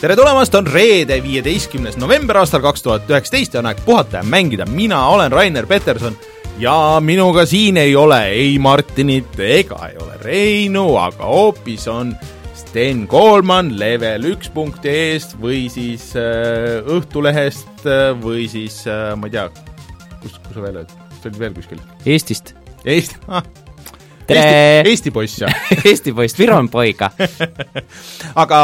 [0.00, 4.24] tere tulemast, on reede, viieteistkümnes november aastal kaks tuhat üheksateist ja on aeg puhata ja
[4.24, 6.16] mängida, mina olen Rainer Peterson
[6.60, 6.72] ja
[7.04, 12.14] minuga siin ei ole ei Martinit ega ei ole Reinu, aga hoopis on
[12.56, 19.50] Sten Koolman level1.ee-st või siis äh, Õhtulehest äh, või siis äh, ma ei tea,
[20.22, 21.84] kus, kus sa veel oled, sa olid veel kuskil?
[22.08, 22.54] Eestist.
[22.88, 23.44] Eesti ah,,
[24.30, 24.88] tere!
[24.90, 27.10] Eesti, poiss, jah Eesti poiss, Viron poiga.
[28.42, 28.58] aga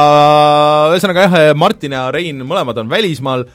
[0.95, 3.47] ühesõnaga jah, Martin ja Rein mõlemad on välismaal,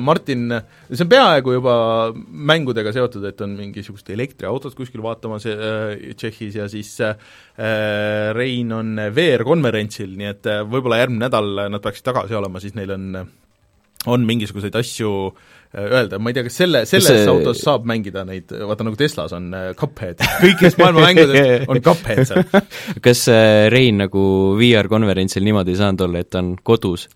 [0.00, 0.48] Martin,
[0.88, 1.74] see on peaaegu juba
[2.16, 7.16] mängudega seotud, et on mingisugust elektriautot kuskil vaatamas äh, Tšehhis ja siis äh,
[8.36, 12.96] Rein on VR-konverentsil, nii et äh, võib-olla järgmine nädal nad peaksid tagasi olema, siis neil
[12.96, 13.10] on
[14.06, 17.28] on mingisuguseid asju äh, öelda, ma ei tea, kas selle, selles see...
[17.30, 22.24] autos saab mängida neid, vaata nagu Teslas on äh, Cuphead, kõikidest maailma mängudest on Cuphead
[22.30, 22.48] seal.
[23.06, 24.24] kas äh, Rein nagu
[24.58, 27.08] VR-konverentsil niimoodi ei saanud olla, et ta on kodus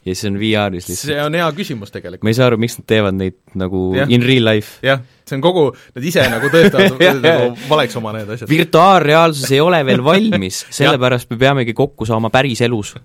[0.00, 1.10] ja siis on VR-is lihtsalt?
[1.10, 2.24] see on hea küsimus tegelikult.
[2.24, 4.06] ma ei saa aru, miks nad teevad neid nagu ja.
[4.08, 4.78] in real life.
[4.86, 8.50] jah, see on kogu, nad ise nagu tõestavad nagu valeks oma need asjad.
[8.50, 12.96] virtuaalreaalsus ei ole veel valmis, sellepärast me peamegi kokku saama päriselus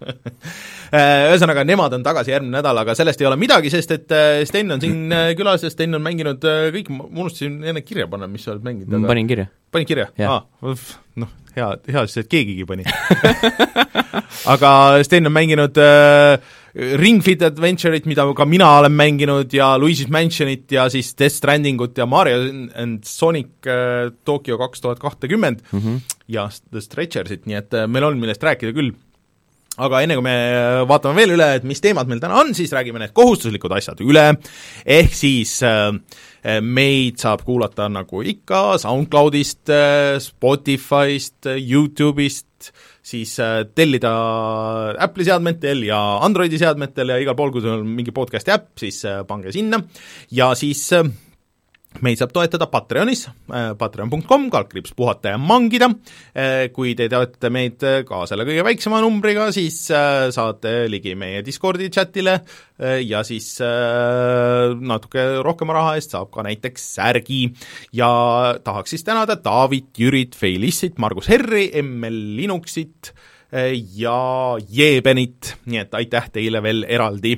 [0.96, 4.44] Äh, ühesõnaga, nemad on tagasi järgmine nädal, aga sellest ei ole midagi, sest et äh,
[4.48, 8.30] Sten on siin äh, külas ja Sten on mänginud kõik, ma unustasin enne kirja panna,
[8.32, 9.10] mis sa oled mänginud aga....
[9.10, 9.48] panin kirja.
[9.73, 10.06] panid kirja?
[10.30, 10.38] aa,
[11.23, 12.86] noh, hea, hea siis, et keegigi pani
[14.54, 14.72] aga
[15.08, 16.38] Sten on mänginud äh,
[16.76, 21.95] Ring Fit Adventure'it, mida ka mina olen mänginud ja Luigi's Mansionit ja siis Death Strandingut
[21.98, 22.42] ja Mario
[22.76, 26.00] and Sonic äh, Tokyo kaks tuhat kahtekümmend mm -hmm.
[26.28, 28.92] ja The Stretchersit, nii et äh, meil on, millest rääkida küll
[29.78, 30.36] aga enne kui me
[30.88, 34.26] vaatame veel üle, et mis teemad meil täna on, siis räägime need kohustuslikud asjad üle,
[34.86, 35.92] ehk siis äh,
[36.62, 42.72] meid saab kuulata nagu ikka SoundCloudist, äh, Spotify'st, Youtube'ist,
[43.05, 44.14] siis äh, tellida
[45.05, 49.04] Apple'i seadmetel ja Androidi seadmetel ja igal pool, kui sul on mingi podcast'i äpp, siis
[49.30, 49.82] pange sinna.
[50.33, 50.88] Ja siis
[52.04, 55.88] meid saab toetada Patreonis, äh, patreon.com, kaldkriips puhata ja mangida,
[56.36, 61.44] äh, kui te toetate meid äh, ka selle kõige väiksema numbriga, siis saate ligi meie
[61.45, 62.39] Discordi chatile
[63.05, 67.42] ja siis natuke rohkema raha eest saab ka näiteks särgi.
[67.95, 68.10] Ja
[68.64, 73.14] tahaks siis tänada Taavit, Jürit, Feilissit, Margus Herri, ML Linuxit
[73.95, 74.17] ja
[74.60, 77.38] Jeebenit, nii et aitäh teile veel eraldi.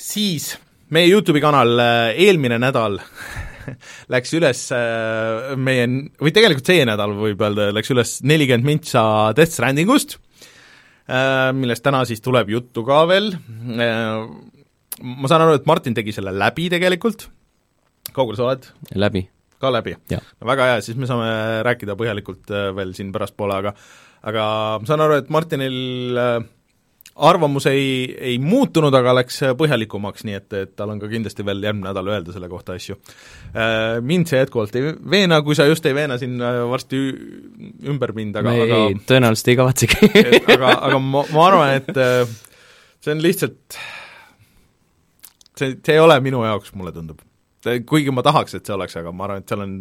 [0.00, 0.50] Siis
[0.94, 2.98] meie YouTube'i kanal äh, eelmine nädal
[4.14, 5.86] läks üles äh, meie,
[6.20, 9.02] või tegelikult see nädal võib öelda, läks üles nelikümmend mintsa
[9.36, 10.18] Death Strandingust,
[11.10, 13.32] äh, millest täna siis tuleb juttu ka veel,
[13.70, 17.28] ma saan aru, et Martin tegi selle läbi tegelikult,
[18.16, 18.70] kaugel sa oled?
[18.98, 19.26] läbi.
[19.62, 19.96] ka läbi?
[20.10, 21.32] no väga hea, siis me saame
[21.66, 23.76] rääkida põhjalikult veel siin pärastpoole, aga
[24.26, 24.46] aga
[24.80, 26.40] ma saan aru, et Martinil äh,
[27.16, 31.62] arvamus ei, ei muutunud, aga läks põhjalikumaks, nii et, et tal on ka kindlasti veel
[31.64, 32.96] järgmine nädal öelda selle kohta asju.
[33.52, 37.00] Äh, mind see jätkuvalt ei veena, kui sa just ei veena siin äh, varsti
[37.90, 40.12] ümber mind, aga ei, aga tõenäoliselt ei kavatsegi
[40.56, 42.36] aga, aga ma, ma arvan, et äh,
[43.04, 43.80] see on lihtsalt,
[45.58, 47.20] see, see ei ole minu jaoks, mulle tundub
[47.60, 49.76] kuigi ma tahaks, et see oleks, aga ma arvan, et seal on,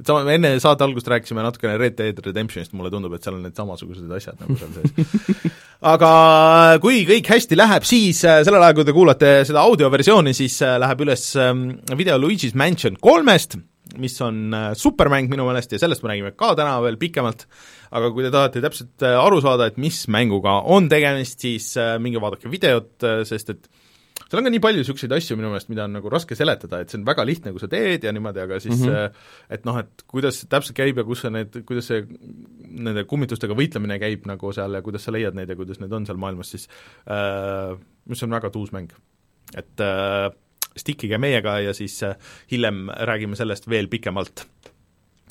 [0.00, 3.46] et sama, enne saate algust rääkisime natukene Red Dead Redemptionist, mulle tundub, et seal on
[3.46, 5.52] need samasugused asjad nagu seal sees.
[5.94, 6.12] aga
[6.82, 10.76] kui kõik hästi läheb, siis äh, sellel ajal, kui te kuulate seda audioversiooni, siis äh,
[10.82, 13.56] läheb üles ähm, video Luigi's Mansion kolmest,
[14.02, 17.46] mis on äh, supermäng minu meelest ja sellest me räägime ka täna veel pikemalt,
[17.92, 22.52] aga kui te tahate täpselt aru saada, et mis mänguga on tegemist, siis minge vaadake
[22.52, 22.94] videot,
[23.28, 23.66] sest et
[24.32, 26.92] seal on ka nii palju niisuguseid asju minu meelest, mida on nagu raske seletada, et
[26.92, 29.18] see on väga lihtne, kui sa teed ja niimoodi, aga siis mm -hmm.
[29.52, 32.06] et noh, et kuidas see täpselt käib ja kus sa need, kuidas see
[32.72, 36.08] nende kummitustega võitlemine käib nagu seal ja kuidas sa leiad neid ja kuidas need on
[36.08, 36.68] seal maailmas, siis
[37.04, 37.76] äh,
[38.08, 38.92] mis on väga tuus mäng.
[39.54, 40.32] et äh,
[40.76, 42.16] stickige meiega ja siis äh,
[42.50, 44.46] hiljem räägime sellest veel pikemalt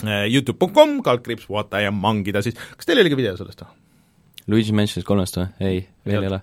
[0.06, 0.30] äh,.
[0.30, 3.78] Youtube.com, kaldkriips, vaata ja mangida siis, kas teil oli ka video sellest või?
[4.48, 5.48] Luigi Mansionist kolmest või?
[5.60, 6.42] ei, veel ei ole.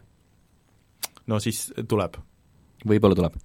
[1.26, 2.18] no siis tuleb
[2.86, 3.38] võib-olla tuleb.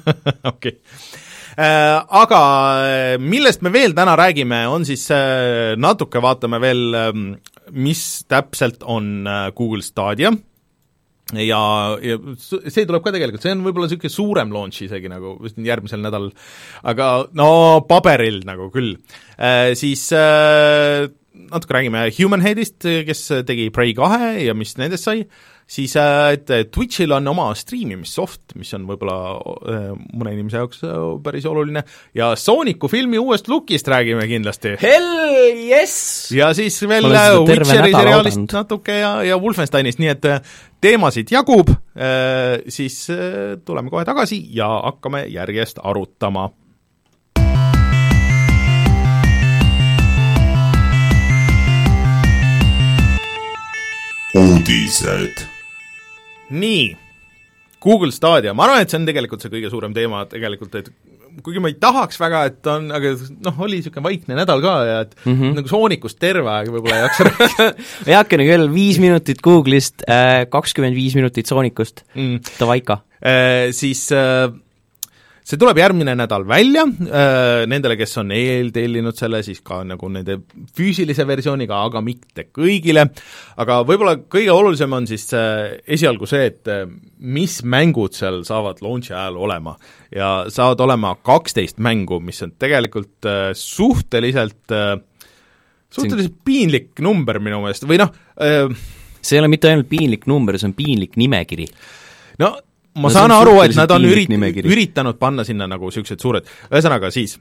[0.52, 0.52] Okei.
[0.52, 1.24] Okay.
[1.56, 2.40] Äh, aga
[2.84, 7.30] äh, millest me veel täna räägime, on siis äh, natuke vaatame veel, ähm,
[7.72, 9.24] mis täpselt on
[9.56, 10.34] Google Stadia.
[11.32, 11.60] Ja,
[11.98, 15.32] ja see tuleb ka tegelikult, see on võib-olla niisugune suurem launch isegi nagu
[15.66, 16.28] järgmisel nädalal,
[16.86, 17.48] aga no
[17.88, 18.92] paberil nagu küll.
[19.34, 21.08] Äh,, siis äh,
[21.48, 25.24] natuke räägime Human Headist, kes tegi Prey kahe ja mis nendest sai,
[25.66, 30.98] siis äh, et Twitchil on oma striimimissoft, mis on võib-olla äh, mõne inimese jaoks äh,
[31.24, 31.82] päris oluline,
[32.14, 34.76] ja Sooniku filmi uuest lookist räägime kindlasti.
[34.82, 35.96] Hell yes!
[36.34, 40.30] ja siis veel Witcheri seriaalist natuke ja, ja Wolfensteinist, nii et
[40.82, 41.72] teemasid jagub,
[42.70, 42.98] siis
[43.66, 46.50] tuleme kohe tagasi ja hakkame järjest arutama
[54.36, 55.55] uudised.
[56.50, 56.86] Nii,
[57.82, 60.90] Google Stadia, ma arvan, et see on tegelikult see kõige suurem teema tegelikult, et
[61.44, 63.12] kuigi ma ei tahaks väga, et on, aga
[63.44, 65.56] noh, oli niisugune vaikne nädal ka ja et mm -hmm.
[65.58, 67.66] nagu soonikust terve aeg võib-olla ei jaksa rääkida
[68.12, 73.72] heakene küll, viis minutit Google'ist äh,, kakskümmend viis minutit soonikust mm., davai ikka äh,.
[73.76, 74.48] Siis äh,
[75.46, 80.40] see tuleb järgmine nädal välja äh,, nendele, kes on eeltellinud selle, siis ka nagu nende
[80.76, 83.06] füüsilise versiooniga, aga mitte kõigile,
[83.62, 86.84] aga võib-olla kõige olulisem on siis äh, esialgu see, et äh,
[87.22, 89.76] mis mängud seal saavad launch'i ajal olema.
[90.14, 93.26] ja saavad olema kaksteist mängu, mis on tegelikult
[93.58, 94.74] suhteliselt
[95.90, 98.14] suhteliselt piinlik number minu meelest, või noh
[99.26, 101.66] see ei ole mitte ainult piinlik number, see on piinlik nimekiri.
[102.42, 102.52] no
[102.96, 104.32] ma no, saan aru, et nad on ürit-,
[104.64, 107.36] üritanud panna sinna nagu niisugused suured, ühesõnaga siis,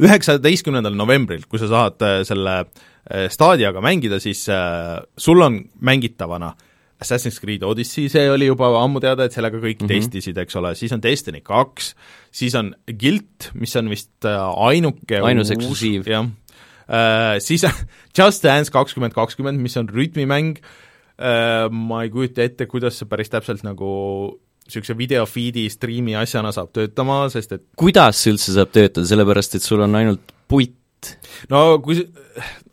[0.00, 6.54] üheksateistkümnendal novembril, kui sa saad äh, selle äh, staadiaga mängida, siis äh, sul on mängitavana
[7.04, 10.06] Assassin's Creed Odyssey, see oli juba ammu teada, et sellega kõik mm -hmm.
[10.06, 11.94] testisid, eks ole, siis on Destiny kaks,
[12.32, 16.08] siis on Guilt, mis on vist ainuke ainus eksklusiiv.
[16.08, 16.26] jah
[17.40, 17.64] siis
[18.18, 20.58] Just Dance kakskümmend kakskümmend, mis on rütmimäng
[21.70, 26.72] ma ei kujuta ette, kuidas see päris täpselt nagu niisuguse video feed'i striimi asjana saab
[26.76, 30.76] töötama, sest et kuidas see üldse saab töötada, sellepärast et sul on ainult puit?
[31.52, 31.98] no kui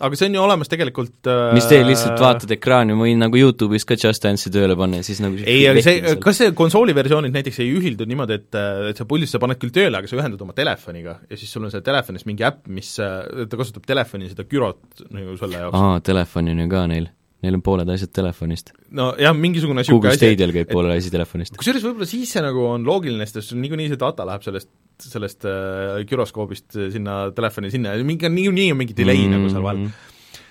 [0.02, 3.38] aga see on ju olemas tegelikult äh, mis teed, lihtsalt vaatad ekraani, ma võin nagu
[3.38, 6.96] YouTube'is ka Just Dance'i tööle panna ja siis nagu ei, aga see, kas see konsooli
[6.98, 8.60] versioonid näiteks ei ühildu niimoodi, et,
[8.92, 11.68] et sa puldist sa paned küll tööle, aga sa ühendad oma telefoniga ja siis sul
[11.68, 15.82] on seal telefonis mingi äpp, mis, ta kasutab telefoni seda gürot nagu selle jaoks.
[15.82, 17.12] aa, telefon on ju ka neil
[17.42, 18.72] Neil on pooled asjad telefonist.
[18.98, 21.58] no jah, mingisugune Google Stadial käib pooled asi telefonist.
[21.58, 24.70] kusjuures võib-olla siis see nagu on loogiline, sest niikuinii see data läheb sellest,
[25.02, 29.38] sellest äh, güroskoobist sinna telefoni sinna ja mingi, niikuinii on mingi delay mm -hmm.
[29.40, 29.90] nagu seal vahel.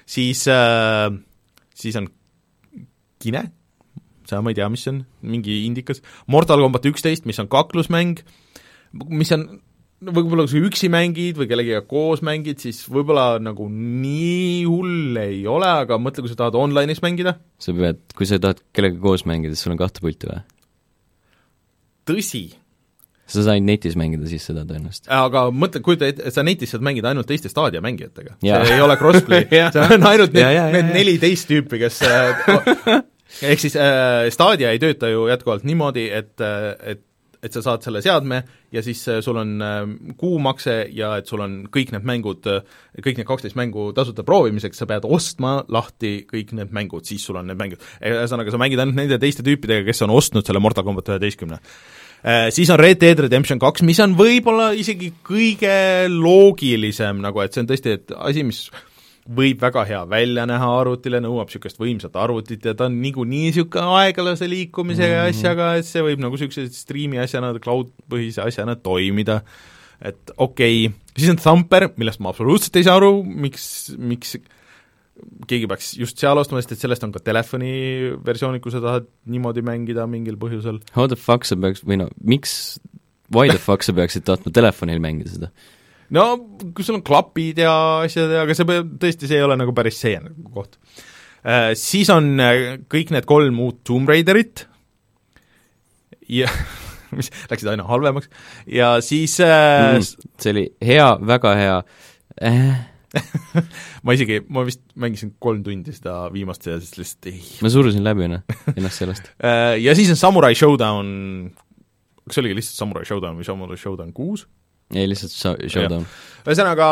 [0.07, 1.15] siis äh,,
[1.75, 2.11] siis on
[3.21, 3.43] Kine,
[4.25, 8.23] seda ma ei tea, mis see on, mingi indikas, Mortal Combat üksteist, mis on kaklusmäng,
[9.09, 9.61] mis on
[10.01, 15.43] võib-olla kui sa üksi mängid või kellegagi koos mängid, siis võib-olla nagu nii hull ei
[15.51, 17.37] ole, aga mõtle, kui sa tahad online'is mängida.
[17.61, 20.41] sa pead, kui sa tahad kellegagi koos mängida, siis sul on kahte pulti või?
[22.09, 22.43] tõsi.
[23.31, 25.11] sa said netis mängida siis seda tõenäoliselt.
[25.15, 28.39] aga mõtle, kujuta ette, sa netis saad mängida ainult teiste staadia mängijatega.
[28.41, 33.05] see ei ole crossplay see on ainult need, need neliteist tüüpi, kes äh,
[33.53, 37.05] ehk siis äh, Stadia ei tööta ju jätkuvalt niimoodi, et, äh, et
[37.41, 38.43] et sa saad selle seadme
[38.73, 39.79] ja siis äh, sul on äh,
[40.21, 42.67] kuumakse ja et sul on kõik need mängud, äh,
[43.01, 47.41] kõik need kaksteist mängu tasuta proovimiseks, sa pead ostma lahti kõik need mängud, siis sul
[47.41, 47.81] on need mängud.
[48.05, 51.61] ühesõnaga, sa mängid ainult nende teiste tüüpidega, kes on ostnud selle Mortal Combat üheteistkümne.
[52.53, 55.73] Siis on Red Dead Redemption kaks, mis on võib-olla isegi kõige
[56.13, 58.67] loogilisem nagu, et see on tõesti, et asi, mis
[59.29, 63.99] võib väga hea välja näha arvutile, nõuab niisugust võimsat arvutit ja ta on niikuinii niisugune
[64.01, 65.39] aeglase liikumisega ja mm -hmm.
[65.39, 69.43] asjaga, et see võib nagu niisuguse striimi asjana, cloud-põhise asjana toimida,
[70.01, 74.39] et okei okay., siis on Thumper, millest ma absoluutselt ei saa aru, miks, miks
[75.51, 77.73] keegi peaks just seal ostma, sest et sellest on ka telefoni
[78.25, 80.81] versioonid, kui sa tahad niimoodi mängida mingil põhjusel.
[80.97, 82.81] How the fuck sa peaks, või no miks,
[83.35, 85.53] why the fuck sa peaksid tahtma telefonil mängida seda?
[86.15, 86.27] No
[86.75, 87.75] kui sul on klapid ja
[88.07, 90.79] asjad, aga see tõesti, see ei ole nagu päris see nagu koht
[91.45, 91.73] äh,.
[91.79, 94.67] Siis on äh, kõik need kolm uut Tomb Raiderit
[96.31, 96.51] ja
[97.19, 98.31] mis läksid aina halvemaks
[98.71, 101.81] ja siis äh, mm, see oli hea, väga hea
[102.47, 102.87] äh.
[104.07, 107.41] ma isegi, ma vist mängisin kolm tundi seda viimast ja siis lihtsalt ei.
[107.65, 108.45] ma surusin läbi enne,
[108.77, 111.11] ennast sellest äh, Ja siis on Samurai Showdown,
[112.23, 114.47] kas see oligi lihtsalt Samurai Showdown või Samurai Showdown kuus?
[114.95, 115.35] Ei, lihtsalt
[115.71, 116.07] showdown.
[116.45, 116.89] ühesõnaga,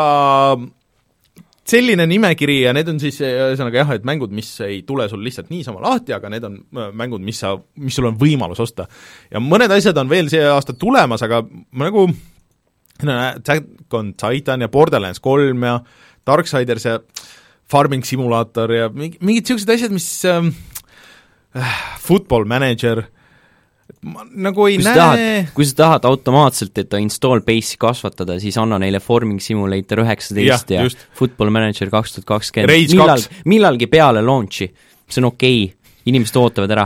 [1.69, 5.51] selline nimekiri ja need on siis ühesõnaga jah, et mängud, mis ei tule sul lihtsalt
[5.53, 8.87] niisama lahti, aga need on äh, mängud, mis sa, mis sul on võimalus osta.
[9.31, 12.07] ja mõned asjad on veel see aasta tulemas, aga ma nagu
[13.03, 15.79] no Attack on Titan ja Borderlands kolm ja
[16.27, 16.99] Darksiders ja
[17.69, 20.53] Farming Simulator ja mingi, mingid niisugused asjad, mis ähm,
[21.55, 23.18] äh, Football Manager äh,,
[24.05, 28.57] ma nagu ei kui näe kui sa tahad automaatselt, et ta install base'i kasvatada, siis
[28.61, 31.07] anna neile Forming Simulator üheksateist ja, ja.
[31.17, 34.69] Football Manager kaks tuhat kakskümmend, millal, millalgi peale launch'i,
[35.09, 36.85] see on okei okay., inimesed ootavad ära.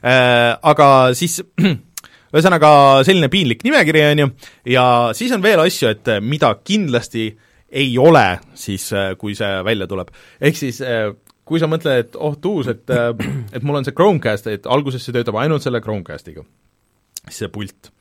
[0.00, 1.40] Äh, aga siis
[2.34, 2.72] ühesõnaga
[3.06, 4.28] selline piinlik nimekiri, on ju,
[4.74, 4.84] ja
[5.16, 7.30] siis on veel asju, et äh, mida kindlasti
[7.70, 8.26] ei ole
[8.58, 10.10] siis, äh, kui see välja tuleb.
[10.40, 10.82] ehk siis
[11.50, 12.94] kui sa mõtled, et oh tuus, et
[13.56, 16.46] et mul on see Chromecast, et alguses see töötab ainult selle Chromecastiga,
[17.28, 17.92] see pult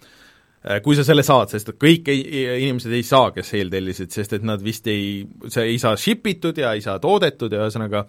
[0.83, 2.19] kui sa selle saad, sest kõik ei,
[2.65, 6.57] inimesed ei saa, kes eeltellisid, sest et nad vist ei, see ei saa ship itud
[6.59, 8.03] ja ei saa toodetud ja ühesõnaga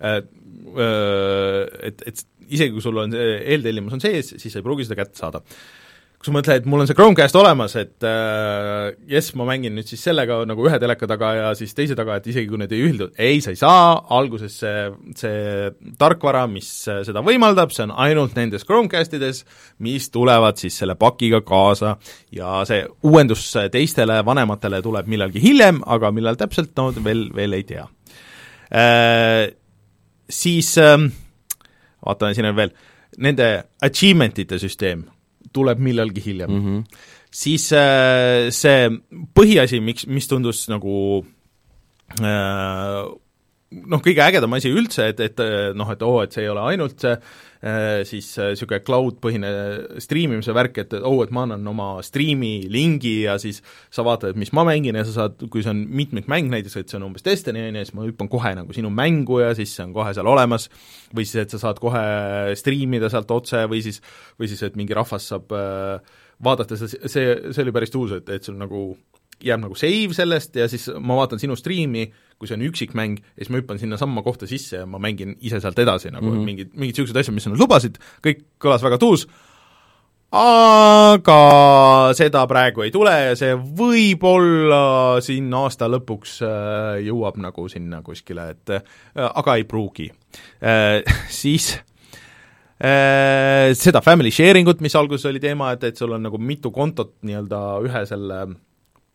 [0.00, 4.98] et, et isegi kui sul on see eeltellimus on sees, siis sa ei pruugi seda
[5.02, 5.42] kätte saada.
[6.20, 9.88] Kui sa mõtled, et mul on see Chromecast olemas, et äh, jess, ma mängin nüüd
[9.88, 12.82] siis sellega nagu ühe teleka taga ja siis teise taga, et isegi kui need ei
[12.84, 14.82] ühildu, ei, sa ei saa, alguses see,
[15.16, 19.46] see tarkvara, mis seda võimaldab, see on ainult nendes Chromecastides,
[19.86, 21.94] mis tulevad siis selle pakiga kaasa.
[22.36, 27.64] Ja see uuendus teistele vanematele tuleb millalgi hiljem, aga millal täpselt, no veel, veel ei
[27.70, 27.86] tea.
[28.76, 29.46] Äh,
[30.28, 30.98] siis äh,
[32.04, 32.76] vaatame, siin on veel,
[33.24, 33.48] nende
[33.88, 35.06] achievement ite süsteem
[35.52, 36.66] tuleb millalgi hiljem mm.
[36.66, 37.02] -hmm.
[37.30, 38.88] siis äh, see
[39.36, 41.24] põhiasi, miks, mis tundus nagu
[42.20, 43.02] äh,
[43.70, 46.66] noh, kõige ägedam asi üldse, et, et noh, et oo oh,, et see ei ole
[46.72, 47.38] ainult see äh,
[48.08, 49.48] siis niisugune cloud-põhine
[50.00, 53.60] striimimise värk, et oh,, et ma annan oma striimi lingi ja siis
[53.92, 56.92] sa vaatad, et mis ma mängin ja sa saad, kui see on mitmikmäng näiteks, et
[56.92, 59.74] see on umbes Destiny, on ju, siis ma hüppan kohe nagu sinu mängu ja siis
[59.76, 60.70] see on kohe seal olemas,
[61.12, 62.02] või siis, et sa saad kohe
[62.56, 64.00] striimida sealt otse või siis,
[64.40, 68.32] või siis, et mingi rahvas saab äh, vaadata, see, see, see oli päris uus, et,
[68.32, 68.88] et sul nagu
[69.44, 73.44] jääb nagu save sellest ja siis ma vaatan sinu striimi, kui see on üksikmäng, ja
[73.44, 76.50] siis ma hüppan sinnasamma kohta sisse ja ma mängin ise sealt edasi nagu mm -hmm.
[76.50, 79.26] mingid, mingid niisugused asjad, mis nad lubasid, kõik kõlas väga tuus,
[80.30, 81.36] aga
[82.14, 88.50] seda praegu ei tule ja see võib-olla siin aasta lõpuks äh, jõuab nagu sinna kuskile,
[88.54, 88.82] et äh,
[89.26, 90.10] aga ei pruugi.
[90.62, 91.02] Äh,
[91.42, 91.76] siis
[92.80, 97.18] seda family sharing ut, mis alguses oli teema, et, et sul on nagu mitu kontot
[97.28, 98.38] nii-öelda ühe selle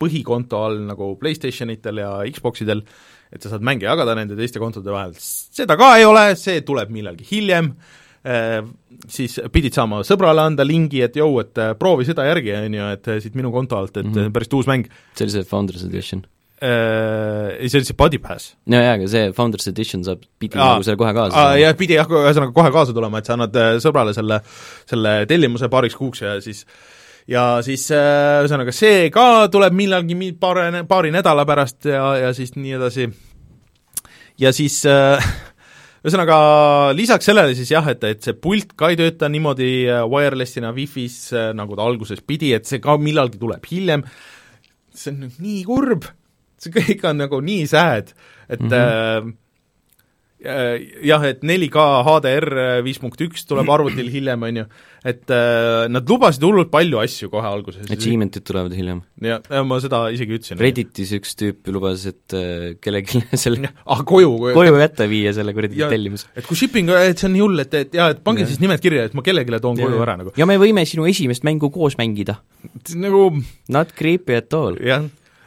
[0.01, 2.83] põhikonto all nagu PlayStationitel ja Xboxidel,
[3.31, 6.91] et sa saad mänge jagada nende teiste kontode vahel, seda ka ei ole, see tuleb
[6.93, 7.71] millalgi hiljem
[8.25, 8.59] eh,,
[9.11, 12.93] siis pidid saama sõbrale anda lingi, et jõu, et eh, proovi seda järgi, on ju,
[12.97, 14.33] et eh, siit minu konto alt, et mm -hmm.
[14.35, 14.89] päris uus mäng.
[15.13, 16.25] see oli see Founders Edition?
[16.65, 18.55] Ei, see oli see Body Pass.
[18.65, 21.57] no jaa, aga see Founders Edition saab, pidi aa, nagu selle kohe kaasa saama.
[21.59, 24.41] jah, pidi jah, ühesõnaga kohe kaasa tulema, et sa annad sõbrale selle,
[24.85, 26.94] selle tellimuse paariks kuuks ja siis äh,
[27.31, 32.53] ja siis äh, ühesõnaga see ka tuleb millalgi paari, paari nädala pärast ja, ja siis
[32.57, 33.07] nii edasi.
[34.41, 35.25] ja siis äh,
[36.05, 36.37] ühesõnaga
[36.97, 41.31] lisaks sellele siis jah, et, et see pult ka ei tööta niimoodi äh, wireless'ina Wi-Fi's,
[41.57, 44.05] nagu ta alguses pidi, et see ka millalgi tuleb hiljem,
[44.93, 46.05] see on nüüd nii kurb,
[46.61, 48.13] see kõik on nagu nii sad,
[48.45, 49.33] et mm -hmm.
[49.33, 49.33] äh,
[50.45, 52.47] jah, et 4K HDR
[52.85, 54.65] viis punkt üks tuleb arvutil hiljem, on ju,
[55.05, 57.87] et äh, nad lubasid hullult palju asju kohe alguses.
[57.93, 59.01] Achievement'id tulevad hiljem.
[59.25, 60.61] ja, ja ma seda isegi ütlesin.
[60.61, 65.55] Redditis üks tüüp lubas, et äh, kellelegi selle ah, koju, koju, koju kätte viia selle
[65.57, 66.31] kuradi tellimuse.
[66.35, 68.49] et kui shipping, et see on nii hull, et, et jaa, et pange ja.
[68.51, 69.89] siis nimed kirja, et ma kellelegi toon ja.
[69.89, 70.33] koju ära nagu.
[70.39, 72.39] ja me võime sinu esimest mängu koos mängida.
[72.95, 73.27] nagu
[73.71, 74.79] Not creepy at all.
[74.81, 75.05] jah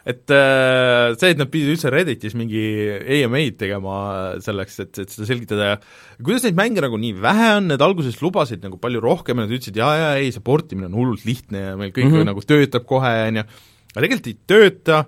[0.09, 2.63] et äh, see, et nad pidid üldse Redditis mingi
[3.19, 3.99] AMA-d tegema
[4.41, 5.79] selleks, et, et seda selgitada ja
[6.25, 9.53] kuidas neid mänge nagu nii vähe on, need alguses lubasid nagu palju rohkem ja nad
[9.53, 12.31] ütlesid jaa, jaa, ei, see portimine on hullult lihtne ja meil kõik mm -hmm.
[12.31, 13.45] nagu töötab kohe, on ju,
[13.93, 15.03] aga tegelikult ei tööta,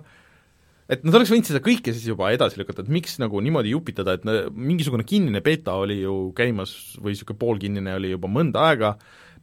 [0.91, 4.19] et nad oleks võinud seda kõike siis juba edasi lükata, et miks nagu niimoodi jupitada,
[4.19, 8.97] et mingisugune kinnine beeta oli ju käimas või niisugune poolkinnine oli juba mõnda aega,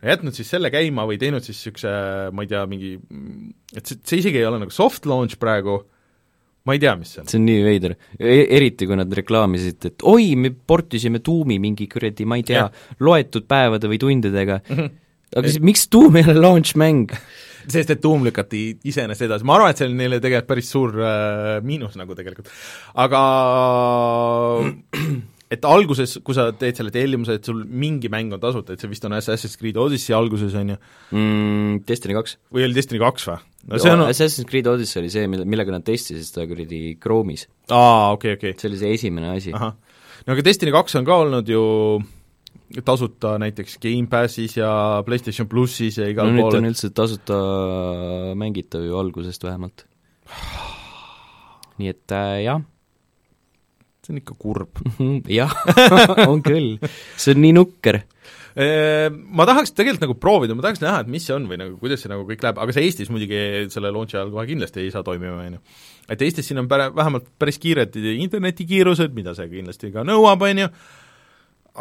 [0.04, 1.92] jätnud siis selle käima või teinud siis niisuguse,
[2.34, 2.92] ma ei tea, mingi,
[3.74, 5.80] et see, see isegi ei ole nagu soft launch praegu,
[6.68, 7.30] ma ei tea, mis see on.
[7.30, 7.96] see on nii veider.
[8.18, 12.68] E, eriti kui nad reklaamisid, et oi, me portisime tuumi mingi kuradi, ma ei tea,
[13.02, 14.60] loetud päevade või tundidega.
[14.68, 14.98] Mm, -hmm.
[15.40, 17.14] aga siis miks tuum ei ole launch mäng?
[17.68, 20.94] Sest et tuum lükati iseenesest edasi, ma arvan, et see on neile tegelikult päris suur
[21.04, 22.48] äh, miinus nagu tegelikult,
[22.96, 23.20] aga
[25.48, 28.90] et alguses, kui sa teed selle tellimuse, et sul mingi mäng on tasuta, et see
[28.90, 31.78] vist on Assassin's Creed Odyssey alguses, on ju mm,?
[31.88, 32.36] Destiny kaks.
[32.52, 33.38] või oli Destiny kaks või?
[33.68, 37.48] no see on Assassin's Creed Odyssey oli see, mille, millega nad testisid seda kuradi Chrome'is.
[37.72, 38.60] aa, okei okay,, okei okay..
[38.60, 39.56] see oli see esimene asi.
[39.56, 41.64] no aga Destiny kaks on ka olnud ju
[42.84, 44.70] tasuta näiteks Gamepassis ja
[45.06, 46.52] PlayStation plussis ja igal no, pool.
[46.52, 47.38] nüüd on üldse tasuta
[48.36, 49.86] mängitav ju algusest vähemalt.
[51.80, 52.60] nii et äh, jah
[54.08, 54.80] see on ikka kurb.
[55.28, 55.52] jah,
[56.30, 56.78] on küll.
[57.20, 58.02] see on nii nukker
[58.58, 62.00] ma tahaks tegelikult nagu proovida, ma tahaks näha, et mis see on või nagu kuidas
[62.02, 65.04] see nagu kõik läheb, aga see Eestis muidugi selle launch'i ajal kohe kindlasti ei saa
[65.06, 65.60] toimima, on ju.
[66.10, 70.62] et Eestis siin on päre-, vähemalt päris kiired internetikiirused, mida see kindlasti ka nõuab, on
[70.64, 70.70] ju,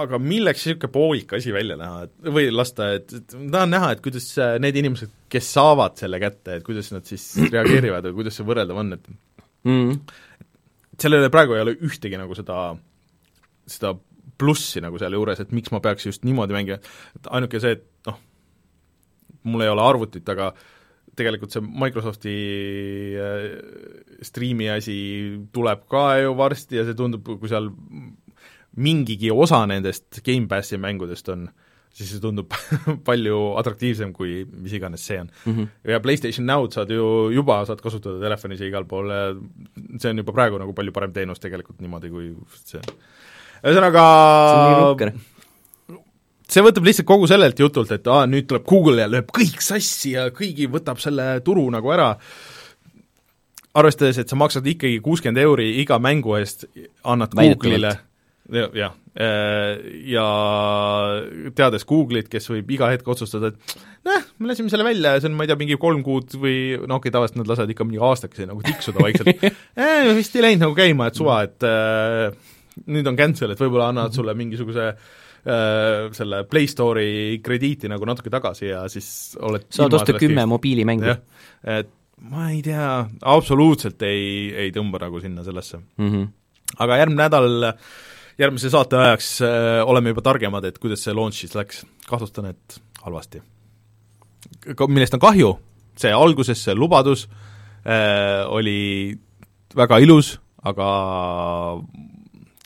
[0.03, 3.91] aga milleks niisugune poolik asi välja näha, et või lasta, et, et ma tahan näha,
[3.95, 4.29] et kuidas
[4.61, 8.83] need inimesed, kes saavad selle kätte, et kuidas nad siis reageerivad või kuidas see võrreldav
[8.83, 9.09] on, et
[9.65, 9.97] mm.
[11.01, 12.71] Sellel praegu ei ole ühtegi nagu seda,
[13.69, 13.93] seda
[14.37, 16.79] plussi nagu sealjuures, et miks ma peaks just niimoodi mängima,
[17.17, 18.19] et ainuke see, et noh,
[19.47, 20.51] mul ei ole arvutit, aga
[21.17, 22.35] tegelikult see Microsofti
[23.17, 23.45] äh,
[24.25, 24.97] striimi asi
[25.53, 27.71] tuleb ka ju varsti ja see tundub, kui seal
[28.77, 31.47] mingigi osa nendest Gamepassi mängudest on,
[31.97, 32.53] siis see tundub
[33.09, 35.91] palju atraktiivsem, kui mis iganes see on Mm -hmm.
[35.91, 39.09] ja PlayStation Now'd saad ju juba, saad kasutada telefonis ja igal pool,
[39.99, 42.35] see on juba praegu nagu palju parem teenus tegelikult niimoodi, kui
[42.65, 42.81] see
[43.63, 44.03] ühesõnaga
[46.47, 50.13] see võtab lihtsalt kogu sellelt jutult, et aa, nüüd tuleb Google ja lööb kõik sassi
[50.15, 52.13] ja kõigi võtab selle turu nagu ära,
[53.77, 56.65] arvestades, et sa maksad ikkagi kuuskümmend euri iga mängu eest,
[57.03, 57.63] annad Väidetavalt.
[57.63, 58.03] Google'ile ja,
[58.53, 58.95] jah,
[60.07, 60.25] ja
[61.57, 63.77] teades Google'it, kes võib iga hetk otsustada, et
[64.07, 66.57] noh, me lasime selle välja ja see on, ma ei tea, mingi kolm kuud või
[66.77, 70.45] no okei okay,, tavaliselt nad lasevad ikka mingi aastakesi nagu tiksuda vaikselt eh, vist ei
[70.45, 72.53] läinud nagu käima, et suva, et äh,
[72.93, 78.31] nüüd on cancel, et võib-olla annavad sulle mingisuguse äh, selle Play Store'i krediiti nagu natuke
[78.33, 79.09] tagasi ja siis
[79.41, 81.23] oled saad osta kümme mobiilimängu jah,
[81.77, 81.93] et
[82.31, 85.77] ma ei tea, absoluutselt ei, ei tõmba nagu sinna sellesse.
[85.97, 86.11] mm.
[86.11, 86.27] -hmm.
[86.85, 87.73] aga järgmine nädal,
[88.37, 92.79] järgmise saate ajaks äh, oleme juba targemad, et kuidas see launch siis läks, kahtlustan, et
[93.03, 93.41] halvasti.
[94.87, 95.53] millest on kahju,
[95.97, 99.17] see alguses see lubadus äh, oli
[99.75, 100.87] väga ilus, aga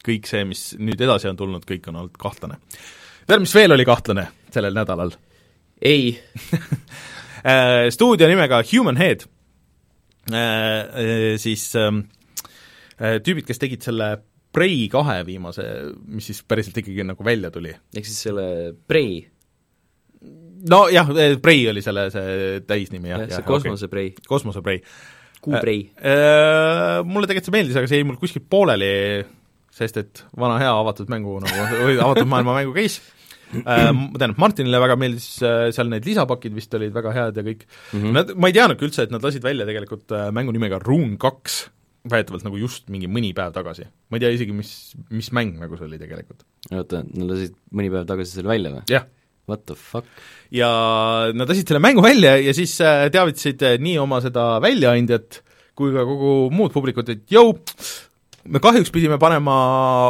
[0.01, 2.59] kõik see, mis nüüd edasi on tulnud, kõik on olnud kahtlane.
[3.27, 5.15] tead, mis veel oli kahtlane sellel nädalal?
[5.81, 6.13] ei,
[7.41, 9.23] Äh, stuudio nimega Human Head,
[10.29, 12.05] Äh, siis ähm,
[12.99, 15.65] äh, tüübid, kes tegid selle Prey kahe viimase,
[16.11, 17.71] mis siis päriselt ikkagi nagu välja tuli.
[17.95, 18.45] ehk siis selle
[18.87, 19.21] Prey,
[20.71, 21.11] nojah,
[21.43, 24.27] Prey oli selle, see täisnimi jah, see kosmose Prey, okay.
[24.27, 24.83] kosmose Prey.
[25.41, 25.87] Kuu Prey.
[25.97, 28.91] Äh, mulle tegelikult see meeldis, aga see jäi mul kuskilt pooleli,
[29.73, 33.01] sest et vana hea avatud mängu nagu, või avatud maailma mängu case
[33.55, 37.95] äh, tähendab, Martinile väga meeldis seal need lisapakid vist olid väga head ja kõik mm.
[37.95, 38.13] -hmm.
[38.19, 41.63] nad, ma ei teadnudki üldse, et nad lasid välja tegelikult mängu nimega Rune kaks,
[42.09, 43.85] väidetavalt nagu just mingi mõni päev tagasi.
[44.09, 44.71] ma ei tea isegi, mis,
[45.13, 46.45] mis mäng nagu see oli tegelikult.
[46.71, 48.85] oota, nad lasid mõni päev tagasi selle välja või?
[48.89, 49.05] jah,
[49.49, 50.07] What the fuck?
[50.53, 50.69] ja
[51.35, 55.41] nad lasid selle mängu välja ja siis äh, teavitasid äh, nii oma seda väljaandjat
[55.77, 57.55] kui ka kogu muud publikut, et jõu,
[58.51, 59.55] me kahjuks pidime panema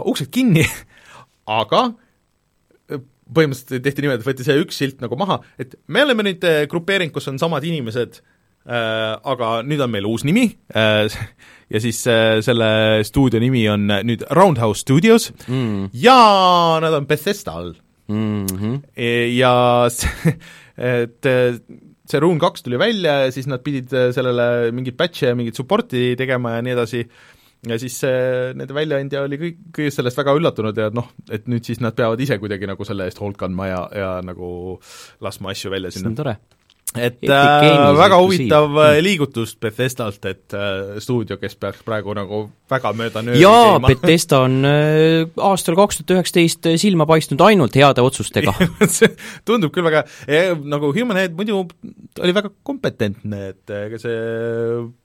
[0.09, 0.65] uksed kinni,
[1.61, 6.27] aga äh, põhimõtteliselt tehti niimoodi, et võeti see üks silt nagu maha, et me oleme
[6.27, 11.07] nüüd grupeering, kus on samad inimesed äh,, aga nüüd on meil uus nimi äh,
[11.71, 15.91] ja siis äh, selle stuudio nimi on äh, nüüd Roundhouse Studios mm.
[15.93, 17.73] ja nad on Bethesda all
[18.11, 18.79] Mm -hmm.
[19.39, 20.33] Ja see,
[20.75, 21.23] et
[22.09, 26.17] see Rune kaks tuli välja ja siis nad pidid sellele mingit patch'e ja mingit support'i
[26.17, 27.05] tegema ja nii edasi,
[27.67, 31.67] ja siis see, nende väljaandja oli kõik, kõigest sellest väga üllatunud ja noh, et nüüd
[31.67, 34.79] siis nad peavad ise kuidagi nagu selle eest hoolt kandma ja, ja nagu
[35.21, 36.35] laskma asju välja see sinna on tore.
[36.99, 42.91] Et äh, väga huvitav äh, liigutus Bethesdalt, et äh, stuudio, kes peaks praegu nagu väga
[42.97, 48.53] mööda nööri jaa, Betesta on äh, aastal kaks tuhat üheksateist silma paistnud ainult heade otsustega.
[49.47, 50.03] tundub küll väga,
[50.67, 51.61] nagu Human Head muidu
[52.19, 54.19] oli väga kompetentne, et ega see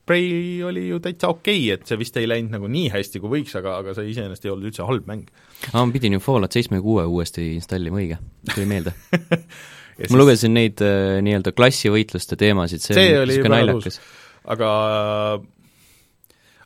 [0.07, 3.37] Prey oli ju täitsa okei okay,, et see vist ei läinud nagu nii hästi, kui
[3.37, 5.31] võiks, aga, aga see iseenesest ei olnud üldse halb mäng.
[5.71, 8.19] aa, ma pidin ju Fallout seitsme ja kuue uuesti installima, õige,
[8.53, 8.95] tuli meelde.
[9.97, 14.01] Ma lugesin neid äh, nii-öelda klassivõitluste teemasid, see, See oli väga naljakas.
[14.45, 14.67] aga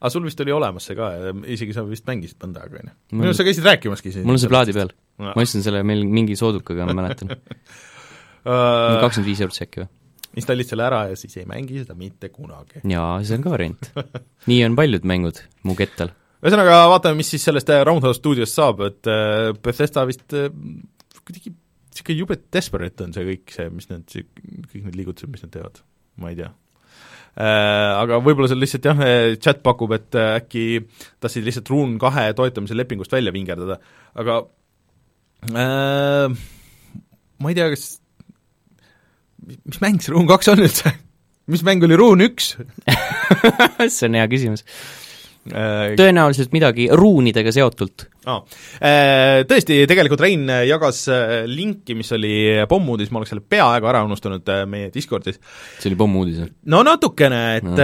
[0.02, 1.12] aga sul vist oli olemas see ka,
[1.54, 2.98] isegi sa vist mängisid mõnda aega, on ju?
[3.14, 4.28] Mul- minu arust sa käisid rääkimaski siin.
[4.28, 4.92] mul on see plaadi peal.
[5.22, 5.32] No.
[5.38, 7.32] ma ostsin selle meil mingi soodukaga, ma mäletan.
[8.50, 9.92] uh, kakskümmend viis eurot äkki või?
[10.40, 12.82] installid selle ära ja siis ei mängi seda mitte kunagi.
[12.88, 13.90] jaa, see on ka variant.
[14.50, 16.14] nii on paljud mängud mu kettal.
[16.42, 20.50] ühesõnaga, vaatame, mis siis sellest äh, Roundhouse stuudiost saab, et äh, Bethesda vist äh,
[21.22, 21.54] kuidagi
[21.92, 24.18] niisugune jube desperate on see kõik see, mis need,
[24.72, 25.82] kõik need liigutused, mis nad teevad,
[26.22, 26.52] ma ei tea.
[27.42, 29.04] Aga võib-olla seal lihtsalt jah,
[29.40, 30.66] chat pakub, et äh, äkki
[31.24, 33.78] tahtsid lihtsalt Rune kahe toetamise lepingust välja vingerdada,
[34.20, 34.42] aga
[35.52, 36.42] äh,
[37.40, 37.86] ma ei tea, kas
[39.48, 40.92] mis mäng see Rune kaks on üldse?
[41.52, 42.54] mis mäng oli Rune üks?
[43.96, 44.68] see on hea küsimus.
[45.50, 48.11] Äh, tõenäoliselt midagi ruunidega seotult.
[48.30, 48.40] Aa,
[49.50, 52.34] tõesti, tegelikult Rein jagas äh, linki, mis oli
[52.70, 55.40] pommuudis, ma oleks selle peaaegu ära unustanud äh, meie Discordis.
[55.80, 56.54] see oli pommuudis või?
[56.76, 57.76] no natukene, et No.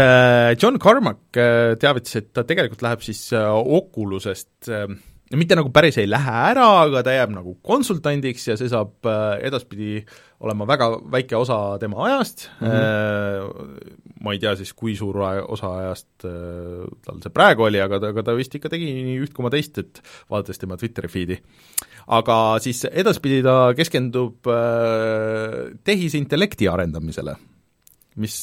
[0.59, 4.89] John Carmack äh, teavitas, et ta tegelikult läheb siis äh, Oculusest äh,
[5.35, 9.39] mitte nagu päris ei lähe ära, aga ta jääb nagu konsultandiks ja see saab äh,
[9.47, 9.99] edaspidi
[10.43, 14.06] olema väga väike osa tema ajast mm, -hmm.
[14.23, 18.25] Ma ei tea siis, kui suur osa ajast tal see praegu oli, aga ta, aga
[18.29, 20.01] ta vist ikka tegi nii üht koma teist, et
[20.31, 21.37] vaadates tema Twitteri feed'i.
[22.17, 24.49] aga siis edaspidi ta keskendub
[25.87, 27.37] tehisintellekti arendamisele,
[28.23, 28.37] mis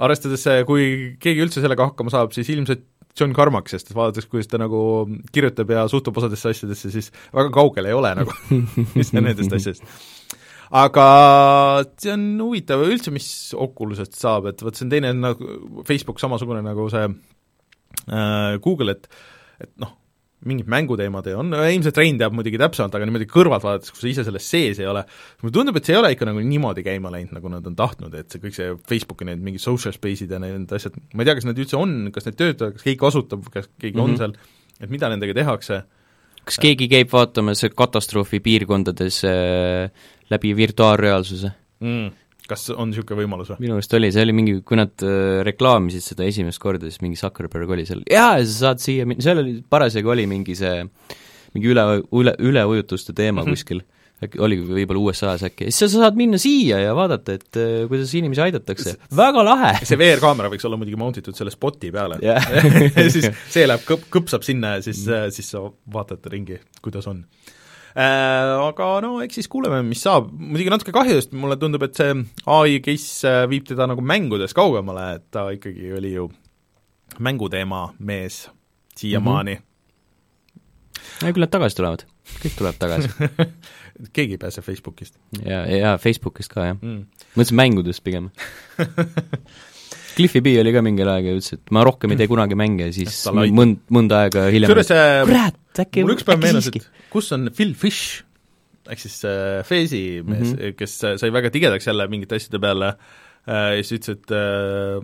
[0.00, 2.86] arvestades, kui keegi üldse sellega hakkama saab, siis ilmselt
[3.18, 4.80] John Carmack, sest vaadates, kuidas ta nagu
[5.34, 8.34] kirjutab ja suhtub osadesse asjadesse, siis väga kaugel ei ole nagu
[9.18, 9.84] nendest asjadest.
[10.70, 11.06] Aga
[11.98, 13.28] see on huvitav üldse, mis
[13.58, 19.10] Oculusest saab, et vot see on teine nagu Facebook samasugune nagu see äh, Google, et
[19.60, 19.90] et noh,
[20.48, 24.08] mingid mänguteemad ei on, ilmselt Rein teab muidugi täpsemalt, aga niimoodi kõrvalt vaadates, kui sa
[24.08, 25.02] ise selles sees ei ole,
[25.42, 28.14] mulle tundub, et see ei ole ikka nagu niimoodi käima läinud, nagu nad on tahtnud,
[28.16, 31.36] et see kõik see Facebooki need mingid social space'id ja need asjad, ma ei tea,
[31.36, 34.04] kas need üldse on, kas need töötavad, kas keegi kasutab, kas keegi mm -hmm.
[34.06, 34.20] on mhm.
[34.22, 35.82] seal, et mida nendega tehakse.
[36.48, 42.10] Kas keegi käib vaatamas katastroofi piirkondades äh, läbi virtuaalreaalsuse mm.?
[42.50, 43.64] kas on niisugune võimalus või?
[43.66, 47.18] minu meelest oli, see oli mingi, kui nad äh, reklaamisid seda esimest korda, siis mingi
[47.20, 50.82] Zuckerberg oli seal, jaa, sa saad siia, seal oli, parasjagu oli mingi see,
[51.54, 53.58] mingi üle, üle, üleujutuste teema mm -hmm.
[53.58, 53.84] kuskil,
[54.24, 58.12] äkki oligi võib-olla USA-s äkki, siis sa saad minna siia ja vaadata, et äh, kuidas
[58.18, 59.76] inimesi aidatakse, väga lahe!
[59.88, 62.50] see VR-kaamera võiks olla muidugi mount itud selle spoti peale yeah.
[63.14, 67.24] siis see läheb kõp-, kõpsab sinna ja siis mm., siis sa vaatad ringi, kuidas on
[67.90, 71.96] Äh, aga no eks siis kuuleme, mis saab, muidugi natuke kahju, sest mulle tundub, et
[71.98, 72.12] see
[72.54, 76.28] ai case äh, viib teda nagu mängudest kaugemale, et ta ikkagi oli ju
[77.18, 78.44] mänguteema mees
[78.94, 79.64] siiamaani mm.
[81.02, 81.32] -hmm.
[81.34, 82.06] küll nad tagasi tulevad,
[82.44, 83.10] kõik tuleb tagasi
[84.12, 85.18] keegi ei pääse Facebookist.
[85.44, 86.78] ja, ja Facebookist ka, jah.
[86.80, 87.04] Mm..
[87.34, 88.30] mõtlesin mängudest pigem.
[90.16, 92.88] Cliffi B oli ka mingil ajal ja ütles, et ma rohkem ei tee kunagi mänge
[92.88, 94.90] ja siis mõnd-, mõnda aega hiljem kusjuures
[95.28, 98.20] kurat, äkki mul üks päev meenus, et kus on Phil Fish,
[98.90, 100.76] ehk siis äh, Faze'i mees mm, -hmm.
[100.78, 105.00] kes äh, sai väga tigedaks jälle mingite asjade peale äh, ja siis ütles, et äh,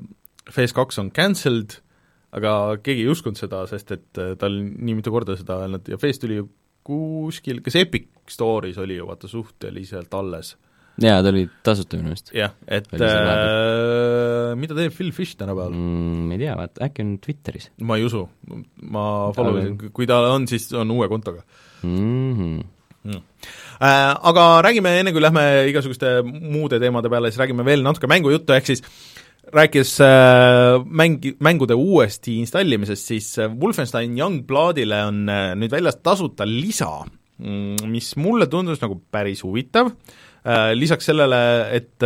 [0.46, 1.80] Phase kaks on cancelled,
[2.36, 5.98] aga keegi ei uskunud seda, sest et äh, tal nii mitu korda seda öelnud ja
[6.02, 6.50] Phase tuli ju
[6.86, 10.54] kuskil, kas Epic Store'is oli ju vaata suhteliselt alles
[11.02, 12.32] jaa, ta oli tasuta minu meelest.
[12.36, 16.30] jah, et äh, mida teeb Phil Fish tänapäeval mm,?
[16.32, 17.68] Ei tea, vaata äkki on Twitteris.
[17.84, 18.24] ma ei usu,
[18.94, 19.04] ma
[19.36, 21.44] follow isin, kui ta on, siis on uue kontoga
[21.82, 22.32] mm.
[22.38, 22.64] -hmm.
[23.06, 23.22] Mm.
[23.78, 28.56] Äh, aga räägime, enne kui lähme igasuguste muude teemade peale, siis räägime veel natuke mängujuttu,
[28.56, 28.82] ehk siis
[29.54, 36.46] rääkides äh, mängi, mängude uuesti installimisest, siis äh, Wolfenstein Youngbloodile on äh, nüüd väljas tasuta
[36.48, 37.04] lisa,
[37.38, 39.92] mm, mis mulle tundus nagu päris huvitav.
[39.92, 41.38] Äh,, Äh, lisaks sellele,
[41.74, 42.04] et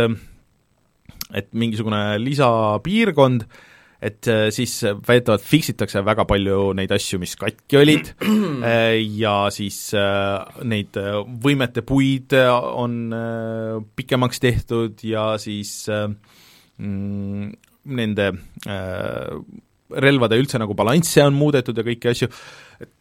[1.31, 3.43] et mingisugune lisapiirkond,
[4.01, 8.13] et äh, siis väidetavalt fix itakse väga palju neid asju, mis katki olid.
[8.61, 9.93] Äh, ja siis
[10.69, 10.97] neid
[11.41, 13.13] võimete puid on
[13.97, 15.87] pikemaks tehtud ja siis
[16.81, 17.51] mm,
[17.97, 18.31] nende
[19.91, 22.29] relvade üldse nagu balanssi on muudetud ja kõiki asju,
[22.83, 22.91] et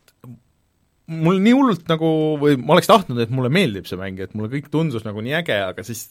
[1.11, 2.09] mul nii hullult nagu,
[2.41, 5.37] või ma oleks tahtnud, et mulle meeldib see mäng, et mulle kõik tundus nagu nii
[5.41, 6.09] äge, aga siis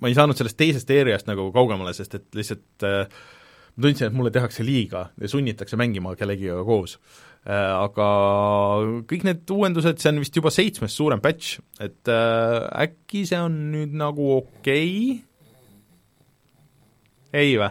[0.00, 3.20] ma ei saanud sellest teisest area'st nagu kaugemale, sest et lihtsalt äh,
[3.76, 7.72] ma tundsin, et mulle tehakse liiga ja sunnitakse mängima kellegiga koos äh,.
[7.80, 8.06] Aga
[9.08, 13.58] kõik need uuendused, see on vist juba seitsmes suurem patch, et äh, äkki see on
[13.72, 15.18] nüüd nagu okei okay??
[17.36, 17.70] Ei või?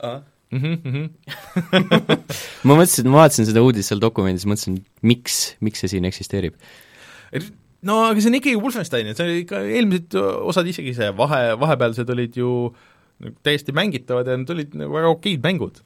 [0.00, 0.76] mm.
[0.84, 1.08] -hmm.
[2.66, 6.56] ma mõtlesin, ma vaatasin seda uudist seal dokumendis, mõtlesin, miks, miks see siin eksisteerib.
[7.86, 11.42] no aga see on ikkagi Wolfenstein, et see oli ikka, eelmised osad isegi see vahe,
[11.60, 12.54] vahepealsed olid ju
[13.44, 15.80] täiesti mängitavad ja need olid nagu väga okeid mängud.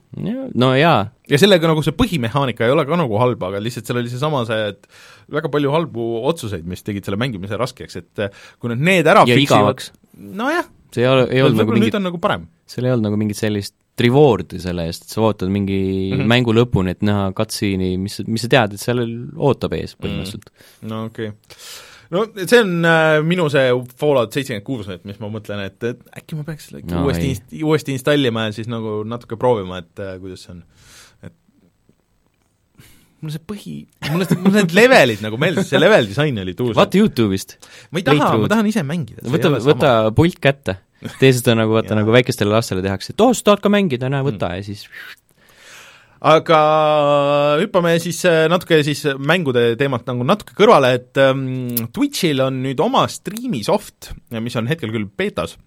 [0.55, 1.09] no jaa.
[1.31, 4.45] ja sellega nagu see põhimehaanika ei ole ka nagu halb, aga lihtsalt seal oli seesama
[4.49, 4.87] see, et
[5.35, 8.25] väga palju halbu otsuseid, mis tegid selle mängimise raskeks, et
[8.63, 9.91] kui nüüd need ära ja igavaks.
[10.15, 12.47] nojah, see ei ole, ei olnud nagu mingit, nagu parem.
[12.71, 16.31] seal ei olnud nagu mingit sellist reward'i selle eest, et sa ootad mingi mm -hmm.
[16.31, 19.03] mängu lõpuni, et näha cutscene'i, mis, mis sa tead, et seal
[19.37, 20.63] ootab ees põhimõtteliselt mm.
[20.65, 20.89] -hmm.
[20.91, 21.61] no okei okay.
[22.11, 26.03] no see on äh, minu see Fallout seitsekümmend kuus nüüd, mis ma mõtlen, et, et
[26.19, 30.19] äkki ma peaks selle no, uuesti, uuesti installima ja siis nagu natuke proovima, et äh,
[30.21, 30.65] kuidas see on.
[33.25, 33.77] Mulle see põhi,
[34.11, 36.77] mulle, mulle need levelid nagu meeldisid, see level disain oli tuus.
[36.79, 37.59] vaata Youtube'ist.
[37.91, 39.25] ma ei taha, ma tahan ise mängida.
[39.35, 40.79] võta, võta pult kätte
[41.19, 44.25] tee seda nagu vaata, nagu väikestele lastele tehakse, et oh, sa tahad ka mängida, näe,
[44.25, 44.61] võta mm.
[44.61, 44.87] ja siis
[46.25, 46.59] aga
[47.61, 52.81] hüppame siis äh, natuke siis mängude teemalt nagu natuke kõrvale, et ähm, Twitchil on nüüd
[52.85, 55.59] oma striimisoft, mis on hetkel küll beetas,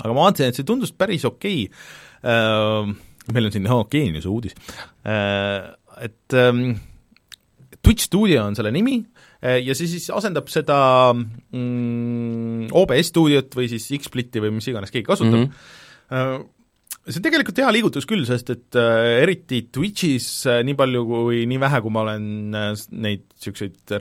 [0.00, 1.92] aga ma vaatasin, et see tundus päris okei okay.
[2.24, 2.94] äh,,
[3.34, 4.56] meil on siin oh, geeniuse uudis
[5.04, 6.74] äh,, et ähm,
[7.82, 8.98] Twitch Studio on selle nimi
[9.40, 10.78] äh, ja see siis asendab seda
[11.14, 15.48] mm, OBS stuudiot või siis X-Splitti või mis iganes keegi kasutab mm,
[16.10, 16.44] -hmm.
[17.06, 21.44] see on tegelikult hea liigutus küll, sest et äh, eriti Twitch'is äh, nii palju kui,
[21.48, 22.28] nii vähe, kui ma olen
[22.58, 23.96] äh, neid niisuguseid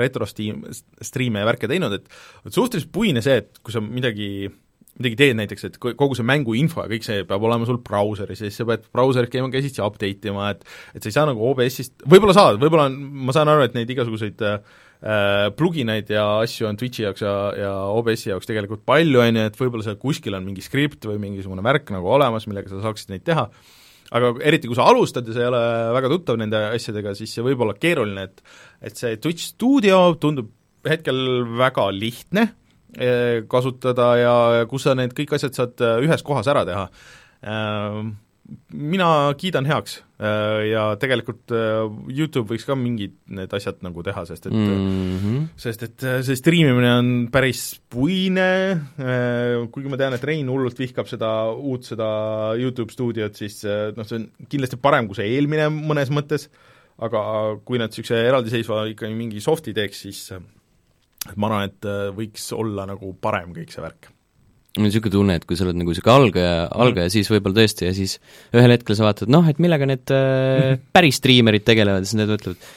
[1.06, 2.10] striime ja värke teinud, et
[2.50, 4.50] suhteliselt puine see, et kui sa midagi
[4.96, 8.48] midagi teed näiteks, et kogu see mänguinfo ja kõik see peab olema sul brauseris ja
[8.48, 10.64] siis sa pead brauseris käima käsitsi update ima, et
[10.96, 13.92] et sa ei saa nagu OBS-ist, võib-olla saad, võib-olla on, ma saan aru, et neid
[13.92, 19.20] igasuguseid äh, äh, pluginaid ja asju on Twitchi jaoks ja, ja OBS-i jaoks tegelikult palju,
[19.24, 22.72] on ju, et võib-olla seal kuskil on mingi skript või mingisugune värk nagu olemas, millega
[22.72, 23.50] sa saaksid neid teha,
[24.16, 25.64] aga eriti, kui sa alustad ja sa ei ole
[26.00, 28.46] väga tuttav nende asjadega, siis see võib olla keeruline, et
[28.86, 30.54] et see Twitch Studio tundub
[30.88, 31.18] hetkel
[31.58, 32.54] väga lihtne,
[33.52, 34.36] kasutada ja
[34.70, 36.86] kus sa need kõik asjad saad eh, ühes kohas ära teha.
[37.44, 37.98] Eh,
[38.78, 39.08] mina
[39.42, 39.96] kiidan heaks
[40.70, 45.48] ja tegelikult YouTube võiks ka mingid need asjad nagu teha, sest et mm -hmm.
[45.58, 48.46] sest et see striimimine on päris puine,
[49.74, 53.66] kuigi ma tean, et Rein hullult vihkab seda uut, seda YouTube stuudiot, siis
[53.98, 56.46] noh, see on kindlasti parem kui see eelmine mõnes mõttes,
[57.02, 60.30] aga kui nad niisuguse eraldiseisva ikkagi mingi soft'i teeks, siis
[61.30, 64.12] et ma arvan, et äh, võiks olla nagu parem kõik see värk
[64.76, 67.88] mul on niisugune tunne, et kui sa oled nagu niisugune algaja, algaja siis võib-olla tõesti
[67.88, 68.18] ja siis
[68.56, 72.74] ühel hetkel sa vaatad, noh, et millega need äh, päris striimerid tegelevad, siis need mõtlevad,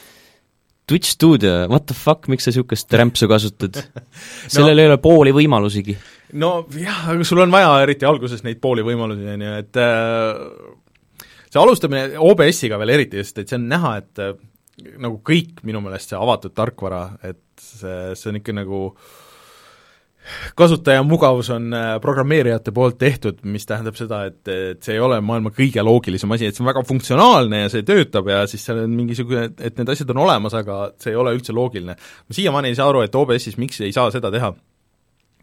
[0.89, 3.75] Twitch stuudio, what the fuck, miks sa niisugust rämpsu kasutad?
[4.49, 5.97] sellel no, ei ole pooli võimalusigi.
[6.41, 11.27] no jah, aga sul on vaja eriti alguses neid pooli võimalusi, on ju, et äh,
[11.49, 14.33] see alustamine OBS-iga veel eriti, sest et see on näha, et äh,
[14.97, 18.83] nagu kõik minu meelest see avatud tarkvara, et see, see on ikka nagu
[20.55, 25.19] kasutaja mugavus on äh, programmeerijate poolt tehtud, mis tähendab seda, et, et see ei ole
[25.25, 28.83] maailma kõige loogilisem asi, et see on väga funktsionaalne ja see töötab ja siis seal
[28.83, 31.95] on mingisugune, et need asjad on olemas, aga see ei ole üldse loogiline.
[31.95, 34.53] ma siiamaani ei saa aru, et OBS-is miks ei saa seda teha.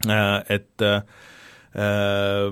[0.07, 1.01] Äh, et äh,
[1.75, 2.51] äh,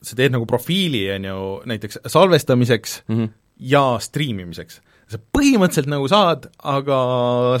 [0.00, 3.32] sa teed nagu profiili, on ju, näiteks salvestamiseks mm -hmm.
[3.60, 7.00] Ja striimimiseks sa põhimõtteliselt nagu saad, aga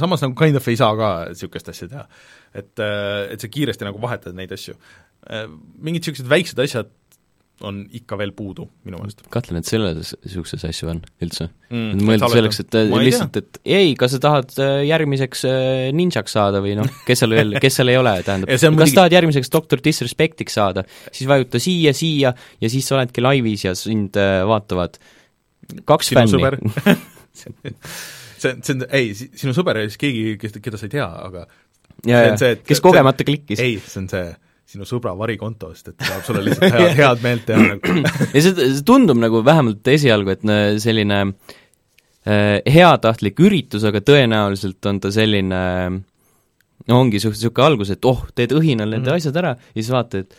[0.02, 2.06] samas nagu kind of ei saa ka niisugust asja teha.
[2.54, 4.74] et, äh, et sa kiiresti nagu vahetad neid asju.
[5.30, 5.46] Äh,
[5.78, 6.90] mingid niisugused väiksed asjad
[7.60, 9.20] on ikka veel puudu, minu meelest.
[9.30, 12.00] kahtlen, et selles, niisuguses asju on üldse mm,.
[12.08, 15.44] mõelda selleks, et lihtsalt, et ei, kas sa tahad äh, järgmiseks
[15.92, 18.96] ninjaks saada või noh, kes seal veel, kes seal ei ole, tähendab, kas muidugi...
[18.96, 23.76] tahad järgmiseks Doctor Disrespectiks saada, siis vajuta siia, siia ja siis sa oledki laivis ja
[23.76, 24.16] sind
[24.48, 24.96] vaatavad
[25.88, 26.96] kaks Sinu fänni
[28.40, 31.06] see on, see on, ei, sinu sõber oli siis keegi, kes, keda sa ei tea,
[31.06, 31.44] aga
[32.08, 33.62] ja, ja, see, kes kogemata klikkis.
[33.62, 34.28] ei, see on see
[34.70, 37.96] sinu sõbra varikontost, et saab sulle lihtsalt head, head meelt teha nagu.
[38.36, 40.44] ja see, see tundub nagu vähemalt esialgu, et
[40.82, 45.64] selline äh, heatahtlik üritus, aga tõenäoliselt on ta selline
[46.90, 49.18] no ongi niisugune, algus, et oh, teed õhinal need mm.
[49.18, 50.38] asjad ära ja siis vaatad, et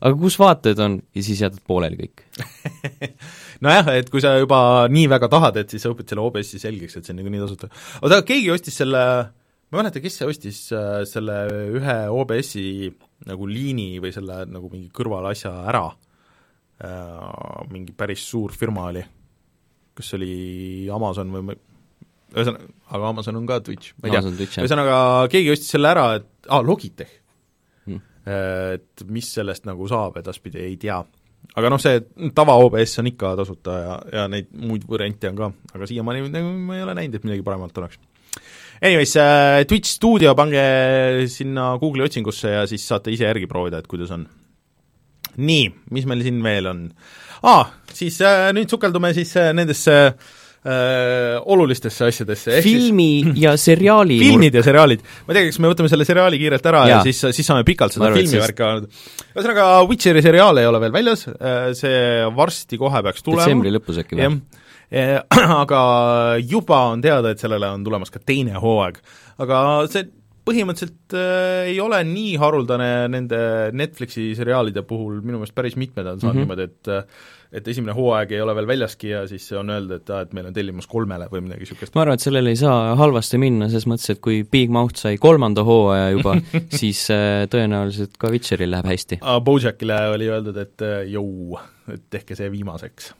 [0.00, 0.96] aga kus vaatajad on?
[1.16, 2.24] Ja siis jätad pooleli kõik.
[3.64, 4.60] Nojah, et kui sa juba
[4.92, 7.70] nii väga tahad, et siis sa õpid selle OBS-i selgeks, et see on niikuinii tasuta.
[8.02, 9.04] oota, keegi ostis selle,
[9.68, 11.38] ma ei mäleta, kes see ostis äh, selle
[11.78, 12.66] ühe OBS-i
[13.28, 15.88] nagu liini või selle nagu mingi kõrvalasja ära.
[16.78, 19.02] Äh,, mingi päris suur firma oli,
[19.98, 20.34] kas see oli
[20.94, 21.56] Amazon või
[22.36, 24.98] ühesõnaga, aga Amazon on ka Twitch, ma ei tea, ühesõnaga
[25.32, 27.14] keegi ostis selle ära, et aa ah,, Logitech.
[28.28, 30.98] Et mis sellest nagu saab edaspidi, ei tea
[31.58, 32.00] aga noh, see
[32.36, 36.50] tava OBS on ikka tasuta ja, ja neid muid variante on ka, aga siiamaani nagu
[36.68, 38.00] ma ei ole näinud, et midagi paremat oleks.
[38.78, 40.62] Anyways äh,, Twitch stuudio, pange
[41.32, 44.26] sinna Google'i otsingusse ja siis saate ise järgi proovida, et kuidas on.
[45.38, 46.84] nii, mis meil siin veel on?
[47.46, 47.64] aa
[47.94, 50.28] siis äh, nüüd sukeldume siis äh, nendesse äh,
[50.68, 52.60] äh, olulistesse asjadesse.
[52.64, 53.40] filmi siis...
[53.46, 55.02] ja seriaali filmid ja seriaalid.
[55.26, 57.66] ma ei tea, kas me võtame selle seriaali kiirelt ära ja, ja siis, siis saame
[57.68, 59.26] pikalt seda filmivärki vaadata sest....
[59.32, 62.02] ühesõnaga, Witcheri seriaal ei ole veel väljas, äh, see
[62.36, 63.46] varsti kohe peaks tulema.
[63.46, 64.40] detsembri lõpus äkki või?
[65.62, 65.80] aga
[66.40, 69.02] juba on teada, et sellele on tulemas ka teine hooaeg.
[69.44, 69.58] aga
[69.92, 70.06] see
[70.48, 73.40] põhimõtteliselt äh, ei ole nii haruldane nende
[73.76, 76.56] Netflixi seriaalide puhul, minu meelest päris mitmed on saanud mm -hmm.
[76.56, 80.10] niimoodi, et äh, et esimene hooaeg ei ole veel väljaski ja siis on öelda, et
[80.12, 81.94] aa, et meil on tellimus kolmele või midagi niisugust.
[81.96, 85.16] ma arvan, et sellel ei saa halvasti minna, ses mõttes, et kui Big Mouth sai
[85.16, 86.36] kolmanda hooaja juba
[86.80, 89.20] siis äh, tõenäoliselt ka Witcheril läheb hästi.
[89.44, 91.56] Bojackile oli öeldud, et äh, jõu,
[91.92, 93.14] et tehke see viimaseks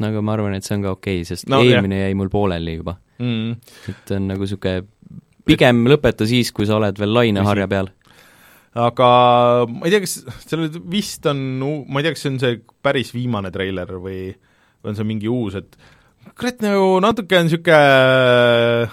[0.00, 2.10] no aga ma arvan, et see on ka okei okay,, sest no, eelmine jah.
[2.10, 3.52] jäi mul pooleli juba mm..
[3.92, 4.82] et on nagu niisugune
[5.48, 7.90] pigem lõpeta siis, kui sa oled veel laineharja peal.
[8.74, 9.08] aga
[9.70, 10.16] ma ei tea, kas
[10.48, 11.44] seal vist on,
[11.86, 14.32] ma ei tea, kas see on see päris viimane treiler või,
[14.82, 15.78] või on see mingi uus, et
[16.32, 18.90] kurat, nagu natuke on niisugune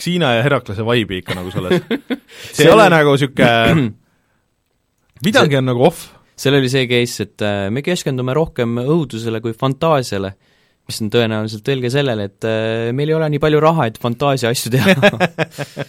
[0.00, 1.82] Xiina ja Heraklase vibe'i ikka nagu selles.
[2.54, 3.90] see ei ole nagu niisugune,
[5.26, 6.06] midagi on nagu off.
[6.40, 10.32] seal oli see case, et äh, me keskendume rohkem õudusele kui fantaasiale,
[10.90, 14.50] mis on tõenäoliselt tõlge sellele, et äh, meil ei ole nii palju raha, et fantaasia
[14.52, 14.96] asju teha.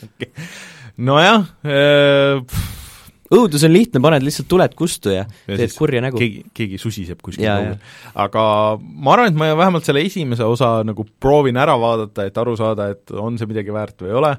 [1.07, 2.61] Nojah, äh,
[3.31, 6.19] õudus on lihtne, paned lihtsalt tuled kustu ja, ja teed kurja nägu.
[6.21, 7.77] keegi, keegi susiseb kuskil kaugel.
[8.25, 8.43] aga
[8.77, 12.91] ma arvan, et ma vähemalt selle esimese osa nagu proovin ära vaadata, et aru saada,
[12.93, 14.33] et on see midagi väärt või ei ole,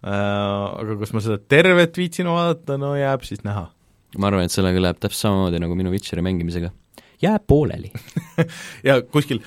[0.00, 3.68] aga kas ma seda tervet viitsin vaadata, no jääb siis näha.
[4.18, 6.72] Ma arvan, et sellega läheb täpselt samamoodi nagu minu Witcheri mängimisega.
[7.22, 7.92] jääb pooleli.
[8.88, 9.42] Ja kuskil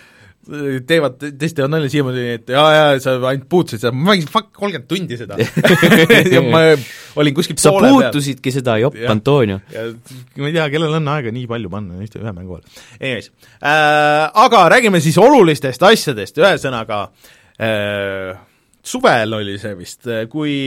[0.87, 4.49] teevad, tõesti on nalja siiamaani, et jaa, jaa, sa ainult puutusid seda, ma mängisin fuck
[4.57, 5.37] kolmkümmend tundi seda
[6.35, 6.63] ja ma
[7.21, 8.57] olin kuskil sa puutusidki peal.
[8.57, 9.61] seda, jopp, Antonio.
[9.71, 12.81] ma ei tea, kellel on aega nii palju panna ühte, ühe mängu all.
[12.99, 13.29] Anyways
[13.63, 17.05] äh,, aga räägime siis olulistest asjadest, ühesõnaga
[17.55, 18.33] äh,
[18.83, 20.57] suvel oli see vist, kui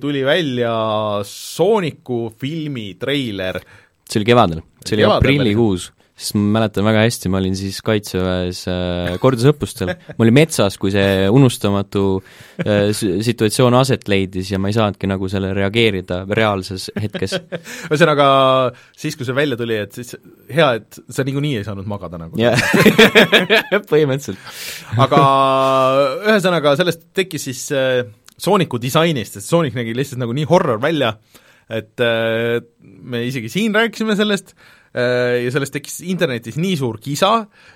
[0.00, 0.72] tuli välja
[1.28, 3.60] Sooniku filmi treiler.
[4.08, 8.62] see oli kevadel, see oli aprillikuus sest ma mäletan väga hästi, ma olin siis Kaitseväes
[8.72, 12.04] äh, kordusõppustel, ma olin metsas, kui see unustamatu
[12.64, 17.36] äh, situatsioon aset leidis ja ma ei saanudki nagu sellele reageerida reaalses hetkes.
[17.90, 18.28] ühesõnaga,
[18.96, 20.16] siis kui see välja tuli, et siis
[20.56, 22.40] hea, et sa niikuinii ei saanud magada nagu.
[22.40, 22.56] jah,
[23.92, 24.40] põhimõtteliselt.
[25.04, 25.20] aga
[26.30, 28.06] ühesõnaga, sellest tekkis siis äh,
[28.40, 31.12] Sooniku disainist, sest Soonik nägi lihtsalt nagu nii horror välja,
[31.72, 34.56] et äh, me isegi siin rääkisime sellest
[34.96, 37.32] ja sellest tekkis internetis nii suur kisa,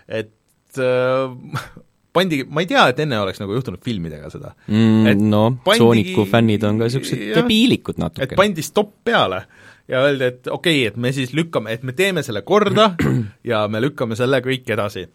[0.09, 1.71] et äh,
[2.13, 5.27] pandi, ma ei tea, et enne oleks nagu juhtunud filmidega seda mm,.
[5.31, 8.27] no pandigi, Sooniku fännid on ka niisugused debiilikud natuke.
[8.27, 9.45] et pandi stopp peale
[9.91, 12.93] ja öeldi, et okei okay,, et me siis lükkame, et me teeme selle korda
[13.51, 15.07] ja me lükkame selle kõik edasi.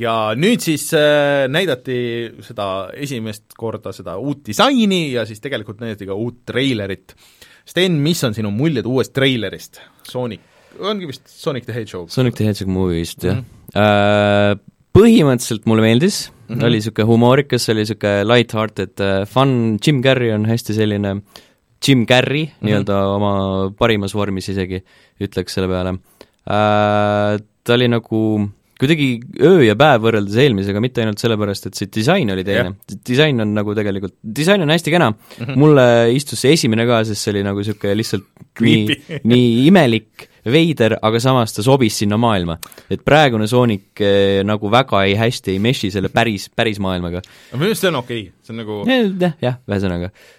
[0.00, 1.98] ja nüüd siis äh, näidati
[2.46, 7.16] seda esimest korda, seda uut disaini ja siis tegelikult näidati ka uut treilerit.
[7.70, 12.10] Sten, mis on sinu muljed uuest treilerist, Sonic ongi vist Sonic the Hedgehog?
[12.10, 13.46] Sonic the Hedgehog movie vist, jah mm.
[13.74, 14.66] -hmm.
[14.90, 16.64] Põhimõtteliselt mulle meeldis mm, -hmm.
[16.66, 21.20] oli niisugune humoorikas, oli niisugune light-hearted uh, fun, Jim Carrey on hästi selline
[21.86, 22.66] Jim Carrey mm -hmm.
[22.66, 23.34] nii-öelda oma
[23.78, 24.82] parimas vormis isegi,
[25.20, 27.38] ütleks selle peale uh,.
[27.60, 28.18] Ta oli nagu
[28.80, 32.96] kuidagi öö ja päev võrreldes eelmisega, mitte ainult sellepärast, et see disain oli teine yeah.,
[33.06, 35.60] disain on nagu tegelikult, disain on hästi kena mm, -hmm.
[35.60, 38.24] mulle istus see esimene ka, sest see oli nagu niisugune lihtsalt
[38.56, 38.96] Creepy.
[38.96, 42.58] nii, nii imelik veider, aga samas ta sobis sinna maailma.
[42.90, 47.22] et praegune Sonic eh, nagu väga ei hästi ei meshi selle päris, päris maailmaga.
[47.50, 50.38] aga minu arust see on okei okay., see on nagu jah, jah, ühesõnaga äh,.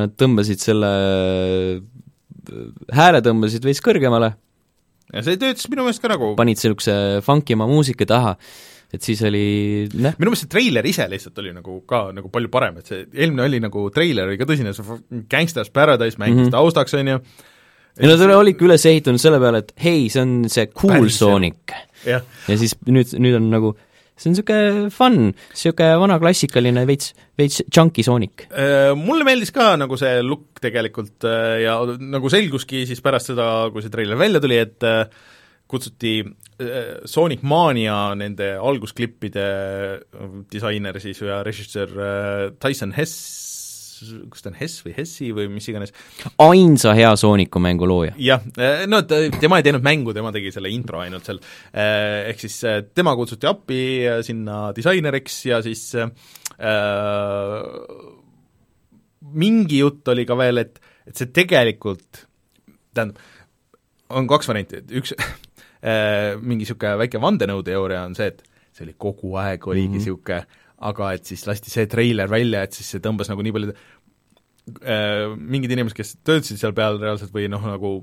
[0.00, 0.90] Nad tõmbasid selle
[2.94, 4.34] hääle tõmbasid veits kõrgemale.
[5.12, 6.94] ja see töötas minu meelest ka nagu panid niisuguse
[7.26, 8.36] funkima muusika taha
[8.94, 9.44] et siis oli
[9.94, 13.04] noh minu meelest see treiler ise lihtsalt oli nagu ka nagu palju parem, et see
[13.12, 16.54] eelmine oli nagu, treiler oli ka tõsine, see Gangsters Paradise mängis mm -hmm.
[16.56, 17.20] taustaks, on ju,
[18.00, 21.76] ja nad olidki üles ehitanud selle peale, et hei, see on see cool Päris, Sonic.
[22.06, 23.74] ja siis nüüd, nüüd on nagu
[24.20, 28.46] see on niisugune fun, niisugune vana klassikaline veits, veits chunky Sonic.
[28.52, 33.48] Äh, mulle meeldis ka nagu see look tegelikult äh, ja nagu selguski siis pärast seda,
[33.72, 35.04] kui see treiler välja tuli, et äh,
[35.70, 36.20] kutsuti
[37.08, 39.44] Sonic Mania nende algusklippide
[40.52, 41.94] disainer siis ja režissöör
[42.60, 43.49] Tyson Hess
[44.30, 45.92] kas ta on Hess või Hessi või mis iganes.
[46.40, 48.14] ainsa hea Sooniku mängu looja.
[48.20, 51.40] jah, eh, no ta, tema ei teinud mängu, tema tegi selle intro ainult seal,
[51.72, 53.82] eh, ehk siis eh, tema kutsuti appi
[54.26, 56.08] sinna disaineriks ja siis äh,
[59.40, 62.24] mingi jutt oli ka veel, et, et see tegelikult,
[62.96, 63.20] tähendab,
[64.10, 65.14] on kaks varianti, et üks
[66.44, 68.42] mingi niisugune väike vandenõuteooria on see, et
[68.76, 72.64] see oli kogu aeg, oligi niisugune mm -hmm aga et siis lasti see treiler välja,
[72.64, 73.74] et siis see tõmbas nagu nii palju
[74.80, 77.98] äh, mingid inimesed, kes töötasid seal peal reaalselt või noh, nagu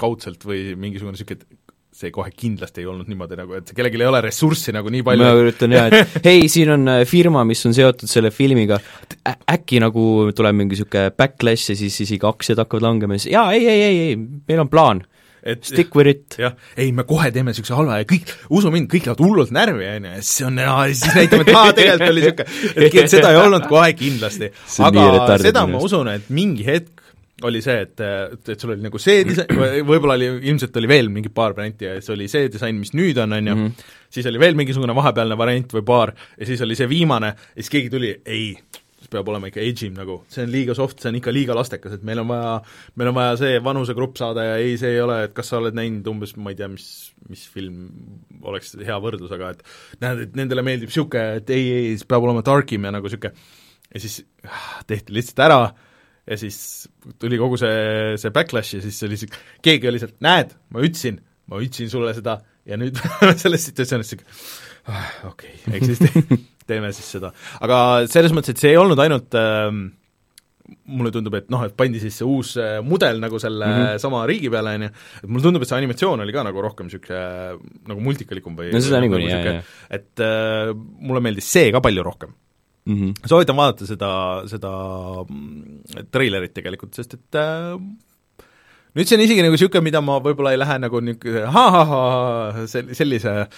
[0.00, 1.60] kaudselt või mingisugune niisugune, et
[2.00, 5.26] see kohe kindlasti ei olnud niimoodi nagu, et kellelgi ei ole ressurssi nagu nii palju.
[5.26, 8.78] Ma üritan jah, et hei, siin on äh, firma, mis on seotud selle filmiga,
[9.26, 10.04] äkki nagu
[10.36, 13.82] tuleb mingi niisugune backlash ja siis isegi aktsiad hakkavad langema ja siis jaa, ei, ei,
[13.86, 15.02] ei, ei, meil on plaan
[15.42, 16.38] et stick with it.
[16.40, 19.88] jah, ei me kohe teeme niisuguse halva ja kõik, usu mind, kõik lähevad hullult närvi,
[19.96, 20.62] on ju, ja siis on,
[20.92, 24.50] siis näitame, et aa, tegelikult oli niisugune, et seda ei olnud kohe kindlasti.
[24.88, 27.00] aga seda ma usun, et mingi hetk
[27.48, 29.48] oli see, et, et, et sul oli nagu see disain,
[29.90, 33.20] võib-olla oli, ilmselt oli veel mingi paar varianti ja siis oli see disain, mis nüüd
[33.22, 33.88] on, on ju -hmm.
[34.12, 37.72] siis oli veel mingisugune vahepealne variant või paar ja siis oli see viimane ja siis
[37.72, 38.52] keegi tuli, ei,
[39.00, 41.56] see peab olema ikka edgy im nagu, see on liiga soft, see on ikka liiga
[41.56, 42.56] lastekas, et meil on vaja,
[43.00, 45.76] meil on vaja see vanusegrupp saada ja ei, see ei ole, et kas sa oled
[45.76, 46.88] näinud umbes, ma ei tea, mis,
[47.30, 47.88] mis film
[48.44, 49.64] oleks hea võrdlus, aga et
[50.04, 53.32] näed, et nendele meeldib niisugune, et ei, ei, see peab olema darkim ja nagu niisugune
[53.90, 55.60] ja siis ah, tehti lihtsalt ära
[56.30, 56.60] ja siis
[57.18, 61.18] tuli kogu see, see backlash ja siis oli see, keegi oli lihtsalt, näed, ma ütlesin,
[61.50, 62.38] ma ütlesin sulle seda
[62.68, 63.00] ja nüüd
[63.42, 64.28] selles situatsioonis sihuke
[64.86, 67.32] ah, okei okay,, eks siis teeme siis seda.
[67.60, 69.88] aga selles mõttes, et see ei olnud ainult ähm,
[70.90, 74.02] mulle tundub, et noh, et pandi siis see uus äh, mudel nagu selle mm -hmm.
[74.02, 74.90] sama riigi peale, on ju,
[75.22, 77.22] et mulle tundub, et see animatsioon oli ka nagu rohkem niisugune
[77.90, 79.62] nagu multikalikum või no seda nagu niikuinii, jaa, jaa.
[79.90, 82.30] et äh, mulle meeldis see ka palju rohkem
[82.86, 82.96] mm.
[82.96, 83.26] -hmm.
[83.26, 84.12] soovitan vaadata seda,
[84.50, 84.70] seda
[85.26, 87.74] mm, treilerit tegelikult, sest et äh,
[88.96, 92.92] nüüd see on isegi nagu niisugune, mida ma võib-olla ei lähe nagu niisugune ha-ha-ha sel-,
[92.96, 93.48] sellise äh,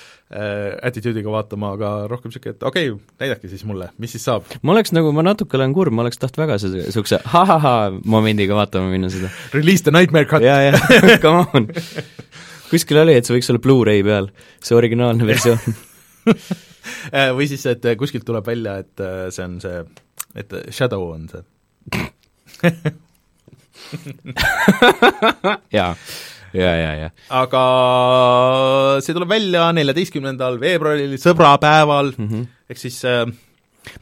[0.88, 4.48] attitude'iga vaatama, aga rohkem niisugune, et okei okay,, näidake siis mulle, mis siis saab.
[4.62, 8.58] ma oleks nagu, ma natuke olen kurb, ma oleks tahtnud väga selle niisuguse ha-ha-ha momendiga
[8.58, 9.32] vaatama minna seda.
[9.54, 10.44] Release the nightmare cut!
[10.44, 11.70] jaa, jaa, come on!
[12.72, 14.30] kuskil oli, et see võiks olla Blu-ray peal,
[14.64, 15.80] see originaalne versioon
[17.14, 19.84] Äh, või siis, et kuskilt tuleb välja, et äh, see on see,
[20.38, 21.42] et Shadow on see
[25.78, 25.94] jaa,
[26.52, 27.08] ja, ja, ja.
[27.42, 27.62] aga
[29.04, 32.46] see tuleb välja neljateistkümnendal veebruaril, sõbrapäeval mm, -hmm.
[32.70, 33.26] ehk siis äh,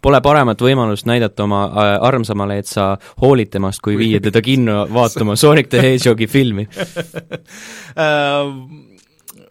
[0.05, 4.87] Pole paremat võimalust näidata oma äh, armsamale, et sa hoolid temast, kui viia teda kinno
[4.93, 6.67] vaatama Sonic the Hedgehogi filmi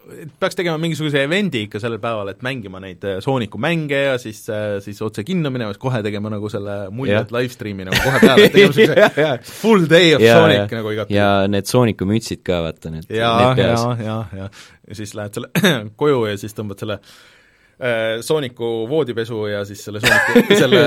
[0.10, 4.18] äh, peaks tegema mingisuguse event'i ikka sellel päeval, et mängima neid äh, Sooniku mänge ja
[4.22, 8.02] siis, äh, siis otse kinno minema, siis kohe tegema nagu selle muljet live stream'i nagu
[8.04, 11.70] kohe peale, et tegema niisuguse full day of ja, Sonic ja, nagu igat ja need
[11.70, 14.50] Sooniku mütsid ka, vaata need, ja, ja, ja, ja,
[14.90, 15.52] ja siis lähed selle
[16.02, 20.86] koju ja siis tõmbad selle äh, Sooniku voodipesu ja siis selle Sooniku, selle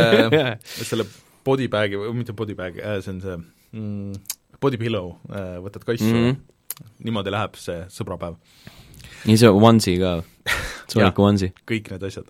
[0.83, 1.09] selle
[1.47, 6.23] bodybag'i või mitte bodybag'i äh,, see on see mm, body pillow äh, võtad kassu mm,
[6.29, 6.87] -hmm.
[7.07, 8.39] niimoodi läheb see sõbrapäev
[9.29, 10.15] nii see onesie ka,
[10.93, 11.53] Sooniku onesie?
[11.69, 12.27] kõik need asjad.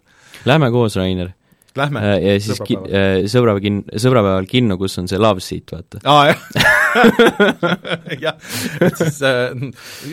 [0.49, 1.33] Lähme koos, Rainer.
[1.77, 5.73] Lähme, Äh, ja siis ki-, äh, sõbra kin-, sõbrapäeval kinno, kus on see love seat,
[5.73, 6.03] vaata.
[6.05, 6.43] aa, jah
[8.27, 8.37] jah,
[8.85, 9.55] et siis äh,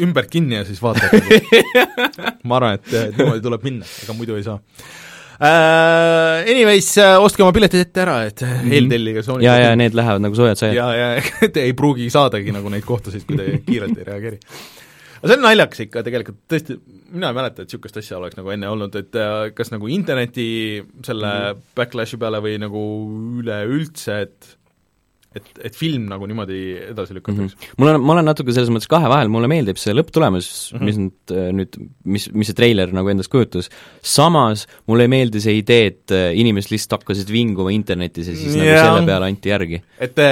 [0.06, 1.12] ümber kinni ja siis vaatad
[2.48, 6.40] ma arvan, et äh, niimoodi tuleb minna, ega muidu ei saa uh,.
[6.48, 8.80] Anyways uh,, ostke oma piletid ette ära, et mm -hmm.
[8.80, 10.80] eeltellige Sony ja, ja need lähevad nagu soojad sajad.
[10.80, 11.22] ja, ja
[11.56, 14.40] te ei pruugi saadagi nagu neid kohtasid, kui te kiirelt ei reageeri
[15.20, 16.78] aga see on naljakas ikka tegelikult, tõesti,
[17.14, 20.48] mina ei mäleta, et niisugust asja oleks nagu enne olnud, et äh, kas nagu interneti
[21.06, 21.68] selle mm -hmm.
[21.76, 22.86] backlash'i peale või nagu
[23.42, 24.56] üleüldse, et
[25.36, 26.60] et, et film nagu niimoodi
[26.90, 27.50] edasi lükatakse mm.
[27.52, 27.76] -hmm.
[27.78, 30.88] mul on, ma olen natuke selles mõttes kahe vahel, mulle meeldib see lõpptulemus mm, -hmm.
[30.88, 31.78] mis nüüd, äh, nüüd,
[32.16, 33.70] mis, mis see treiler nagu endast kujutas,
[34.02, 38.56] samas mulle ei meeldi see idee, et äh, inimesed lihtsalt hakkasid vinguma internetis ja siis
[38.56, 38.66] yeah.
[38.66, 39.84] nagu selle peale anti järgi.
[40.00, 40.26] et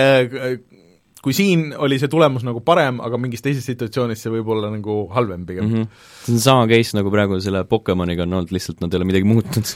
[1.23, 4.97] kui siin oli see tulemus nagu parem, aga mingis teises situatsioonis see võib olla nagu
[5.13, 5.85] halvem pigem mm.
[5.85, 6.09] -hmm.
[6.25, 9.29] see on sama case nagu praegu selle Pokemoniga on olnud, lihtsalt nad ei ole midagi
[9.29, 9.71] muutnud.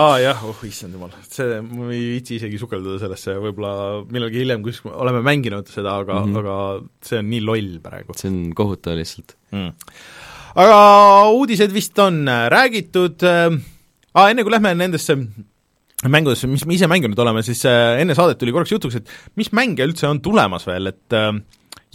[0.00, 3.74] aa jah, oh issand jumal, see, ma ei viitsi isegi sukelduda sellesse, võib-olla
[4.10, 6.38] millalgi hiljem, kus oleme mänginud seda, aga mm, -hmm.
[6.40, 8.16] aga see on nii loll praegu.
[8.16, 9.70] see on kohutav lihtsalt mm..
[10.64, 10.80] aga
[11.36, 12.24] uudised vist on
[12.56, 13.60] räägitud äh,,
[14.14, 15.18] aa, enne kui lähme nendesse
[16.08, 19.52] mängudesse, mis me ise mänginud oleme, siis äh, enne saadet tuli korraks jutuks, et mis
[19.56, 21.34] mänge üldse on tulemas veel, et äh,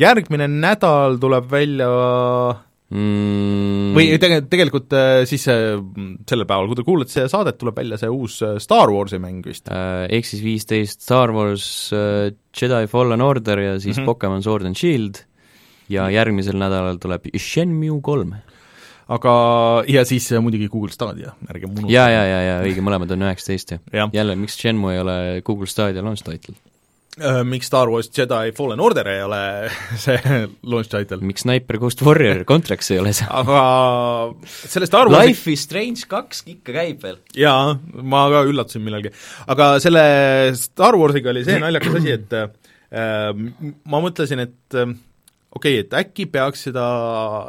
[0.01, 1.89] järgmine nädal tuleb välja
[2.93, 3.93] mm.
[3.97, 8.11] või tege-, tegelikult äh, siis sellel päeval, kui te kuulate seda saadet, tuleb välja see
[8.13, 10.05] uus Star Warsi mäng vist äh,.
[10.13, 14.13] Ehk siis viisteist Star Wars äh, Jedi Fallen Order ja siis mm -hmm.
[14.13, 15.23] Pokemon Sword and Shield
[15.89, 18.35] ja järgmisel nädalal tuleb Shenmue kolm
[19.11, 19.33] aga,
[19.91, 21.93] ja siis muidugi Google Stadia, ärge unustage.
[21.93, 24.07] ja, ja, ja, ja õige, mõlemad on üheksateist ju ja..
[24.13, 26.57] jälle, miks Shenmue ei ole Google Stadia launch title?
[27.15, 29.37] Äh, miks Star Wars Jedi Fallen Order ei ole
[30.03, 30.17] see
[30.67, 31.21] launch title?
[31.23, 33.27] miks Sniper Ghost Warrior Contracts ei ole see?
[33.29, 33.61] aga
[34.43, 37.21] selle Star Warsi Life is Strange kaks ikka käib veel?
[37.39, 39.13] jaa, ma ka üllatusin millalgi.
[39.47, 40.05] aga selle
[40.59, 43.31] Star Warsiga oli see naljakas asi, et äh,
[43.85, 44.91] ma mõtlesin, et äh,
[45.55, 46.85] okei okay,, et äkki peaks seda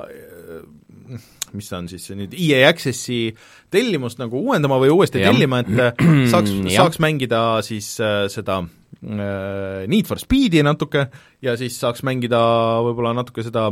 [0.07, 0.63] äh,
[1.55, 3.31] mis on siis nüüd EA Accessi
[3.73, 5.33] tellimust nagu uuendama või uuesti ja.
[5.33, 11.07] tellima, et äh, saaks, saaks mängida siis äh, seda äh, Need for Speedi natuke
[11.45, 12.41] ja siis saaks mängida
[12.87, 13.71] võib-olla natuke seda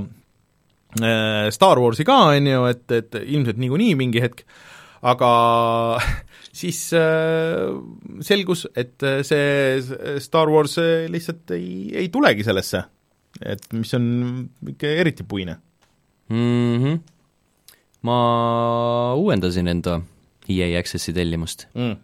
[0.94, 4.44] Star Warsi ka, on ju, et, et ilmselt niikuinii mingi hetk,
[5.10, 5.30] aga
[6.60, 6.78] siis
[8.28, 10.76] selgus, et see Star Wars
[11.10, 12.84] lihtsalt ei, ei tulegi sellesse.
[13.42, 14.04] et mis on
[14.70, 15.56] ikka eriti puine
[16.30, 16.78] mm.
[16.78, 17.13] -hmm
[18.04, 20.00] ma uuendasin enda
[20.50, 21.94] EA Accessi tellimust mm..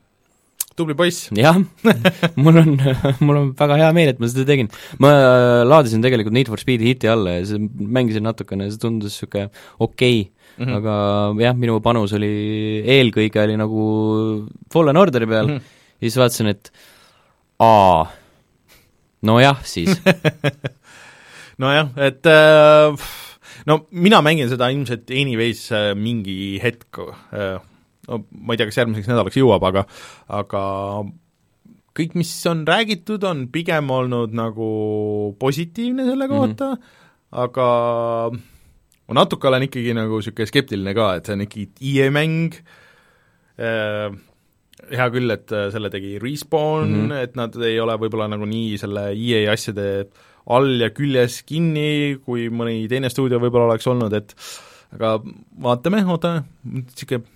[0.78, 1.28] tubli poiss.
[1.36, 1.58] jah
[2.42, 2.76] mul on,
[3.20, 4.70] mul on väga hea meel, et ma seda tegin.
[5.02, 5.12] ma
[5.68, 10.22] laadisin tegelikult Need for Speedi hiti alla ja see, mängisin natukene see tundus niisugune okei
[10.22, 10.30] okay.
[10.56, 10.78] mm, -hmm.
[10.80, 10.94] aga
[11.44, 12.32] jah, minu panus oli,
[12.98, 13.84] eelkõige oli nagu
[14.72, 15.78] Fallen Orderi peal mm -hmm.
[16.00, 16.72] ja siis vaatasin, et
[17.60, 18.06] aa,
[19.28, 20.00] nojah siis
[21.60, 23.10] nojah, et äh,
[23.68, 27.58] no mina mängin seda ilmselt anyways äh, mingi hetk äh,,
[28.08, 29.84] no ma ei tea, kas järgmiseks nädalaks jõuab, aga
[30.40, 30.62] aga
[31.96, 34.70] kõik, mis on räägitud, on pigem olnud nagu
[35.40, 36.36] positiivne selle mhm.
[36.36, 37.44] kohta mm, -hmm.
[37.44, 37.68] aga
[39.10, 42.58] ma natuke olen ikkagi nagu niisugune skeptiline ka, et see on ikkagi EA mäng
[43.58, 44.10] äh,,
[44.90, 47.22] hea küll, et selle tegi Respawn mm, -hmm.
[47.28, 49.86] et nad ei ole võib-olla nagu nii selle EA asjade
[50.46, 54.34] all ja küljes kinni, kui mõni teine stuudio võib-olla oleks olnud, et
[54.96, 55.18] aga
[55.62, 57.26] vaatame, ootame, niisugune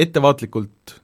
[0.00, 0.98] ettevaatlikult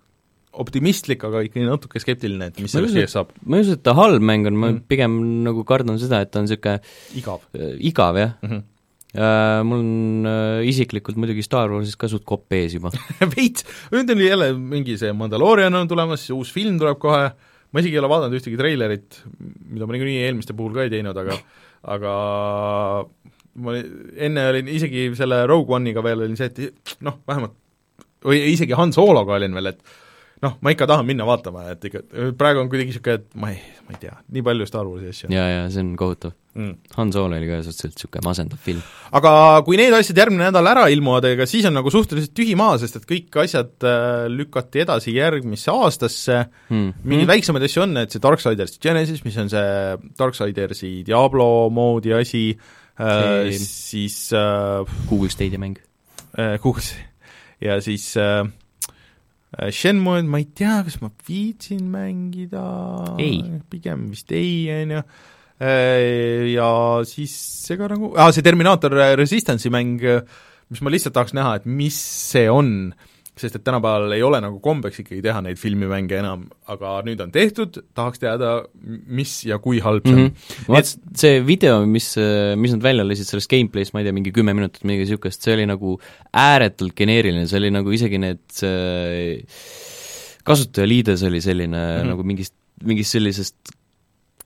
[0.61, 3.30] optimistlik, aga ikkagi natuke skeptiline, et mis sellest sees saab.
[3.47, 4.82] ma ei usu, et ta halb mäng on, ma mm.
[4.91, 5.16] pigem
[5.47, 6.80] nagu kardan seda, et ta on niisugune
[7.20, 8.51] igav, äh, igav, jah mm.
[8.51, 8.66] -hmm.
[9.11, 12.93] Uh, mul on uh, isiklikult muidugi Star Warsist ka suht kopp ees juba
[13.32, 17.32] veits, nüüd on jälle mingi see Mandalorian on tulemas, uus film tuleb kohe,
[17.70, 19.22] ma isegi ei ole vaadanud ühtegi treilerit,
[19.70, 21.38] mida ma niikuinii eelmiste puhul ka ei teinud, aga
[21.94, 22.14] aga
[23.60, 23.74] ma
[24.28, 27.56] enne olin isegi selle Rogue One'iga veel olin see, et noh, vähemalt
[28.26, 29.80] või isegi Han Sologa olin veel, et
[30.45, 32.03] noh, ma ikka tahan minna vaatama, et ikka,
[32.38, 35.32] praegu on kuidagi niisugune, et ma ei, ma ei tea, nii palju Star Warsi asju.
[35.34, 36.72] jaa, jaa, see on kohutav mm..
[36.97, 38.80] Han Solo oli ka suhteliselt niisugune masendav film.
[39.16, 39.32] aga
[39.66, 43.01] kui need asjad järgmine nädal ära ilmuvad, ega siis on nagu suhteliselt tühi maa, sest
[43.01, 46.38] et kõik asjad äh, lükati edasi järgmisse aastasse
[46.70, 47.32] mm., mingeid mm.
[47.34, 53.53] väiksemaid asju on, et see Darksiders Genesis, mis on see Darksidersi Diablo moodi asi äh,,
[53.61, 55.76] siis äh, Google Stadia mäng
[56.38, 56.88] äh,, Google
[57.61, 58.47] ja siis äh,
[59.51, 62.62] Shenmue, ma ei tea, kas ma viitsin mängida,
[63.72, 65.01] pigem vist ei, on ju,
[65.59, 66.68] äh, ja
[67.09, 67.34] siis
[67.74, 69.98] ega nagu, aa, see Terminaator Resistance'i mäng,
[70.70, 71.98] mis ma lihtsalt tahaks näha, et mis
[72.30, 72.92] see on,
[73.41, 77.32] sest et tänapäeval ei ole nagu kombeks ikkagi teha neid filmimänge enam, aga nüüd on
[77.34, 80.30] tehtud, tahaks teada, mis ja kui halb see on mm.
[80.30, 80.70] -hmm.
[80.74, 82.12] vaat see video, mis,
[82.61, 85.57] mis nad välja lasid sellest gameplay'st, ma ei tea, mingi kümme minutit, midagi niisugust, see
[85.57, 85.97] oli nagu
[86.36, 88.62] ääretult geneeriline, see oli nagu isegi need
[90.45, 92.11] kasutajaliides oli selline mm -hmm.
[92.14, 93.76] nagu mingist, mingist sellisest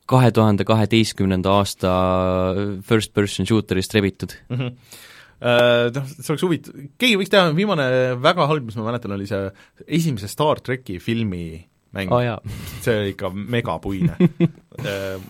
[0.07, 1.91] kahe tuhande kaheteistkümnenda aasta
[2.83, 4.57] first person shooter'ist rebitud mm.
[4.57, 5.14] -hmm Äh,
[5.45, 7.87] noh, see oleks huvitav, keegi võiks teha, viimane
[8.23, 9.49] väga halb, mis ma mäletan, oli see
[10.01, 11.45] esimese Star treki filmi
[11.95, 12.23] mäng oh,,
[12.83, 14.17] see oli ikka megapuine
[14.89, 15.21] äh,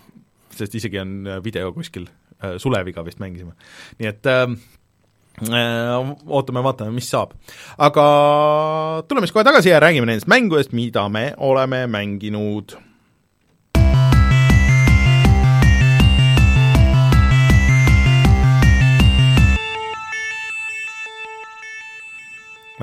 [0.54, 2.08] sest isegi on video kuskil,
[2.40, 3.56] äh, Suleviga vist mängisime.
[3.98, 4.46] nii et äh,
[5.44, 7.34] ootame, vaatame, mis saab.
[7.78, 8.06] aga
[9.08, 12.76] tuleme siis kohe tagasi ja räägime nendest mängudest, mida me oleme mänginud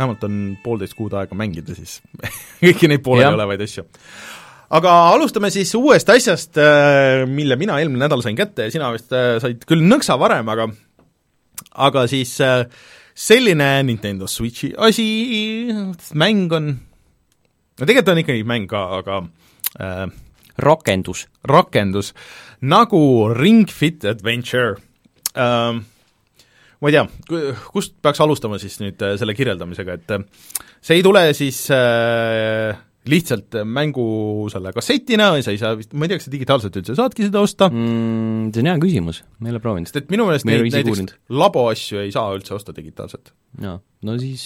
[0.02, 1.99] vähemalt on poolteist kuud aega mängida siis
[2.64, 3.88] kõiki neid pooleliolevaid asju.
[4.82, 9.14] aga alustame siis uuest asjast, äh, mille mina eelmine nädal sain kätte ja sina vist
[9.16, 10.72] äh, said küll nõksa varem, aga
[11.72, 12.66] aga siis äh,
[13.16, 15.06] selline Nintendo Switchi asi,
[16.14, 19.22] mäng on, no tegelikult on ikkagi mäng ka, aga
[19.80, 20.06] äh,
[20.62, 21.28] rakendus.
[21.47, 22.14] rakendus,
[22.62, 24.78] nagu Ring Fit Adventure
[25.36, 25.82] äh,
[26.82, 27.08] ma ei tea,
[27.72, 30.24] kust peaks alustama siis nüüd äh, selle kirjeldamisega, et äh,
[30.82, 32.74] see ei tule siis äh,
[33.10, 36.98] lihtsalt mängu selle kassetina sa ei saa vist, ma ei tea, kas sa digitaalselt üldse
[36.98, 38.52] saadki seda osta mm,?
[38.54, 39.90] See on hea küsimus, ma ei ole proovinud.
[39.90, 41.16] sest et minu meelest neid näiteks kuulnud.
[41.42, 43.34] labo asju ei saa üldse osta digitaalselt.
[43.62, 44.46] jaa, no siis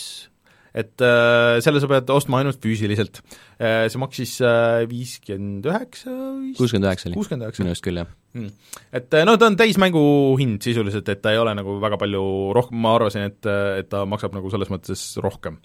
[0.76, 3.22] et äh, selle sa pead ostma ainult füüsiliselt
[3.58, 3.88] äh,.
[3.92, 6.12] See maksis äh, viiskümmend üheksa
[6.58, 8.52] kuuskümmend üheksa oli, minu arust küll, jah mm..
[9.00, 10.04] Et äh, no ta on täismängu
[10.42, 12.26] hind sisuliselt, et ta ei ole nagu väga palju
[12.58, 13.52] rohkem, ma arvasin, et,
[13.82, 15.62] et ta maksab nagu selles mõttes rohkem.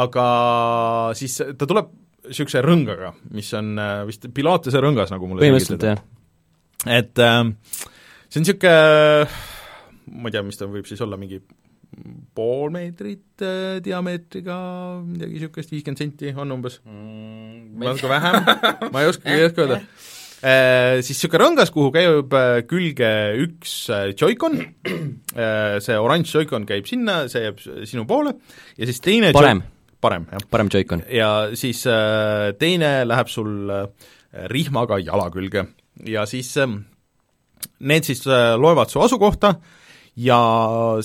[0.00, 0.26] aga
[1.18, 1.92] siis ta tuleb
[2.28, 6.02] niisuguse rõngaga, mis on äh, vist Pilatese rõngas, nagu mulle põhimõtteliselt jah.
[6.88, 7.44] et äh,
[8.28, 8.76] see on niisugune
[10.08, 11.40] ma ei tea, mis ta võib siis olla, mingi
[12.36, 14.58] pool meetrit äh, diameetriga,
[15.06, 17.78] midagi niisugust, viiskümmend senti on umbes mm,.
[17.82, 18.38] natuke vähem,
[18.92, 21.00] ma ei oska, ei oska öelda äh,.
[21.02, 23.10] Siis niisugune rõngas, kuhu käib äh, külge
[23.42, 28.36] üks äh, Joy-Con äh,, see oranž Joy-Con käib sinna, see jääb sinu poole
[28.76, 29.64] ja siis teine parem,
[30.04, 30.44] parem, jah.
[30.52, 31.02] parem Joy-Con.
[31.10, 33.88] ja siis äh, teine läheb sul äh,
[34.52, 35.66] rihmaga jala külge
[36.06, 36.70] ja siis äh,
[37.80, 39.74] need siis äh, loevad su asukohta äh,,
[40.18, 40.40] ja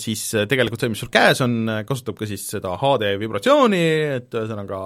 [0.01, 3.83] siis äh, tegelikult see, mis sul käes on, äh, kasutab ka siis seda HD vibratsiooni,
[4.17, 4.79] et ühesõnaga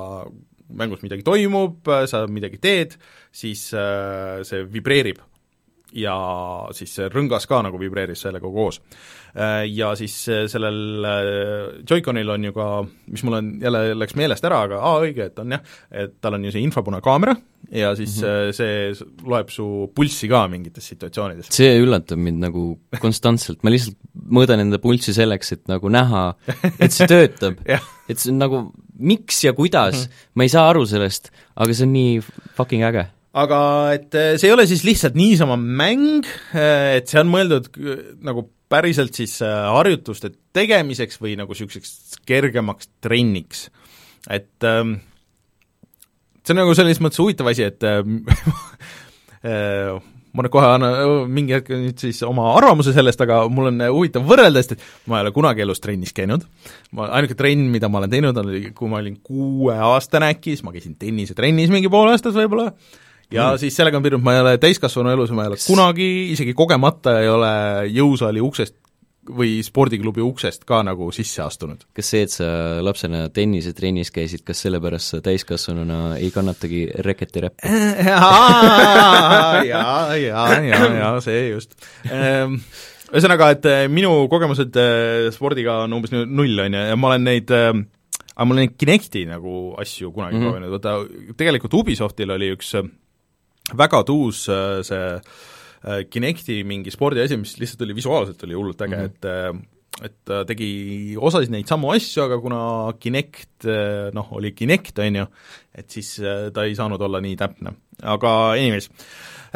[0.78, 2.98] mängus midagi toimub, sa midagi teed,
[3.32, 5.24] siis äh, see vibreerib
[5.96, 6.16] ja
[6.76, 8.82] siis see rõngas ka nagu vibreeris sellega koos.
[9.38, 12.68] Äh, ja siis äh, sellel äh, Joy-Conil on ju ka,
[13.12, 16.38] mis mul on, jälle läks meelest ära, aga aa, õige, et on jah, et tal
[16.38, 17.36] on ju see infrapunane kaamera
[17.72, 18.52] ja siis mm -hmm.
[18.56, 19.66] see loeb su
[19.96, 21.52] pulssi ka mingites situatsioonides.
[21.52, 26.34] see üllatab mind nagu konstantselt, ma lihtsalt mõõdan enda pulssi selleks, et nagu näha,
[26.80, 27.60] et see töötab
[28.10, 28.64] et see on nagu
[28.98, 30.32] miks ja kuidas mm, -hmm.
[30.34, 32.22] ma ei saa aru sellest, aga see on nii
[32.56, 33.06] fucking äge
[33.38, 33.60] aga
[33.98, 36.26] et eh, see ei ole siis lihtsalt niisama mäng,
[36.56, 37.70] eh, et see on mõeldud
[38.26, 43.68] nagu päriselt siis eh, harjutuste tegemiseks või nagu niisuguseks kergemaks trenniks.
[44.30, 45.00] et ähm,
[46.44, 47.82] see on nagu selles mõttes huvitav asi, et
[50.38, 54.26] ma nüüd kohe annan mingi hetk nüüd siis oma arvamuse sellest, aga mul on huvitav
[54.28, 56.44] võrrelda, sest et ma ei ole kunagi elus trennis käinud,
[56.98, 60.74] ma, ainuke trenn, mida ma olen teinud, oli, kui ma olin kuueaastane äkki, siis ma
[60.76, 62.74] käisin tennisetrennis mingi pool aastat võib-olla,
[63.32, 63.62] ja mm.
[63.62, 67.20] siis sellega on piirdunud, ma ei ole täiskasvanu elus, ma ei ole kunagi, isegi kogemata
[67.22, 67.54] ei ole
[67.92, 68.78] jõusaali uksest
[69.28, 71.84] või spordiklubi uksest ka nagu sisse astunud.
[71.96, 72.48] kas see, et sa
[72.84, 77.68] lapsena tennisetrennis käisid, kas sellepärast sa täiskasvanuna ei kannatagi reketiräppi?
[78.12, 81.76] jaa, jaa, jaa, jaa, jaa, see just.
[82.08, 82.62] Ehm,
[83.12, 87.28] ühesõnaga, et eh, minu kogemused eh, spordiga on umbes null, on ju, ja ma olen
[87.28, 87.52] neid
[88.38, 90.48] aga ma olen neid Kinecti nagu asju kunagi mm -hmm.
[90.48, 92.76] proovinud, vaata tegelikult Ubisoftil oli üks
[93.76, 98.96] väga tuus äh, see äh, Kinecti mingi spordiasi, mis lihtsalt oli visuaalselt oli hullult äge
[98.96, 99.06] mm, -hmm.
[99.06, 99.66] et äh,
[99.98, 103.66] et ta tegi osasid neid samu asju, aga kuna Kinect
[104.14, 105.24] noh, oli Kinect, on ju,
[105.74, 106.20] et siis
[106.54, 107.72] ta ei saanud olla nii täpne.
[108.04, 108.92] aga anyways,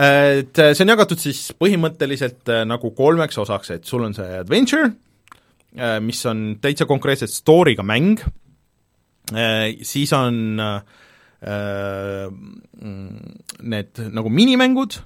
[0.01, 4.89] et see on jagatud siis põhimõtteliselt nagu kolmeks osaks, et sul on see adventure,
[6.01, 8.25] mis on täitsa konkreetselt story'ga mäng,
[9.85, 11.10] siis on äh, Äh,
[13.61, 14.99] need nagu minimängud,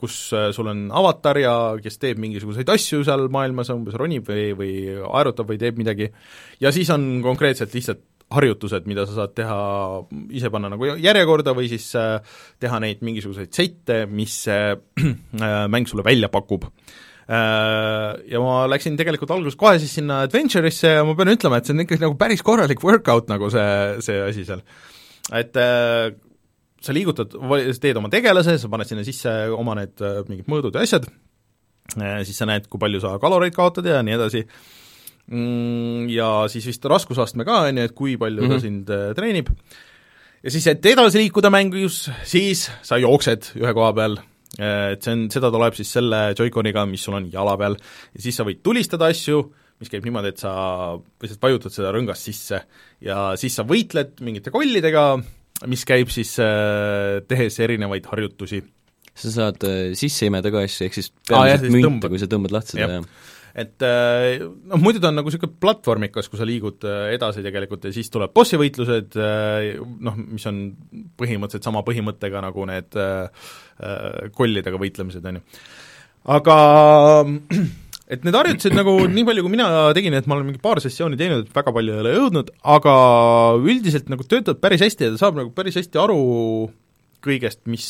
[0.00, 4.50] kus äh, sul on avatar ja kes teeb mingisuguseid asju seal maailmas, umbes ronib või,
[4.56, 4.72] või
[5.04, 6.08] aerutab või teeb midagi,
[6.62, 9.58] ja siis on konkreetselt lihtsalt harjutused, mida sa saad teha,
[10.38, 12.20] ise panna nagu järjekorda või siis äh,
[12.62, 14.76] teha neid mingisuguseid sette, mis see
[15.74, 16.68] mäng sulle välja pakub.
[17.30, 21.76] Ja ma läksin tegelikult alguses kohe siis sinna Adventure'isse ja ma pean ütlema, et see
[21.76, 24.64] on ikkagi nagu päris korralik workout nagu see, see asi seal
[25.38, 26.10] et äh,
[26.80, 27.34] sa liigutad,
[27.82, 31.06] teed oma tegelase, sa paned sinna sisse oma need äh, mingid mõõdud ja asjad,
[31.96, 34.42] äh, siis sa näed, kui palju sa kaloreid kaotad ja nii edasi,
[35.28, 38.50] mm, ja siis vist raskusastme ka, on ju, et kui palju mm -hmm.
[38.50, 38.64] ta mhm.
[38.64, 39.52] sind treenib,
[40.42, 44.18] ja siis, et edasi liikuda mängus, siis sa jooksed ühe koha peal,
[44.58, 47.76] et see on, seda tuleb siis selle Joy-Coniga, mis sul on jala peal,
[48.14, 50.52] ja siis sa võid tulistada asju, mis käib niimoodi, et sa
[51.22, 52.60] lihtsalt vajutad seda rõngast sisse
[53.04, 55.04] ja siis sa võitled mingite kollidega,
[55.70, 58.62] mis käib siis äh, tehes erinevaid harjutusi.
[59.14, 62.56] sa saad äh, sisse imeda ka asju, ehk siis peamiselt ah, münte, kui sa tõmbad
[62.56, 63.26] lahti seda, jah?
[63.64, 66.84] et äh, noh, muidu ta on nagu niisugune platvormikas, kui sa liigud
[67.16, 69.16] edasi tegelikult ja siis tuleb bossivõitlused,
[70.06, 70.64] noh, mis on
[71.18, 73.00] põhimõtteliselt sama põhimõttega nagu need
[74.36, 75.46] kollidega võitlemised, on ju.
[76.36, 76.58] aga
[78.10, 81.18] et need harjutused nagu nii palju, kui mina tegin, et ma olen mingi paar sessiooni
[81.20, 82.96] teinud, et väga palju ei ole jõudnud, aga
[83.62, 86.20] üldiselt nagu töötab päris hästi ja ta saab nagu päris hästi aru
[87.24, 87.86] kõigest, mis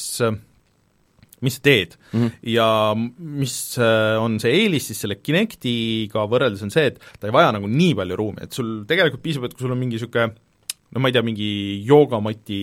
[1.40, 2.20] mis sa teed mm.
[2.20, 2.32] -hmm.
[2.52, 2.68] ja
[3.40, 3.54] mis
[4.20, 7.94] on see eelis siis selle Kinectiga võrreldes, on see, et ta ei vaja nagu nii
[7.96, 10.34] palju ruumi, et sul tegelikult piisab, et kui sul on mingi niisugune
[10.90, 11.50] no ma ei tea, mingi
[11.86, 12.60] joogamati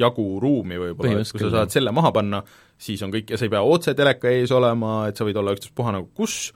[0.00, 2.42] jagu ruumi võib-olla, et kui sa saad selle maha panna,
[2.80, 5.54] siis on kõik ja sa ei pea otse teleka ees olema, et sa võid olla
[5.56, 6.50] ükstaspuha nagu kus,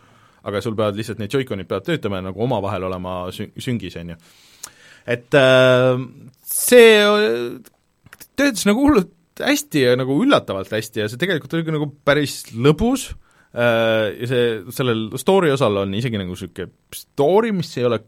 [0.45, 4.15] aga sul peavad lihtsalt need joikonid peavad töötama ja nagu omavahel olema sü-, süngis, on
[4.15, 4.19] ju.
[5.17, 6.01] et äh,
[6.49, 6.95] see
[8.35, 9.13] töötas nagu hullult
[9.45, 13.09] hästi ja nagu üllatavalt hästi ja see tegelikult oli nagu päris lõbus
[13.53, 14.47] äh, ja see,
[14.77, 18.01] sellel story osal on isegi nagu niisugune story, mis ei ole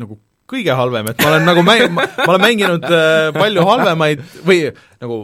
[0.00, 0.20] nagu
[0.50, 4.64] kõige halvem, et ma olen nagu mäng-, ma olen mänginud äh, palju halvemaid või
[5.02, 5.20] nagu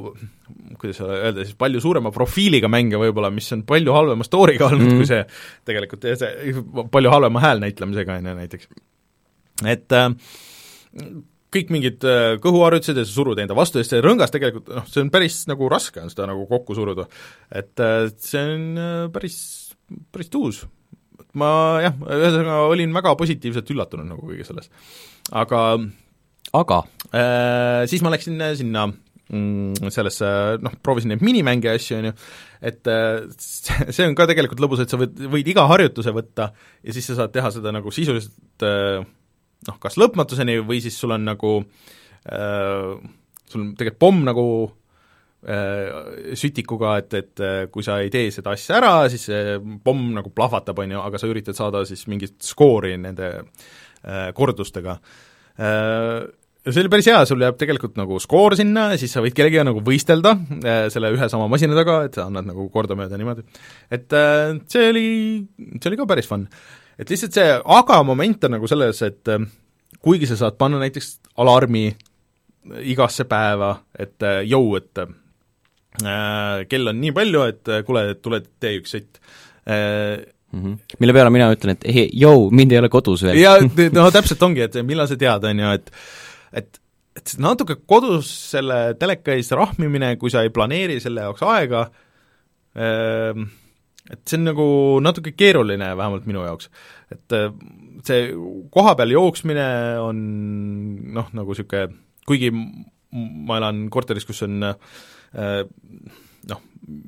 [0.81, 4.93] kuidas öelda siis, palju suurema profiiliga mänge võib-olla, mis on palju halvema story'ga olnud mm
[4.93, 5.03] -hmm.
[5.03, 5.25] kui see
[5.69, 8.69] tegelikult, see palju halvema häälnäitlemisega, on ju, näiteks.
[9.67, 10.09] et äh,
[11.55, 15.03] kõik mingid äh, kõhuharjutused ja sa surud enda vastu ja see rõngas tegelikult noh, see
[15.05, 17.07] on päris nagu raske on seda nagu kokku suruda.
[17.51, 19.39] et äh, see on äh, päris,
[20.15, 20.65] päris tuus.
[21.35, 24.71] ma jah, ühesõnaga olin väga positiivselt üllatunud nagu kõige selles
[25.31, 25.63] aga
[26.57, 26.83] aga
[27.15, 28.89] äh, siis ma läksin sinna
[29.31, 30.27] sellesse,
[30.63, 32.15] noh, proovisin neid minimänge ja asju, on ju,
[32.71, 36.51] et äh, see on ka tegelikult lõbus, et sa võid, võid iga harjutuse võtta
[36.83, 38.99] ja siis sa saad teha seda nagu sisuliselt äh,
[39.69, 42.93] noh, kas lõpmatuseni või siis sul on nagu äh,
[43.47, 44.47] sul on tegelikult pomm nagu
[45.41, 47.41] sütikuga, et, et
[47.73, 51.17] kui sa ei tee seda asja ära, siis see pomm nagu plahvatab, on ju, aga
[51.17, 53.31] sa üritad saada siis mingit skoori nende
[54.37, 54.99] kordustega
[56.61, 59.65] see oli päris hea, sul jääb tegelikult nagu skoor sinna ja siis sa võid kellegagi
[59.65, 63.47] nagu võistelda äh, selle ühe sama masina taga, et sa annad nagu kordamööda niimoodi.
[63.89, 65.07] et äh, see oli,
[65.79, 66.45] see oli ka päris fun.
[67.01, 69.49] et lihtsalt see aga moment on nagu selles, et äh,
[70.05, 71.89] kuigi sa saad panna näiteks alarmi
[72.85, 78.99] igasse päeva, et jõu, et äh, kell on nii palju, et kuule, tule tee üks
[78.99, 79.25] sõtt
[79.65, 80.21] äh,.
[80.51, 80.97] Mm -hmm.
[80.99, 83.37] mille peale mina ütlen, et ei, jõu, mind ei ole kodus veel.
[83.39, 83.53] ja
[83.95, 85.93] no täpselt ongi, et millal sa tead, on ju, et
[86.53, 86.81] et,
[87.17, 91.87] et natuke kodus selle teleka ees rahmimine, kui sa ei planeeri selle jaoks aega
[92.77, 93.43] äh,,
[94.11, 94.67] et see on nagu
[95.05, 96.71] natuke keeruline, vähemalt minu jaoks.
[97.13, 97.51] et äh,
[98.07, 98.31] see
[98.73, 99.67] koha peal jooksmine
[100.03, 100.25] on
[101.15, 101.89] noh, nagu niisugune
[102.31, 105.65] kuigi ma elan korteris, kus on äh,
[106.51, 106.61] noh,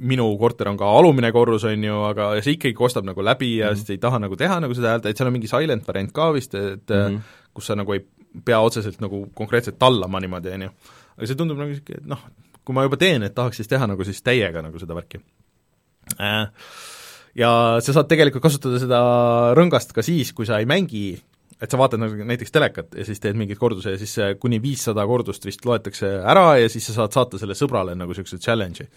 [0.03, 3.71] minu korter on ka alumine korrus, on ju, aga see ikkagi kostab nagu läbi ja
[3.71, 3.83] mm -hmm.
[3.83, 6.33] siis ei taha nagu teha nagu seda häält, et seal on mingi silent variant ka
[6.33, 7.21] vist, et mm -hmm.
[7.55, 8.05] kus sa nagu ei
[8.45, 10.73] pea otseselt nagu konkreetselt tallama niimoodi, on ju.
[11.17, 12.23] aga see tundub nagu niisugune, et noh,
[12.63, 15.21] kui ma juba teen, et tahaks siis teha nagu siis täiega nagu seda värki
[16.19, 16.47] äh,
[17.39, 17.53] ja
[17.85, 19.03] sa saad tegelikult kasutada seda
[19.59, 21.07] rõngast ka siis, kui sa ei mängi
[21.63, 25.05] et sa vaatad nagu näiteks telekat ja siis teed mingeid korduse ja siis kuni viissada
[25.07, 28.89] kordust vist loetakse ära ja siis sa saad saata selle sõbrale nagu niisuguse challenge'i.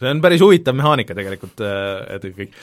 [0.00, 2.58] see on päris huvitav mehaanika tegelikult, äh, et kõik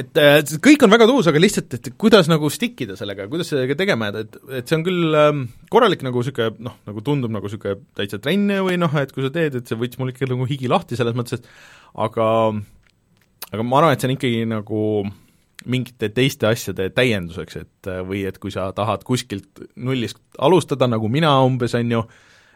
[0.00, 3.50] et et kõik on väga tuus, aga lihtsalt, et kuidas nagu stick ida sellega, kuidas
[3.52, 7.34] sellega tegema jääda, et, et see on küll ähm, korralik nagu niisugune noh, nagu tundub
[7.34, 10.30] nagu niisugune täitsa trenn või noh, et kui sa teed, et see võttis mul ikka
[10.30, 11.50] nagu higi lahti selles mõttes, et
[12.06, 12.28] aga
[13.52, 14.82] aga ma arvan, et see on ikkagi nagu
[15.72, 21.36] mingite teiste asjade täienduseks, et või et kui sa tahad kuskilt nullist alustada, nagu mina
[21.44, 22.02] umbes, on ju,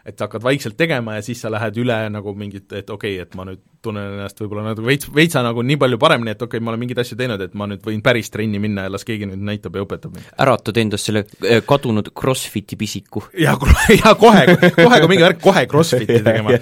[0.07, 3.25] et sa hakkad vaikselt tegema ja siis sa lähed üle nagu mingit, et okei okay,,
[3.25, 6.57] et ma nüüd tunnen ennast võib-olla nagu veits, veitsa nagu nii palju paremini, et okei
[6.57, 9.03] okay,, ma olen mingeid asju teinud, et ma nüüd võin päris trenni minna ja las
[9.07, 10.29] keegi nüüd näitab ja õpetab mind.
[10.45, 13.25] äratad endast selle äh, kadunud CrossFiti pisiku.
[13.35, 13.57] ja,
[14.01, 14.45] ja kohe,
[14.79, 16.55] kohe ka mingi värk, kohe CrossFiti tegema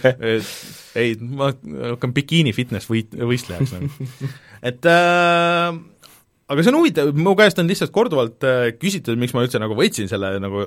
[0.96, 1.52] ei, ma
[1.91, 4.10] hakkan bikiini fitness võit-, võistlejaks nagu.
[4.72, 5.80] et äh,
[6.50, 9.78] aga see on huvitav, mu käest on lihtsalt korduvalt äh, küsitud, miks ma üldse nagu
[9.78, 10.66] võtsin selle nagu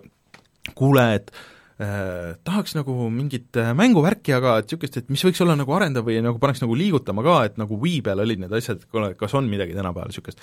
[0.79, 5.55] kuule, et äh, tahaks nagu mingit äh, mänguvärki, aga et niisugust, et mis võiks olla
[5.59, 8.83] nagu arendav või nagu paneks nagu liigutama ka, et nagu Wii peal olid need asjad,
[8.91, 10.43] kuule, kas on midagi tänapäeval niisugust.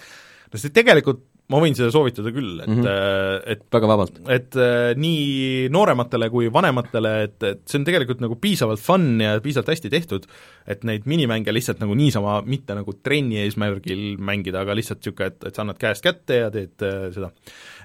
[0.53, 3.41] no see tegelikult ma võin seda soovitada küll, et mm, -hmm.
[3.53, 4.15] et väga vabalt.
[4.33, 4.55] et
[4.97, 9.91] nii noorematele kui vanematele, et, et see on tegelikult nagu piisavalt fun ja piisavalt hästi
[9.93, 10.25] tehtud,
[10.65, 15.43] et neid minimänge lihtsalt nagu niisama mitte nagu trenni eesmärgil mängida, aga lihtsalt niisugune, et,
[15.51, 17.29] et sa annad käest kätte ja teed äh, seda.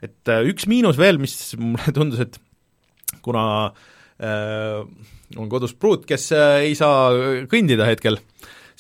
[0.01, 2.41] et äh, üks miinus veel, mis mulle tundus, et
[3.25, 3.45] kuna
[4.21, 4.81] äh,
[5.39, 7.11] on kodus pruut, kes äh, ei saa
[7.51, 8.19] kõndida hetkel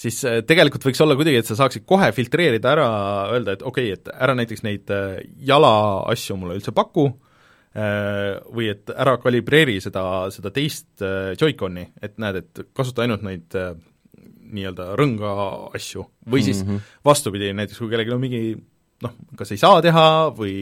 [0.00, 2.88] siis äh, tegelikult võiks olla kuidagi, et sa saaksid kohe filtreerida ära,
[3.34, 5.72] öelda, et okei okay,, et ära näiteks neid äh, jala
[6.10, 7.10] asju mulle üldse paku,
[7.70, 10.00] või et ära kalibreeri seda,
[10.34, 11.04] seda teist
[11.38, 13.54] Joy-Coni, et näed, et kasuta ainult neid
[14.50, 15.34] nii-öelda rõnga
[15.78, 16.96] asju, või siis mm -hmm.
[17.06, 18.42] vastupidi, näiteks kui kellelgi on mingi
[19.04, 20.54] noh, kas ei saa teha või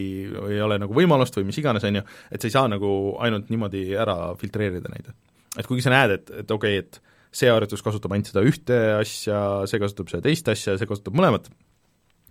[0.50, 2.90] ei ole nagu võimalust või mis iganes, on ju, et sa ei saa nagu
[3.24, 5.10] ainult niimoodi ära filtreerida neid.
[5.56, 7.00] et kuigi sa näed, et, et okei okay,, et
[7.34, 11.50] see harjutus kasutab ainult seda ühte asja, see kasutab seda teist asja, see kasutab mõlemat,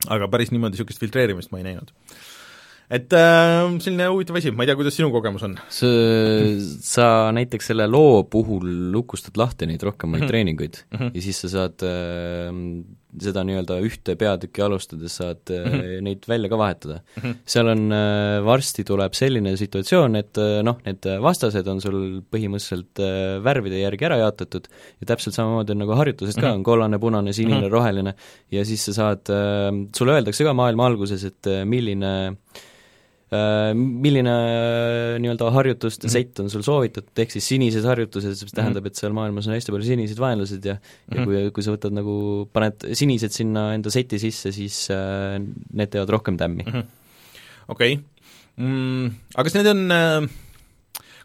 [0.07, 1.93] aga päris niimoodi niisugust filtreerimist ma ei näinud
[2.87, 5.57] et äh, selline huvitav asi, ma ei tea, kuidas sinu kogemus on?
[5.73, 5.89] sa,
[6.87, 10.31] sa näiteks selle loo puhul lukustad lahti neid rohkemaid mm -hmm.
[10.31, 11.11] treeninguid mm -hmm.
[11.13, 12.47] ja siis sa saad äh,
[13.23, 16.03] seda nii-öelda ühte peatükki alustades saad mm -hmm.
[16.07, 17.23] neid välja ka vahetada mm.
[17.23, 17.35] -hmm.
[17.45, 23.03] seal on äh,, varsti tuleb selline situatsioon, et äh, noh, need vastased on sul põhimõtteliselt
[23.43, 24.67] värvide järgi ära jaotatud
[25.01, 26.55] ja täpselt samamoodi on nagu harjutuses ka mm, -hmm.
[26.55, 27.71] on kollane, punane, sinine mm, -hmm.
[27.71, 28.13] roheline
[28.51, 29.33] ja siis sa saad
[29.95, 32.76] sulle öeldakse ka maailma alguses, et milline Äh,
[33.27, 36.13] milline äh, nii-öelda harjutuste -hmm.
[36.13, 39.73] sett on sul soovitatud, ehk siis sinised harjutused, mis tähendab, et seal maailmas on hästi
[39.73, 41.25] palju siniseid vaenlased ja ja -hmm.
[41.25, 45.35] kui, kui sa võtad nagu, paned sinised sinna enda seti sisse, siis äh,
[45.73, 46.63] need teevad rohkem tämmi
[47.73, 47.99] okei
[48.55, 49.05] mm,,
[49.35, 50.29] aga kas need on äh,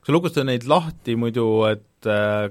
[0.03, 2.51] kui sa lugustad neid lahti muidu, et äh,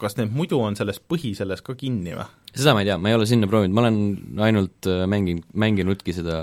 [0.00, 2.26] kas need muidu on selles põhi selles ka kinni või?
[2.56, 3.98] Seda ma ei tea, ma ei ole sinna proovinud, ma olen
[4.46, 6.38] ainult äh, mänginud, mänginudki seda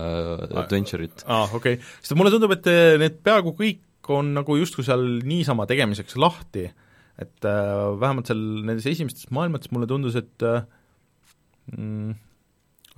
[0.63, 1.25] adventure'it.
[1.25, 5.03] aa, okei okay., sest mulle tundub, et äh, need peaaegu kõik on nagu justkui seal
[5.25, 6.67] niisama tegemiseks lahti,
[7.21, 10.65] et äh, vähemalt seal nendes esimestes maailmates mulle tundus, et äh,
[11.71, 12.13] mm,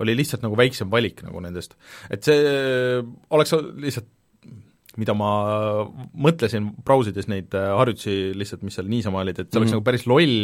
[0.04, 1.76] oli lihtsalt nagu väiksem valik nagu nendest.
[2.12, 3.00] et see äh,
[3.30, 4.10] oleks lihtsalt
[5.00, 5.30] mida ma
[6.26, 9.80] mõtlesin brausides neid äh, harjutusi lihtsalt, mis seal niisama olid, et see oleks mm -hmm.
[9.80, 10.36] nagu päris loll,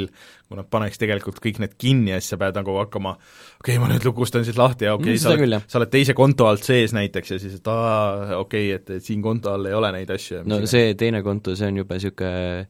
[0.49, 3.79] kui nad paneks tegelikult kõik need kinni ja siis sa pead nagu hakkama okei okay,,
[3.83, 6.47] ma nüüd lukustan siit lahti ja okei okay, mm, sa, oled, sa oled teise konto
[6.49, 9.75] alt sees näiteks ja siis, et aa, okei okay,, et, et siin konto all ei
[9.75, 10.43] ole neid asju.
[10.45, 12.67] no see teine konto, see on juba niisugune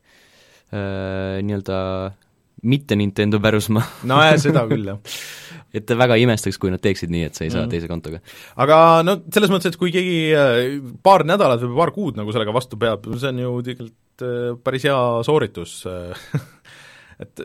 [0.72, 1.78] äh, nii-öelda
[2.62, 5.00] mitte Nintendo pärusmaa nojah, seda küll, jah
[5.76, 7.70] et väga imestaks, kui nad teeksid nii, et sa ei saa mm -hmm.
[7.72, 8.20] teise kontoga.
[8.56, 12.52] aga no selles mõttes, et kui keegi äh, paar nädalat või paar kuud nagu sellega
[12.52, 15.84] vastu peab, see on ju tegelikult äh, päris hea sooritus
[17.24, 17.40] et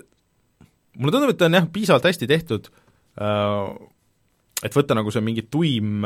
[0.97, 2.68] mulle tundub, et ta on jah, piisavalt hästi tehtud,
[3.22, 3.88] äh,
[4.63, 6.03] et võtta nagu see mingi tuim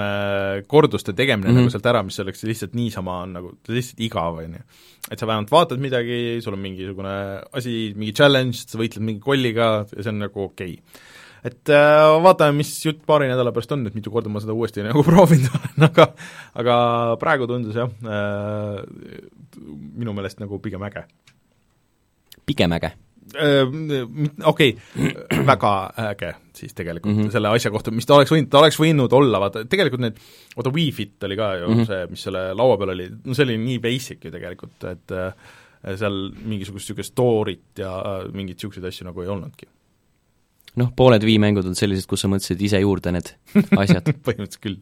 [0.68, 1.62] korduste tegemine mm -hmm.
[1.62, 4.64] nagu sealt ära, mis oleks lihtsalt niisama on nagu lihtsalt igav, on ju.
[5.12, 7.16] Et sa vähemalt vaatad midagi, sul on mingisugune
[7.58, 11.10] asi, mingi challenge, sa võitled mingi kolliga ja see on nagu okei okay
[11.48, 14.86] et äh, vaatame, mis jutt paari nädala pärast on, et mitu korda ma seda uuesti
[14.86, 16.08] nagu proovinud olen, aga
[16.62, 16.76] aga
[17.22, 18.82] praegu tundus jah äh,,
[19.98, 21.08] minu meelest nagu pigem äge.
[22.46, 22.94] pigem äge?
[23.32, 23.64] Äh,
[24.46, 25.72] okei okay,, väga
[26.12, 27.32] äge siis tegelikult mm -hmm.
[27.32, 30.18] selle asja kohta, mis ta oleks võinud, ta oleks võinud olla, vaata, tegelikult need,
[30.56, 31.88] vaata Wii Fit oli ka ju mm -hmm.
[31.88, 35.32] see, mis selle laua peal oli, no see oli nii basic ju tegelikult, et äh,
[35.96, 39.68] seal mingisugust niisugust story't ja äh, mingeid niisuguseid asju nagu ei olnudki
[40.76, 43.34] noh, pooled Wii mängud on sellised, kus sa mõtlesid ise juurde need
[43.78, 44.78] asjad põhimõtteliselt küll.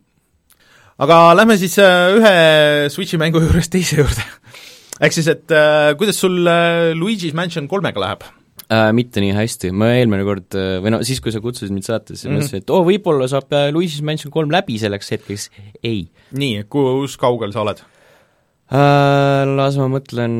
[0.97, 4.25] aga lähme siis äh, ühe Switchi mängu juurest teise juurde
[4.99, 8.27] ehk siis, et äh, kuidas sul äh, Luigi's Mansion kolmega läheb?
[8.69, 11.87] Äh, mitte nii hästi, ma eelmine kord, äh, või no siis, kui sa kutsusid mind
[11.87, 12.41] saatesse, mm -hmm.
[12.43, 15.49] mõtlesin, et oo oh,, võib-olla saab äh, Luigi's Mansion kolm läbi selleks hetkeks,
[15.83, 16.03] ei.
[16.37, 17.81] nii, kus kaugel sa oled?
[18.69, 20.33] Äh, las ma mõtlen,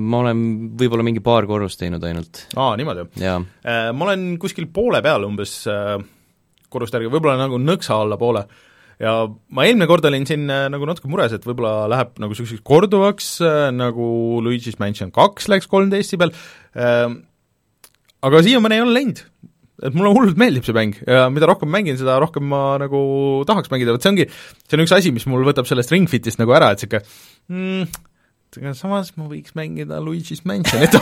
[0.00, 0.38] ma olen
[0.80, 2.46] võib-olla mingi paar korrust teinud ainult.
[2.56, 3.04] aa, niimoodi?
[3.20, 5.98] Äh, ma olen kuskil poole peal umbes äh,
[6.72, 8.46] korruste järgi, võib-olla nagu nõksa allapoole.
[9.04, 13.30] ja ma eelmine kord olin siin nagu natuke mures, et võib-olla läheb nagu niisuguseks korduvaks,
[13.76, 14.08] nagu
[14.40, 16.32] Luigi's Mansion kaks läks 3DS-i peal,
[18.24, 19.24] aga siiamaani ei ole läinud.
[19.84, 22.98] Et mulle hullult meeldib see mäng ja mida rohkem mängin, seda rohkem ma nagu
[23.48, 24.28] tahaks mängida, vot see ongi,
[24.62, 27.02] see on üks asi, mis mul võtab sellest Ring Fitist nagu ära, et niisugune
[27.50, 27.88] mm,
[28.60, 30.94] aga samas ma võiks mängida Luigi's Mansionit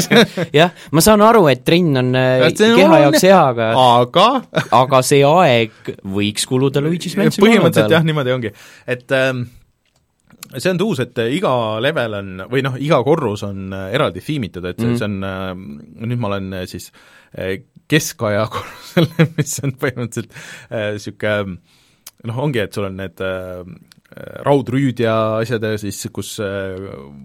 [0.58, 4.26] jah, ma saan aru, et trenn on äh, keha jaoks hea, aga aga
[4.80, 8.52] aga see aeg võiks kuluda Luigi's Mansioni põhimõtteliselt jah, niimoodi ongi,
[8.90, 9.46] et ähm,
[10.54, 14.64] see on tuus, et iga level on, või noh, iga korrus on äh, eraldi thiimitud,
[14.64, 14.98] et mm -hmm.
[14.98, 16.92] see on äh,, nüüd ma olen äh, siis
[17.38, 20.38] äh, keskaja korrusel, mis on põhimõtteliselt
[20.70, 21.82] niisugune äh,
[22.26, 23.62] noh, ongi, et sul on need äh,
[24.46, 26.76] raudrüüd ja asjad ja siis, kus äh,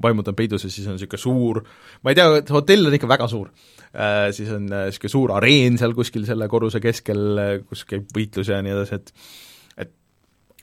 [0.03, 1.61] vaimud on peidus ja siis on niisugune suur,
[2.01, 3.51] ma ei tea, hotell on ikka väga suur
[3.93, 8.09] äh,, siis on niisugune äh, suur areen seal kuskil selle korruse keskel, äh, kus käib
[8.15, 9.15] võitlus ja nii edasi, et
[9.85, 9.95] et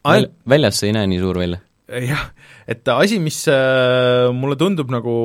[0.05, 1.63] Väl, väljas see ei näe nii suur välja?
[1.89, 2.29] Jah,
[2.69, 5.17] et asi, mis äh, mulle tundub nagu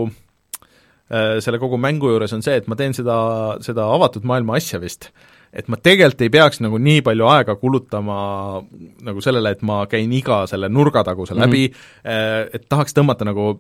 [1.11, 3.17] äh, selle kogu mängu juures, on see, et ma teen seda,
[3.65, 7.55] seda avatud maailma asja vist äh, et ma tegelikult ei peaks nagu nii palju aega
[7.61, 8.17] kulutama
[9.05, 12.49] nagu sellele, et ma käin iga selle nurgataguse läbi mm, -hmm.
[12.57, 13.53] et tahaks tõmmata nagu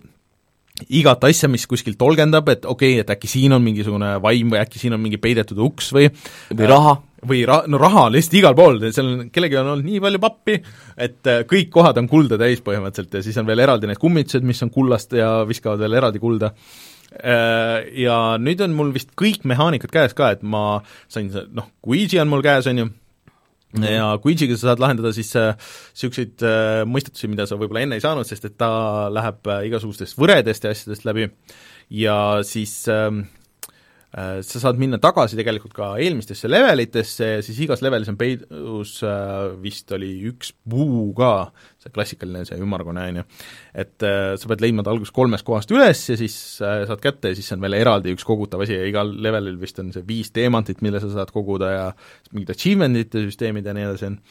[0.89, 4.61] igat asja, mis kuskilt tolgendab, et okei okay,, et äkki siin on mingisugune vaim või
[4.63, 6.09] äkki siin on mingi peidetud uks või
[6.49, 6.97] või raha.
[7.27, 10.23] Või ra-, no raha on lihtsalt igal pool, seal on, kellelgi on olnud nii palju
[10.23, 10.57] pappi,
[11.07, 14.45] et äh, kõik kohad on kulda täis põhimõtteliselt ja siis on veel eraldi need kummitused,
[14.47, 16.53] mis on kullast ja viskavad veel eraldi kulda.
[17.13, 22.21] Äh, ja nüüd on mul vist kõik mehaanikad käes ka, et ma sain, noh, Guigi
[22.21, 22.89] on mul käes, on ju,
[23.81, 28.03] ja Guigi'ga sa saad lahendada siis niisuguseid äh, äh, mõistetusi, mida sa võib-olla enne ei
[28.03, 31.29] saanud, sest et ta läheb äh, igasugustest võredest ja asjadest läbi.
[31.93, 32.17] Ja
[32.47, 33.11] siis Äh,
[34.13, 39.55] sa saad minna tagasi tegelikult ka eelmistesse levelitesse ja siis igas levelis on peidus äh,
[39.63, 41.49] vist oli üks puu ka,
[41.81, 43.25] see klassikaline, see ümmargune, on ju.
[43.85, 47.39] et äh, sa pead leidma ta alguses kolmest kohast üles ja siis saad kätte ja
[47.39, 50.85] siis on veel eraldi üks kogutav asi ja igal levelil vist on see viis teemantit,
[50.85, 51.85] mille sa saad koguda ja
[52.35, 54.21] mingid achievement'ite süsteemid ja nii edasi on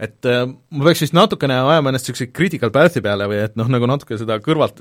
[0.00, 3.68] et äh, ma peaks vist natukene ajama ennast niisuguse critical path'i peale või et noh,
[3.68, 4.80] nagu natuke seda kõrvalt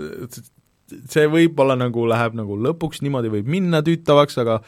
[1.12, 4.60] see võib-olla nagu läheb nagu lõpuks niimoodi võib minna tüütavaks, aga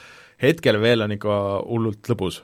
[0.41, 2.41] hetkel veel on ikka hullult lõbus.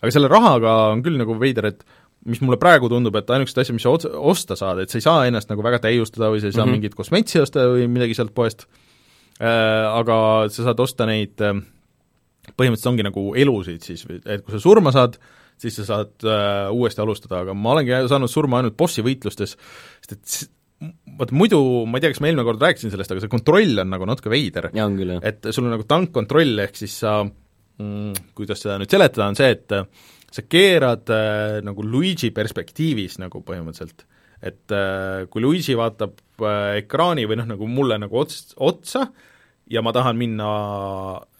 [0.00, 1.84] aga selle rahaga on küll nagu veider, et
[2.28, 5.04] mis mulle praegu tundub, et ainukesed asjad, mis sa ots-, osta saad, et sa ei
[5.04, 6.78] saa ennast nagu väga täiustada või sa ei saa mm -hmm.
[6.78, 8.66] mingit kosmetsi osta või midagi sealt poest
[9.40, 11.58] äh,, aga sa saad osta neid äh,
[12.56, 15.18] põhimõtteliselt ongi nagu elusid siis, et kui sa surma saad,
[15.58, 19.56] siis sa saad äh, uuesti alustada, aga ma olengi saanud surma ainult bossi võitlustes,
[20.02, 20.61] sest et
[21.18, 23.92] vaata muidu, ma ei tea, kas ma eelmine kord rääkisin sellest, aga see kontroll on
[23.92, 24.70] nagu natuke veider.
[25.22, 29.52] et sul on nagu tankkontroll, ehk siis sa mm, kuidas seda nüüd seletada, on see,
[29.54, 29.76] et
[30.32, 34.06] sa keerad äh, nagu Luigi perspektiivis nagu põhimõtteliselt.
[34.42, 39.06] et äh, kui Luigi vaatab äh, ekraani või noh, nagu mulle nagu ots-, otsa
[39.70, 40.46] ja ma tahan minna,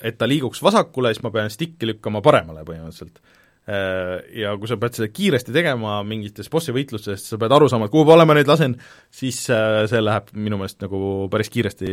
[0.00, 3.18] et ta liiguks vasakule, siis ma pean stick'i lükkama paremale põhimõtteliselt.
[3.18, 7.86] Äh, ja kui sa pead seda kiiresti tegema mingites bossi võitlustes, sa pead aru saama,
[7.86, 8.74] et kuhu poole ma nüüd lasen,
[9.14, 11.92] siis äh, see läheb minu meelest nagu päris kiiresti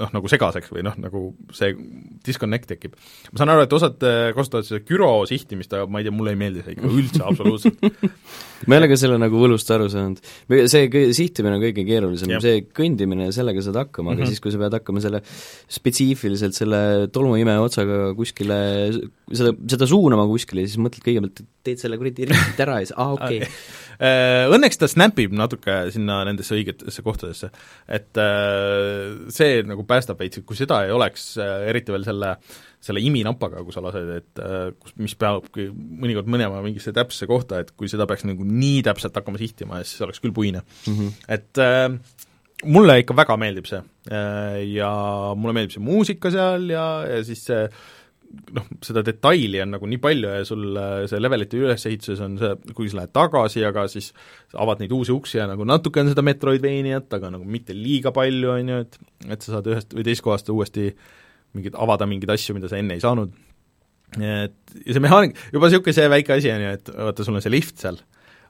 [0.00, 1.74] noh, nagu segaseks või noh, nagu see
[2.24, 2.96] disconnect tekib.
[3.32, 6.32] ma saan aru, et osad äh, kasutavad seda gyro sihtimist, aga ma ei tea, mulle
[6.32, 7.84] ei meeldi see ikka üldse absoluutselt
[8.66, 10.22] ma ei ole ka selle nagu võlust aru saanud.
[10.72, 14.32] see kõ-, sihtimine on kõige keerulisem, see kõndimine, sellega saad hakkama, aga mm -hmm.
[14.32, 15.20] siis, kui sa pead hakkama selle
[15.78, 16.80] spetsiifiliselt selle
[17.12, 18.58] tolmuimeja otsaga kuskile,
[19.30, 22.96] seda, seda suunama kuskile, siis mõtled kõigepealt, et teed selle kuradi ristid ära ja siis
[22.96, 23.60] aa, okei okay.
[23.98, 27.48] Äh, õnneks ta snapib natuke sinna nendesse õigetesse kohtadesse.
[27.90, 32.36] et äh, see nagu päästab veits, et kui seda ei oleks, äh, eriti veel selle
[32.78, 34.40] selle iminapaga, kui sa lased, et
[34.78, 39.18] kus, mis peabki mõnikord minema mingisse täpsesse kohta, et kui seda peaks nagu nii täpselt
[39.18, 40.94] hakkama sihtima, siis oleks küll puine mm.
[40.94, 41.16] -hmm.
[41.34, 41.90] et äh,
[42.70, 43.82] mulle ikka väga meeldib see
[44.78, 44.92] ja
[45.34, 47.66] mulle meeldib see muusika seal ja, ja siis see
[48.28, 50.78] noh, seda detaili on nagu nii palju ja sul
[51.10, 54.10] see levelite ülesehituses on see, kui sa lähed tagasi, aga siis
[54.52, 58.52] avad neid uusi uksi ja nagu natuke on seda Metroidvaniat, aga nagu mitte liiga palju,
[58.54, 59.00] on ju, et
[59.36, 60.90] et sa saad ühest või teisest kohast uuesti
[61.56, 63.32] mingeid, avada mingeid asju, mida sa enne ei saanud.
[64.18, 67.44] et ja see mehaanik, juba niisugune see väike asi on ju, et vaata, sul on
[67.44, 68.00] see lift seal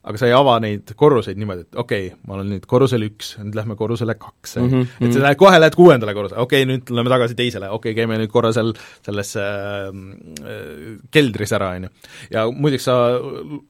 [0.09, 3.35] aga sa ei ava neid korruseid niimoodi, et okei okay,, ma olen nüüd korrusel üks,
[3.43, 4.57] nüüd lähme korrusele kaks.
[4.57, 5.07] Mm, -hmm.
[5.07, 7.99] et sa lähed, kohe lähed kuuendale korrusele, okei okay,, nüüd lähme tagasi teisele, okei okay,,
[8.01, 8.73] käime nüüd korra seal
[9.07, 9.91] selles äh,
[11.15, 11.93] keldris ära, on ju.
[12.35, 12.97] ja muideks sa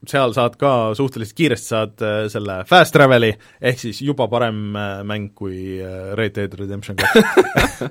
[0.07, 5.03] seal saad ka suhteliselt kiiresti saad äh, selle fast travel'i, ehk siis juba parem äh,
[5.09, 7.83] mäng kui äh, Red Dead Redemption kaks.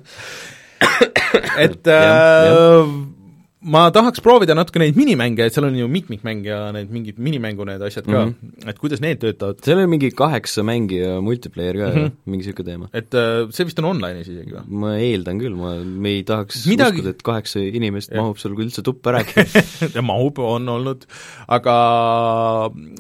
[1.58, 3.16] Et äh,
[3.66, 7.66] ma tahaks proovida natuke neid minimänge, et seal on ju mitmikmäng ja need mingid minimängu
[7.66, 8.70] need asjad ka mm, -hmm.
[8.70, 9.64] et kuidas need töötavad.
[9.66, 12.12] seal on mingi kaheksa mängija multiplayer ka mm, -hmm.
[12.26, 12.89] mingi niisugune teema.
[12.93, 14.62] et uh, see vist on online'is isegi või?
[14.84, 17.01] ma eeldan küll, ma, me ei tahaks Midagi...
[17.01, 18.22] uskuda, et kaheksa inimest ja.
[18.22, 21.08] mahub sul üldse tuppa rääkima mahub, on olnud,
[21.47, 21.78] aga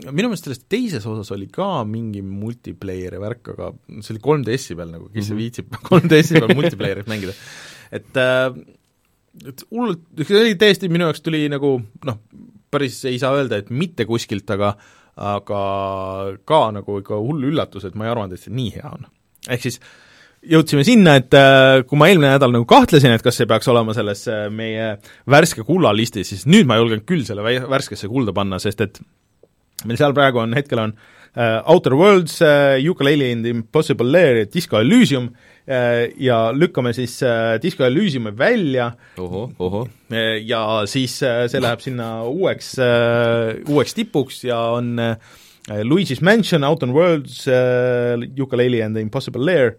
[0.09, 3.69] minu meelest selles teises osas oli ka mingi multiplayer'i värk, aga
[4.01, 5.37] see oli 3DS-i peal nagu, kes mm -hmm.
[5.37, 7.37] viitsib 3DS-i peal multiplayer'it mängida.
[7.93, 8.57] et uh,
[9.45, 11.77] et hullult, see oli täiesti minu jaoks tuli nagu
[12.07, 12.19] noh,
[12.71, 14.73] päris ei saa öelda, et mitte kuskilt, aga
[15.17, 15.61] aga
[16.45, 19.07] ka nagu ikka hull üllatus, et ma ei arvanud, et see nii hea on.
[19.49, 19.79] ehk siis
[20.47, 23.95] jõudsime sinna, et äh, kui ma eelmine nädal nagu kahtlesin, et kas see peaks olema
[23.97, 24.95] selles äh, meie
[25.29, 29.01] värske kullalistis, siis nüüd ma julgen küll selle värskesse kulda panna, sest et
[29.85, 32.39] meil seal praegu on, hetkel on uh, Outer Worlds
[32.89, 35.31] Ukulele in the Impossible Lair ja Disco Elysium
[35.67, 39.81] ja lükkame siis uh, Disco Elysiumi välja oho, oho.
[40.07, 42.75] Uh, ja siis see läheb sinna uueks
[43.67, 44.95] uueks tipuks ja on
[45.83, 49.75] Luigi's Mansion, Outer Worlds uh,, Ukulele and the Impossible Lair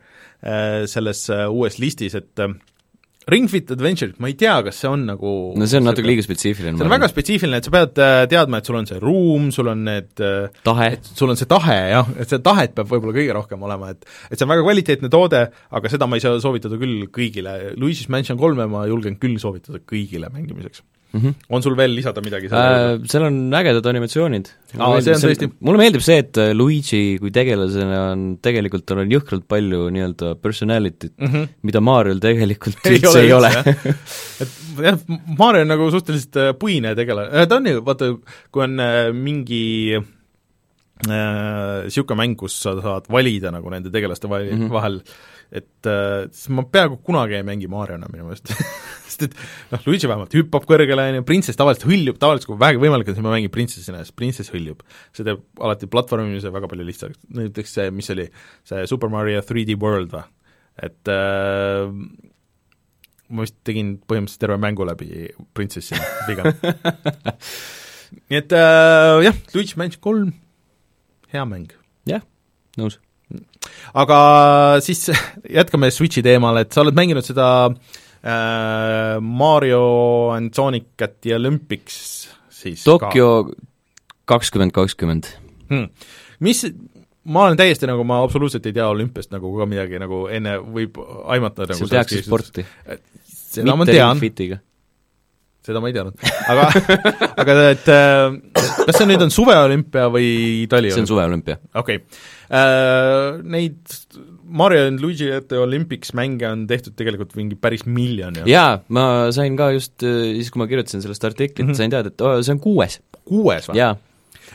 [0.86, 2.38] selles uues listis, et
[3.28, 6.24] Ring Fit Adventure, ma ei tea, kas see on nagu no see on natuke liiga
[6.24, 6.78] spetsiifiline.
[6.78, 9.68] see on väga spetsiifiline, et sa pead äh, teadma, et sul on see ruum, sul
[9.72, 10.90] on need äh, tahe.
[11.04, 14.36] sul on see tahe jah, et seda tahet peab võib-olla kõige rohkem olema, et et
[14.36, 15.42] see on väga kvaliteetne toode,
[15.80, 19.82] aga seda ma ei saa soovitada küll kõigile, Luigi's Mansion kolme ma julgen küll soovitada
[19.84, 21.20] kõigile mängimiseks mm.
[21.20, 21.34] -hmm.
[21.48, 23.06] on sul veel lisada midagi selle äh?
[23.10, 24.50] Seal on ägedad animatsioonid.
[24.76, 29.02] aa, see on tõesti mulle meeldib see, et äh, Luigi kui tegelasena on, tegelikult tal
[29.04, 31.48] on jõhkralt palju nii-öelda personality't mm, -hmm.
[31.62, 33.52] mida Mariol tegelikult ei üldse ei ole
[34.42, 34.54] et
[34.84, 35.00] jah,
[35.38, 38.12] Mario on nagu suhteliselt äh, puine tegelane, ta on ju, vaata,
[38.52, 38.80] kui on
[39.16, 39.64] mingi
[41.06, 44.72] niisugune äh, mäng, kus sa saad valida nagu nende tegelaste vahel mm, -hmm.
[44.72, 45.02] vahel
[45.48, 48.50] et äh, siis ma peaaegu kunagi ei mängi Mariona minu meelest
[49.08, 49.36] sest et
[49.72, 53.16] noh, Luigi vähemalt hüppab kõrgele, on ju, printsess tavaliselt hõljub, tavaliselt kui vähegi võimalik on,
[53.16, 54.84] siis ma mängin printsessina, sest printsess hõljub.
[55.16, 58.28] see teeb alati platvormimise väga palju lihtsamaks, näiteks see, mis oli,
[58.68, 60.28] see Super Mario 3D World või,
[60.88, 61.88] et äh,
[63.28, 65.26] ma vist tegin põhimõtteliselt terve mängu läbi
[65.56, 66.52] printsessina pigem.
[68.28, 70.32] Nii et äh, jah, Luigi Mansion kolm,
[71.32, 71.72] hea mäng.
[72.08, 72.24] jah,
[72.80, 73.00] nõus
[73.98, 74.18] aga
[74.84, 75.08] siis
[75.58, 79.84] jätkame Switchi teemal, et sa oled mänginud seda äh, Mario
[80.36, 83.50] and Sonic at the Olympics siis Tokyo
[84.28, 85.30] kakskümmend kakskümmend.
[85.68, 85.88] Hmm.
[86.44, 86.64] Mis,
[87.24, 91.00] ma olen täiesti nagu, ma absoluutselt ei tea olümpiast nagu ka midagi nagu enne võib
[91.32, 92.64] aimata nagu seal tehakse sporti.
[93.28, 94.22] seda ma tean,
[95.66, 96.68] seda ma ei teadnud, aga
[97.42, 98.57] aga et äh,
[98.88, 100.32] kas see nüüd on suveolümpia või
[100.70, 100.96] taliolümpia?
[100.96, 101.60] see on suveolümpia.
[101.74, 103.76] okei okay Äh, neid
[104.48, 108.46] Mario and Luigi at the Olympics mänge on tehtud tegelikult mingi päris miljon ju.
[108.48, 111.76] jaa, ma sain ka just äh, siis, kui ma kirjutasin sellest artiklit mm, -hmm.
[111.76, 113.02] sain teada, et oh, see on kuues.
[113.28, 113.82] kuues või?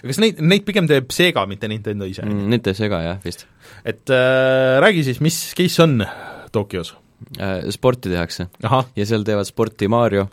[0.01, 2.49] kas neid, neid pigem teeb Sega, mitte Nintendo ise mm,?
[2.49, 3.45] Nüüd teeb sega jah, vist
[3.85, 6.01] et äh, räägi siis, mis case on
[6.51, 6.95] Tokyos?
[7.37, 7.69] äh,.
[7.69, 10.31] Sporti tehakse ja seal teevad sporti Mario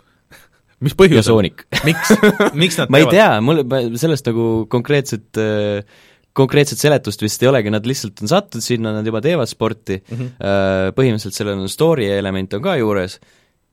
[0.81, 1.27] mis ja põhjusel?
[1.29, 2.13] Sonic miks,
[2.63, 5.99] miks nad ma ei tea, mul ma sellest nagu konkreetset äh,
[6.37, 9.99] konkreetset seletust vist ei olegi, nad lihtsalt on sattunud sinna, nad juba teevad sporti.
[9.99, 10.33] Mm, -hmm.
[10.39, 13.19] äh, põhimõtteliselt sellel on story element on ka juures.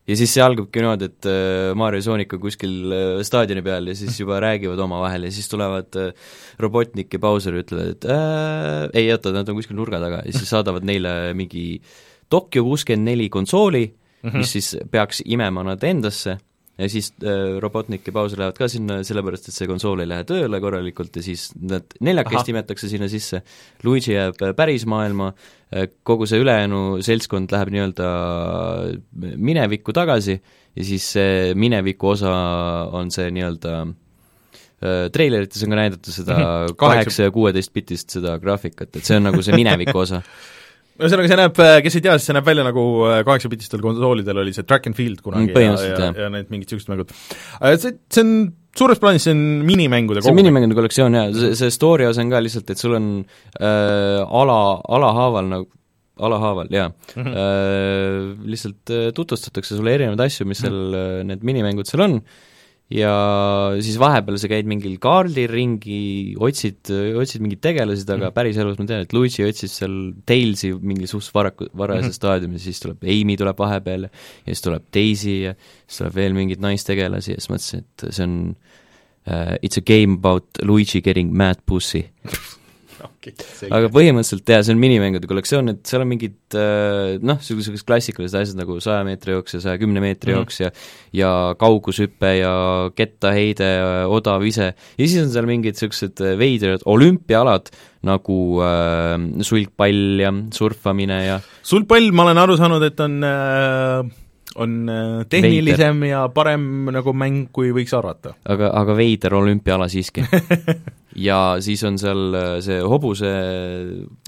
[0.09, 3.91] Ja siis see algabki niimoodi, et äh, Mario ja Sonic on kuskil äh, staadioni peal
[3.91, 6.15] ja siis juba räägivad omavahel ja siis tulevad äh,
[6.59, 10.23] Robotnik ja Bowser ja ütlevad, et äh, ei oota, nad on kuskil nurga taga.
[10.25, 11.83] Ja siis saadavad neile mingi
[12.29, 14.37] Tokyo kuuskümmend neli konsooli mm, -hmm.
[14.37, 16.39] mis siis peaks imema nad endasse
[16.79, 20.27] ja siis äh, Robotnik ja Bowser lähevad ka sinna, sellepärast et see konsool ei lähe
[20.29, 23.43] tööle korralikult ja siis nad neljakesti imetakse sinna sisse,
[23.85, 25.33] Luigi jääb äh, päris maailma,
[26.07, 28.07] kogu see ülejäänu seltskond läheb nii-öelda
[29.37, 32.31] minevikku tagasi ja siis see mineviku osa
[32.97, 36.77] on see nii-öelda äh, treilerites on ka näidatud seda Mhm.
[36.79, 40.23] Kaheksa ja kuueteist bitist seda graafikat, et see on nagu see mineviku osa.
[40.99, 42.85] ühesõnaga, see näeb, kes ei tea, siis see näeb välja nagu
[43.27, 46.09] kaheksapitistel konsoolidel oli see track and field kunagi Mm, ja, jah.
[46.13, 47.13] ja, ja need mingid niisugused mängud.
[47.79, 48.33] see, see on
[48.79, 52.33] suures plaanis, see on minimängude see on minimängude kollektsioon jaa, see, see story osa on
[52.33, 54.59] ka lihtsalt, et sul on äh, ala,
[54.99, 55.69] alahaaval nagu,
[56.29, 57.23] alahaaval, jaa mm.
[57.23, 57.41] -hmm.
[57.45, 62.21] äh, lihtsalt äh, tutvustatakse sulle erinevaid asju, mis seal äh, need minimängud seal on,
[62.91, 63.11] ja
[63.85, 66.89] siis vahepeal sa käid mingil kaardil ringi, otsid,
[67.21, 68.35] otsid mingeid tegelasi, aga Mhm.
[68.35, 72.19] päris elus ma tean, et Luigi otsis seal Tailsi mingi suht varaku, varajases Mhm.
[72.21, 75.55] staadiumis, siis tuleb Amy tuleb vahepeal ja siis tuleb Daisy ja
[75.87, 78.57] siis tuleb veel mingeid naistegelasi ja siis mõtlesin, et see on
[79.29, 82.05] uh, it's a game about Luigi getting mad pussy
[83.35, 87.85] okay, aga põhimõtteliselt jaa, see on minimängude kollektsioon, et seal on mingid äh, noh, niisugused
[87.89, 90.39] klassikalised asjad nagu saja meetri jooks ja saja kümne meetri Mhm.
[90.41, 90.71] jooks ja
[91.17, 92.55] ja kaugushüpe ja
[92.97, 93.71] kettaheide,
[94.13, 97.71] odav ise, ja siis on seal mingid niisugused veidrad olümpiaalad,
[98.07, 104.17] nagu äh, sulgpall ja surfamine ja sulgpall, ma olen aru saanud, et on äh,
[104.59, 106.13] on äh, tehnilisem Veider.
[106.13, 108.35] ja parem nagu mäng, kui võiks arvata.
[108.49, 110.25] aga, aga veider olümpiaala siiski
[111.29, 113.35] ja siis on seal äh, see hobuse,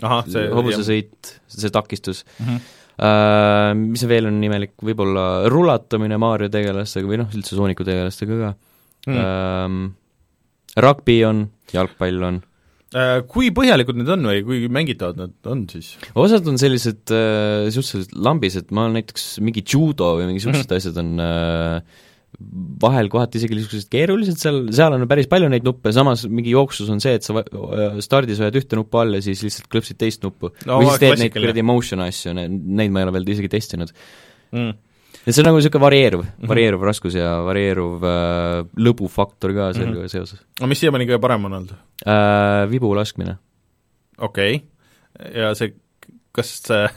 [0.01, 2.45] hobusesõit, see takistus mm.
[2.47, 2.76] -hmm.
[3.01, 8.51] Uh, mis veel on imelik, võib-olla rulatamine Mario tegelastega või noh, üldse Sooniku tegelastega ka
[9.07, 9.14] Mm.
[9.14, 9.85] mm..
[9.85, 12.43] Uh, rugby on, jalgpall on,
[13.30, 15.93] kui põhjalikud need on või kui mängitavad nad on siis?
[16.18, 20.76] osad on sellised uh, suhteliselt lambised, ma olen näiteks mingi judo või mingisugused mm.
[20.80, 22.07] asjad on uh,
[22.80, 26.88] vahel kohati isegi niisugused keerulised seal, seal on päris palju neid nuppe, samas mingi jooksus
[26.93, 27.47] on see, et sa va-
[28.03, 31.22] stardis hoiad ühte nuppu all ja siis lihtsalt klõpsid teist nuppu No, või siis teed
[31.24, 33.95] neid kuradi motion asju, neid ma ei ole veel isegi testinud
[34.51, 34.72] Mm.
[35.26, 36.42] Ja see on nagu niisugune varieeruv mm, Mhm.
[36.42, 36.48] -hmm.
[36.54, 40.08] varieeruv raskus ja varieeruv äh, lõbufaktor ka sellega mm -hmm.
[40.08, 41.72] seoses aga mis siiamaani kõige parem on olnud?
[42.06, 42.70] äh,.
[42.70, 43.36] Vibu laskmine.
[44.18, 45.74] okei okay., ja see,
[46.32, 46.88] kas sa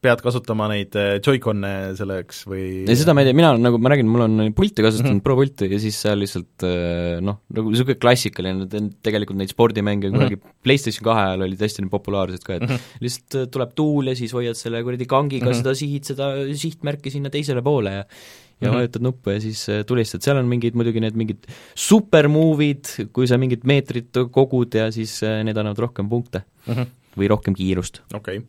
[0.00, 3.90] pead kasutama neid äh, Joy-Con'e selleks või ja seda ma ei tea, mina nagu ma
[3.90, 5.14] räägin, mul on pulti kasutanud Mhm.
[5.16, 5.24] mm -hmm.
[5.24, 8.68] Pro pulti ja siis seal lihtsalt äh, noh, nagu niisugune klassikaline,
[9.02, 10.14] tegelikult neid spordimänge Mhm.
[10.16, 10.62] kunagi mm -hmm.
[10.62, 12.74] PlayStation kahe ajal olid hästi nii populaarsed ka, et mm Mhm.
[12.76, 13.00] -hmm.
[13.00, 15.58] lihtsalt äh, tuleb tuul ja siis hoiad selle kuradi kangiga mm Mhm.
[15.58, 15.62] -hmm.
[15.62, 18.66] seda sihid seda sihtmärki sinna teisele poole ja ja Mhm.
[18.66, 18.76] mm -hmm.
[18.78, 21.38] vajutad nuppu ja siis tulistad, seal on mingid muidugi need mingid
[21.76, 26.86] supermove'id, kui sa mingit meetrit kogud ja siis need annavad rohkem punkte mm -hmm.
[27.18, 28.00] või rohkem kiirust.
[28.14, 28.48] okei okay.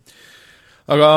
[0.89, 1.09] Aga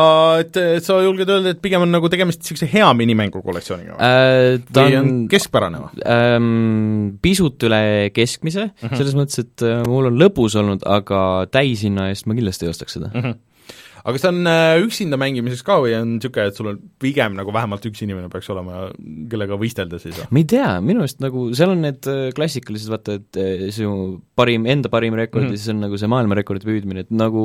[0.42, 4.58] et, et sa julged öelda, et pigem on nagu tegemist niisuguse hea minimängu kollektsiooniga Äh,
[4.72, 6.02] ta või on on keskpärane või?
[6.16, 8.88] ähm, pisut üle keskmise mm, Mhm.
[8.92, 8.96] -hmm.
[9.00, 12.98] selles mõttes, et äh, mul on lõbus olnud, aga täishinna eest ma kindlasti ei ostaks
[12.98, 13.10] seda.
[13.14, 13.20] mm?
[13.22, 13.38] -hmm.
[14.02, 17.36] Aga kas ta on äh, üksinda mängimiseks ka või on niisugune, et sul on pigem
[17.38, 18.88] nagu vähemalt üks inimene peaks olema,
[19.30, 20.26] kellega võistelda siis või?
[20.34, 23.92] ma ei tea, minu arust nagu seal on need äh, klassikalised, vaata, et äh, su
[24.38, 25.52] parim, enda parim rekord mm.
[25.52, 25.58] -hmm.
[25.58, 27.44] ja siis on nagu see maailmarekordi püüdmine, et nagu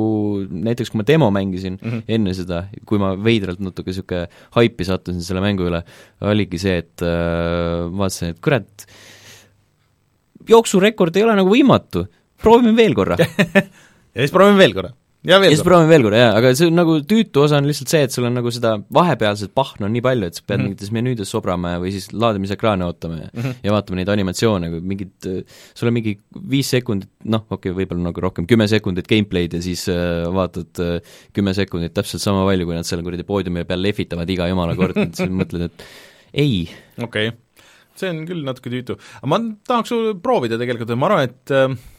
[0.50, 1.90] näiteks kui ma demo mängisin mm.
[1.90, 2.02] -hmm.
[2.18, 4.26] enne seda, kui ma veidralt natuke niisugune
[4.58, 5.84] haipi sattusin selle mängu üle,
[6.26, 8.88] oligi see, et äh, vaatasin, et kurat,
[10.48, 12.08] jooksurekord ei ole nagu võimatu,
[12.42, 13.18] proovime veel korra
[14.14, 14.92] ja siis proovime veel korra.
[15.26, 17.90] Ja ja siis proovime veel korra, jaa, aga see on nagu tüütu osa on lihtsalt
[17.90, 20.60] see, et sul on nagu seda vahepealset pahna on nii palju, et sa pead mm.
[20.60, 20.68] -hmm.
[20.68, 23.40] mingites menüüdes sobrama ja või siis laadimisekraane ootama ja mm.
[23.42, 23.56] -hmm.
[23.66, 25.28] ja vaatama neid animatsioone, kui mingid,
[25.74, 26.14] sul on mingi
[26.54, 30.84] viis sekundit, noh, okei okay,, võib-olla nagu rohkem, kümme sekundit gameplay'd ja siis äh, vaatad
[30.84, 34.78] äh, kümme sekundit täpselt sama palju, kui nad seal kuradi poodiumi peal lehvitavad iga jumala
[34.78, 35.86] kord, et siis mõtled, et
[36.32, 36.68] ei,
[37.02, 37.36] okei okay.,
[37.98, 38.94] see on küll natuke tüütu.
[39.18, 39.90] aga ma tahaks
[40.22, 41.97] proovida tegelikult ma arvan, et äh, et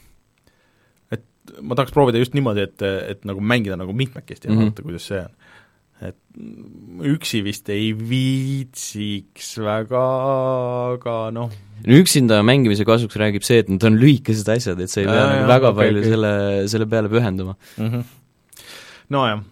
[1.62, 4.58] ma tahaks proovida just niimoodi, et, et nagu mängida nagu mitmekesti ja mm.
[4.58, 4.70] -hmm.
[4.70, 5.36] vaadata, kuidas see on.
[6.00, 6.16] et
[7.12, 10.04] üksi vist ei viitsiks väga,
[10.96, 11.52] aga noh,
[11.88, 15.20] no üksinda mängimise kasuks räägib see, et need on lühikesed asjad, et sa ei pea
[15.20, 16.12] Aa, nagu väga okei, palju okei.
[16.16, 16.34] selle,
[16.72, 17.56] selle peale pühenduma.
[17.78, 17.90] mm.
[17.90, 18.04] -hmm.
[19.10, 19.44] nojah,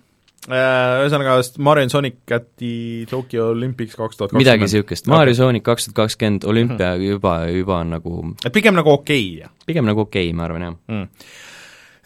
[0.48, 5.98] ühesõnaga Mario Sonic at the Tokyo Olympics kaks tuhat midagi niisugust, Mario Sonic kaks tuhat
[6.06, 8.16] kakskümmend olümpia juba, juba on nagu
[8.46, 9.52] et pigem nagu okei okay.
[9.68, 10.78] pigem nagu okei okay,, ma arvan, jah.
[10.88, 11.08] mm..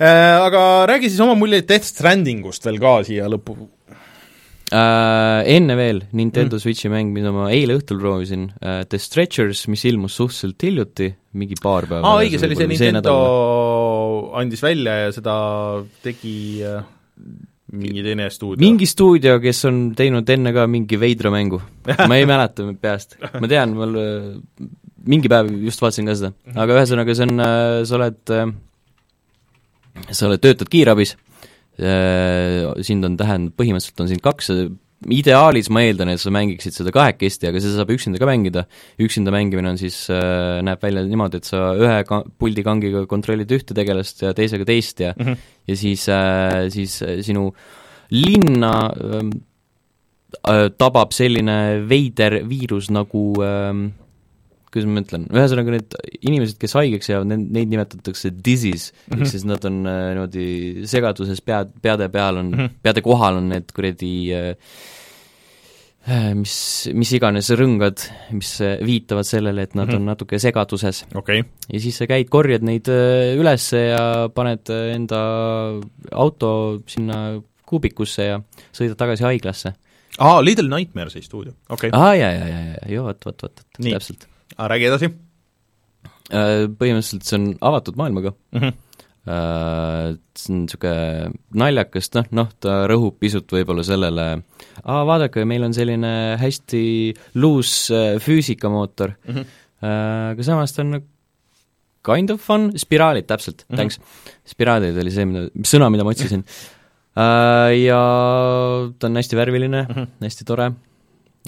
[0.01, 3.57] Aga räägi siis oma muljeid Death Strandingust veel ka siia lõppu.
[4.71, 6.63] Äh, enne veel Nintendo mm.
[6.63, 11.57] Switchi mäng, mida ma eile õhtul proovisin äh,, The Stretchers, mis ilmus suhteliselt hiljuti, mingi
[11.59, 13.15] paar päeva aa, õige, see oli see Nintendo
[14.39, 15.35] andis välja ja seda
[16.05, 16.85] tegi äh,
[17.75, 18.63] mingi teine stuudio.
[18.63, 21.59] mingi stuudio, kes on teinud enne ka mingi veidra mängu.
[22.07, 23.19] ma ei mäleta peast.
[23.19, 24.71] ma tean, mul äh,
[25.03, 27.47] mingi päev just vaatasin ka seda, aga ühesõnaga see on,
[27.91, 28.37] sa oled,
[30.09, 31.15] sa oled, töötad kiirabis,
[31.77, 34.51] sind on tähendab, põhimõtteliselt on sind kaks,
[35.09, 38.67] ideaalis ma eeldan, et sa mängiksid seda kahekesti, aga seda saab üksinda ka mängida,
[39.01, 44.21] üksinda mängimine on siis, näeb välja niimoodi, et sa ühe ka-, puldikangiga kontrollid ühte tegelast
[44.21, 45.39] ja teisega teist ja Mhm.
[45.71, 46.05] ja siis,
[46.75, 47.49] siis sinu
[48.11, 49.31] linna ähm,
[50.47, 53.91] äh, tabab selline veider viirus nagu ähm,
[54.71, 59.21] kuidas ma ütlen, ühesõnaga need inimesed, kes haigeks jäävad, neid nimetatakse disease mm, -hmm.
[59.21, 62.65] ehk siis nad on äh, niimoodi segaduses pead, peade peal on mm, Mhm.
[62.65, 62.81] -hmm.
[62.83, 64.55] peade kohal on need kuradi äh,
[66.07, 69.95] äh, mis, mis iganes rõngad, mis äh, viitavad sellele, et nad mm -hmm.
[69.95, 71.43] on natuke segaduses okei,
[71.73, 75.21] ja siis sa käid, korjad neid äh, ülesse ja paned äh, enda
[76.11, 78.41] auto sinna kuubikusse ja
[78.73, 79.73] sõidad tagasi haiglasse.
[80.19, 83.61] aa, Little Nightmares'i stuudio, okei okay., aa, ja, ja, ja, ja, ja vot, vot, vot,
[83.79, 84.30] Nii.
[84.57, 84.69] täpselt.
[84.71, 85.11] räägi edasi
[86.31, 88.61] Põhimõtteliselt see on avatud maailmaga, mm.
[88.61, 88.75] -hmm.
[90.37, 94.27] see on niisugune naljakas, noh, noh, ta rõhub pisut võib-olla sellele,
[94.81, 96.83] aa, vaadake, meil on selline hästi
[97.35, 99.57] luus äh, füüsikamootor Mm -hmm.
[99.81, 101.05] Äh, aga samas ta on nagu
[102.05, 103.73] kind of fun, spiraalid täpselt mm.
[103.73, 103.75] -hmm.
[103.75, 103.99] thanks.
[104.45, 106.45] spiraalid oli see, mida, sõna, mida ma otsisin.
[107.87, 107.99] Ja
[108.99, 109.95] ta on hästi värviline mm.
[109.95, 110.07] -hmm.
[110.23, 110.71] hästi tore.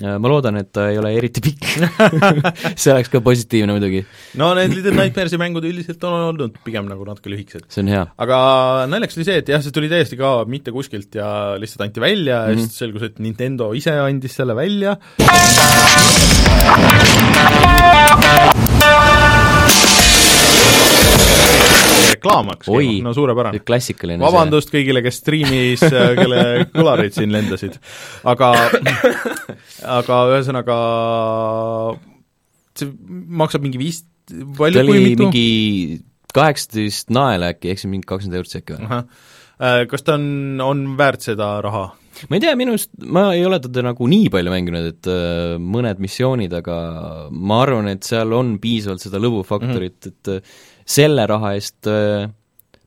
[0.02, 1.62] Ma loodan, et ta ei ole eriti pikk
[2.82, 4.00] see oleks ka positiivne muidugi,
[4.42, 7.68] no need Little Nightmares'i mängud üldiselt on olnud pigem nagu natuke lühikesed.
[7.70, 8.06] see on hea.
[8.26, 8.38] aga
[8.90, 11.28] naljakas oli see, et jah, see tuli täiesti ka mitte kuskilt ja
[11.62, 12.50] lihtsalt anti välja mm -hmm.
[12.50, 12.60] ja Mhm.
[12.66, 14.98] siis selgus, et Nintendo ise andis selle välja.
[22.12, 23.62] reklaam hakkas käima, no suurepärane.
[23.66, 26.42] klassikaline vabandust kõigile, kes striimis, kelle
[26.74, 27.78] kõlarid siin lendasid,
[28.30, 28.54] aga
[30.00, 30.80] aga ühesõnaga
[32.80, 32.90] see
[33.44, 35.30] maksab mingi viis, see palju kui mitu?
[35.30, 36.04] mingi
[36.34, 38.88] kaheksateist naela äkki, ehk siis mingi kakskümmend eurot äkki või?
[38.88, 40.26] ahah, kas ta on,
[40.64, 41.92] on väärt seda raha?
[42.30, 45.56] ma ei tea, minu arust ma ei ole teda nagu nii palju mänginud, et äh,
[45.62, 46.78] mõned missioonid, aga
[47.32, 50.14] ma arvan, et seal on piisavalt seda lõbufaktorit mm, -hmm.
[50.14, 52.28] et äh, selle raha eest äh,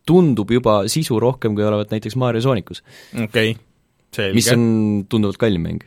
[0.06, 2.82] tundub juba sisu rohkem, kui olevat näiteks Mario Soonicus,
[3.14, 3.55] okei okay.,
[4.14, 4.35] selge.
[4.39, 4.68] mis on
[5.10, 5.82] tunduvalt kallim mäng.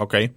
[0.00, 0.32] okei.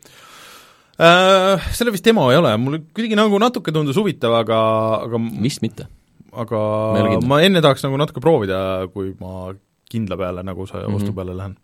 [0.93, 4.59] Selle vist demo ei ole, mulle kuidagi nagu natuke tundus huvitav, aga,
[5.07, 5.89] aga vist mitte.
[6.33, 6.59] aga
[6.97, 9.51] Ma ma enne tahaks nagu natuke proovida, kui ma
[9.93, 10.85] kindla peale nagu sa mm.
[10.85, 10.95] -hmm.
[10.95, 11.57] ostu peale lähen.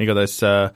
[0.00, 0.70] igatahes äh,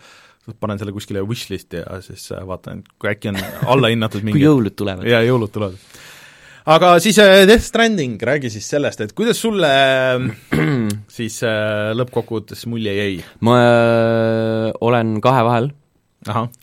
[0.61, 3.39] panen selle kuskile wishlist'i ja siis äh, vaatan, kui äkki on
[3.74, 5.07] allahinnatud kui mingi jõulud tulevad.
[5.07, 5.79] ja jõulud tulevad.
[6.66, 9.70] Aga siis äh, Death Stranding, räägi siis sellest, et kuidas sulle
[11.16, 13.16] siis äh, lõppkokkuvõttes mulje jäi?
[13.47, 15.72] ma äh, olen kahe vahel,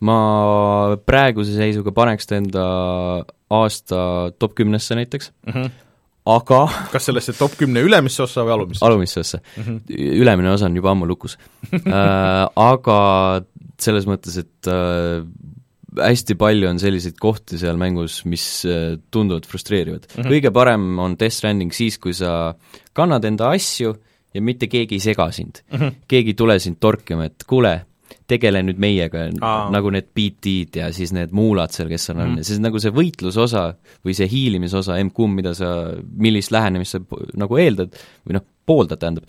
[0.05, 0.17] ma
[1.07, 2.65] praeguse seisuga paneks ta enda
[3.49, 4.01] aasta
[4.39, 5.33] top kümnesse näiteks,
[6.29, 6.61] aga
[6.93, 8.85] kas sellesse top kümne ülemisse ossa või alumisse?
[8.85, 9.63] alumisse ossa mm.
[9.63, 10.01] -hmm.
[10.23, 11.37] ülemine osa on juba ammu lukus
[11.73, 12.47] äh,.
[12.55, 12.99] Aga
[13.79, 15.23] selles mõttes, et äh,
[15.97, 20.21] hästi palju on selliseid kohti seal mängus, mis äh, tunduvad frustreerivad mm.
[20.21, 20.31] -hmm.
[20.33, 22.53] kõige parem on Death Stranding siis, kui sa
[22.93, 23.95] kannad enda asju
[24.33, 25.77] ja mitte keegi ei sega sind mm.
[25.77, 25.95] -hmm.
[26.07, 27.81] keegi ei tule sind torkima, et kuule,
[28.29, 29.25] tegele nüüd meiega
[29.73, 32.43] nagu need BT-d ja siis need muulad seal, kes seal on mm, -hmm.
[32.43, 33.73] siis nagu see võitlusosa
[34.05, 37.01] või see hiilimisosa, M-kumb, mida sa, millist lähenemist sa
[37.33, 37.97] nagu eeldad
[38.27, 39.25] või noh, pooldad, tähendab,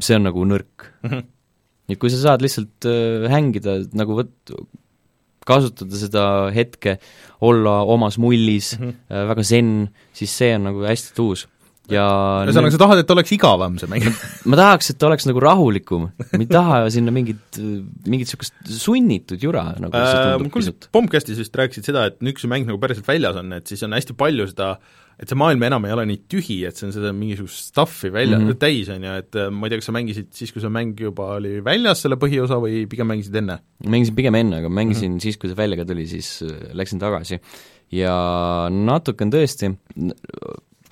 [0.00, 1.10] see on nagu nõrk mm.
[1.10, 1.24] -hmm.
[1.92, 4.56] et kui sa saad lihtsalt äh, hängida nagu võt-,
[5.48, 6.98] kasutada seda hetke,
[7.42, 9.26] olla omas mullis mm, -hmm.
[9.32, 9.72] väga zen,
[10.14, 11.48] siis see on nagu hästi tuus.
[11.90, 12.04] ja
[12.46, 14.06] ühesõnaga, sa tahad, et oleks igavam see mäng?
[14.50, 19.64] ma tahaks, et oleks nagu rahulikum, ma ei taha sinna mingit, mingit niisugust sunnitud jura
[19.82, 20.88] nagu Äh, kuulsin pisut,.
[20.94, 23.82] Bombcastis vist rääkisid seda, et nüüd, kui see mäng nagu päriselt väljas on, et siis
[23.82, 24.76] on hästi palju seda
[25.20, 28.38] et see maailm enam ei ole nii tühi, et see on seda mingisugust stuff'i välja
[28.38, 28.48] mm.
[28.48, 28.60] -hmm.
[28.62, 30.98] täis, on ju, et äh, ma ei tea, kas sa mängisid siis, kui see mäng
[31.00, 33.60] juba oli väljas, selle põhiosa, või pigem mängisid enne?
[33.86, 35.26] mängisin pigem enne, aga mängisin mm -hmm.
[35.26, 37.40] siis, kui see välja ka tuli, siis äh, läksin tagasi.
[37.92, 38.12] ja
[38.72, 39.74] natuke on tõesti,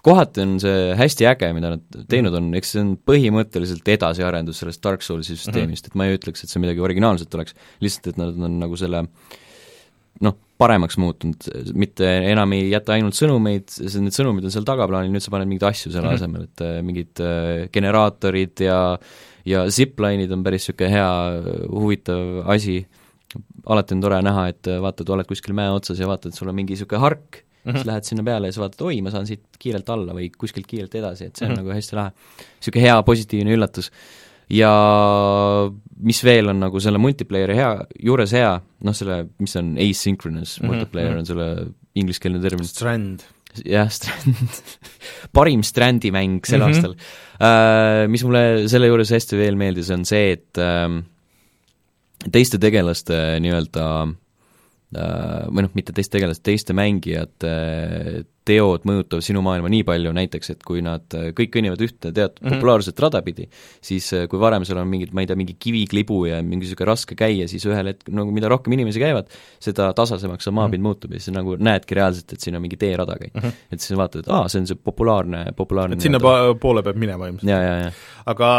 [0.03, 4.83] kohati on see hästi äge, mida nad teinud on, eks see on põhimõtteliselt edasiarendus sellest
[4.85, 8.37] Dark Soulsi süsteemist, et ma ei ütleks, et see midagi originaalset oleks, lihtsalt et nad
[8.49, 9.05] on nagu selle
[10.25, 11.47] noh, paremaks muutunud,
[11.81, 13.73] mitte enam ei jäta ainult sõnumeid,
[14.05, 16.19] need sõnumid on seal tagaplaanil, nüüd sa paned mingeid asju selle Mhm.
[16.21, 18.81] asemel, et äh, mingid äh, generaatorid ja
[19.49, 21.11] ja zipline'id on päris niisugune hea
[21.73, 22.81] huvitav asi,
[23.71, 26.59] alati on tore näha, et äh, vaatad, oled kuskil mäe otsas ja vaatad, sul on
[26.59, 27.77] mingi niisugune hark, Mhm.
[27.77, 30.65] siis lähed sinna peale ja siis vaatad, oi, ma saan siit kiirelt alla või kuskilt
[30.67, 31.61] kiirelt edasi, et see on Mhm.
[31.61, 31.69] mm -hmm.
[31.69, 32.13] nagu hästi lahe.
[32.61, 33.91] niisugune hea positiivne üllatus.
[34.51, 34.71] Ja
[36.01, 37.73] mis veel on nagu selle multiplayer'i hea,
[38.09, 38.55] juures hea,
[38.87, 40.73] noh selle, mis on asynchronous mm -hmm.
[40.73, 41.19] multiplayer mhm.
[41.19, 41.49] on selle
[42.01, 43.23] ingliskeelne termin, Strand.
[43.65, 44.63] jah, Strand
[45.37, 46.75] parim Strandi mäng sel mm -hmm.
[46.75, 48.09] aastal uh,.
[48.11, 51.01] Mis mulle selle juures hästi veel meeldis, on see, et uh,
[52.33, 54.15] teiste tegelaste nii-öelda uh,
[54.91, 57.55] või noh, mitte teiste tegelaste, teiste mängijate
[58.51, 61.05] teod mõjutavad sinu maailma nii palju, näiteks et kui nad
[61.37, 62.47] kõik kõnnivad ühte teatud mm.
[62.47, 62.57] -hmm.
[62.57, 63.47] populaarset rada pidi,
[63.85, 67.17] siis kui varem seal on mingid, ma ei tea, mingi kiviklibu ja mingi niisugune raske
[67.19, 69.31] käia, siis ühel hetkel, nagu mida rohkem inimesi käivad,
[69.63, 70.89] seda tasasemaks see maapind mm -hmm.
[70.89, 73.47] muutub ja siis nagu näedki reaalselt, et siin on mingi teerada käib mm.
[73.47, 73.63] -hmm.
[73.71, 76.97] et siis vaatad, et aa, see on see populaarne, populaarne et sinna pa-, poole peab
[76.97, 77.95] minema ilmselt.
[78.27, 78.51] aga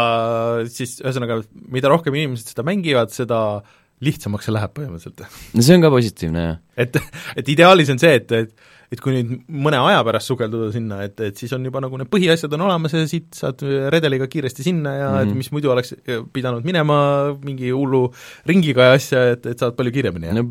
[0.68, 3.62] siis ühesõnaga, mida rohkem inimesed seda mängivad, seda
[4.02, 5.40] lihtsamaks see läheb põhimõtteliselt.
[5.54, 6.60] no see on ka positiivne, jah.
[6.86, 7.00] et,
[7.42, 11.16] et ideaalis on see, et, et et kui nüüd mõne aja pärast sukelduda sinna, et,
[11.24, 13.62] et siis on juba nagu need põhiasjad on olemas ja siit saad
[13.92, 15.22] redeliga kiiresti sinna ja mm -hmm.
[15.22, 15.38] et Mhm.
[15.38, 15.94] mis muidu oleks
[16.32, 16.98] pidanud minema
[17.42, 18.12] mingi hullu
[18.46, 20.44] ringiga ja asja, et, et saad palju kiiremini no,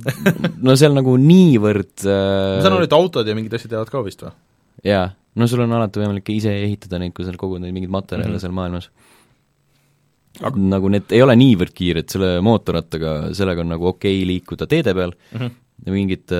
[0.62, 4.04] no seal nagu niivõrd äh, ma saan aru, et autod ja mingid asjad jäävad ka
[4.04, 4.34] vist või?
[4.84, 8.32] jaa, no sul on alati võimalik ise ehitada neid, kui sa kogud neid mingeid materjale
[8.32, 8.36] mm.
[8.36, 8.42] -hmm.
[8.42, 8.90] seal maailmas
[10.40, 14.68] Aga- nagu need ei ole niivõrd kiired, selle mootorrattaga, sellega on nagu okei okay liikuda
[14.72, 15.38] teede peal mm.
[15.38, 15.92] -hmm.
[15.92, 16.34] mingit,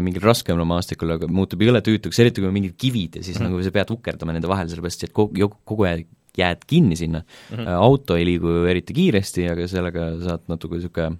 [0.00, 3.46] mingil raskemal maastikul, aga muutub jõle tüütuks, eriti kui on mingid kivid ja siis mm.
[3.46, 3.50] -hmm.
[3.50, 6.06] nagu sa pead ukerdama nende vahel, sellepärast et kogu, kogu aeg
[6.38, 7.56] jääd kinni sinna mm.
[7.56, 7.68] -hmm.
[7.68, 11.18] auto ei liigu eriti kiiresti, aga sellega saad natuke niisugune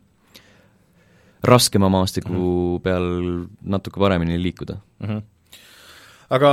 [1.43, 2.39] raskema maastiku mm.
[2.39, 2.81] -hmm.
[2.83, 4.77] peal natuke paremini liikuda.
[5.01, 5.09] mm.
[5.09, 5.23] -hmm.
[6.33, 6.53] Aga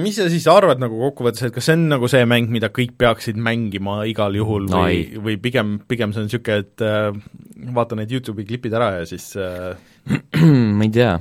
[0.00, 2.94] mis sa siis arvad nagu kokkuvõttes, et kas see on nagu see mäng, mida kõik
[3.00, 7.70] peaksid mängima igal juhul No või ei., või pigem, pigem see on niisugune, et äh,
[7.76, 9.74] vaata need YouTube'i klipid ära ja siis äh,
[10.78, 11.14] ma ei tea,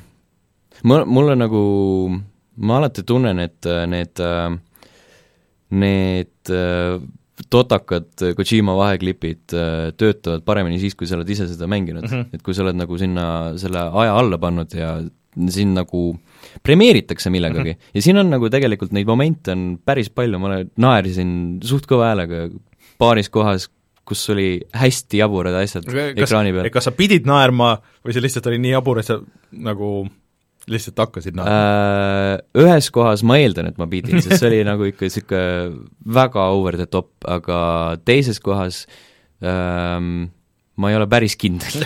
[0.83, 1.61] ma, mulle nagu,
[2.61, 4.25] ma alati tunnen, et äh, need,
[5.73, 6.99] need äh,
[7.49, 12.11] totakad Kojima vaheklipid äh, töötavad paremini siis, kui sa oled ise seda mänginud mm.
[12.11, 12.35] -hmm.
[12.35, 14.99] et kui sa oled nagu sinna selle aja alla pannud ja
[15.53, 16.11] siin nagu
[16.63, 17.91] premeeritakse millegagi mm -hmm.
[17.93, 22.47] ja siin on nagu tegelikult neid momente on päris palju, ma naersin suht kõva häälega
[22.99, 23.69] paaris kohas,
[24.05, 26.69] kus oli hästi jaburad asjad kas, ekraani peal.
[26.73, 29.19] kas sa pidid naerma või see lihtsalt oli nii jabur, et sa
[29.51, 30.07] nagu
[30.69, 34.89] lihtsalt hakkasid naerma äh, Ühes kohas ma eeldan, et ma pidin, sest see oli nagu
[34.89, 35.85] ikka niisugune
[36.19, 37.61] väga over the top, aga
[38.05, 38.85] teises kohas
[39.43, 40.29] ähm,
[40.79, 41.83] ma ei ole päris kindel.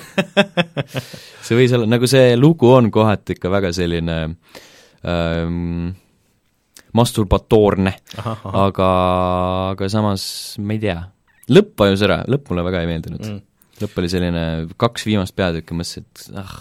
[1.45, 4.17] See võis olla, nagu see lugu on kohati ikka väga selline
[5.03, 5.89] ähm,
[6.95, 8.89] masturbatoorne, aga,
[9.73, 10.25] aga samas
[10.61, 10.99] ma ei tea,
[11.51, 13.25] lõpp vajus ära, lõpp mulle väga ei meeldinud.
[13.27, 13.41] Mm.
[13.83, 14.45] lõpp oli selline,
[14.79, 16.53] kaks viimast peatükki mõtlesin, et ah,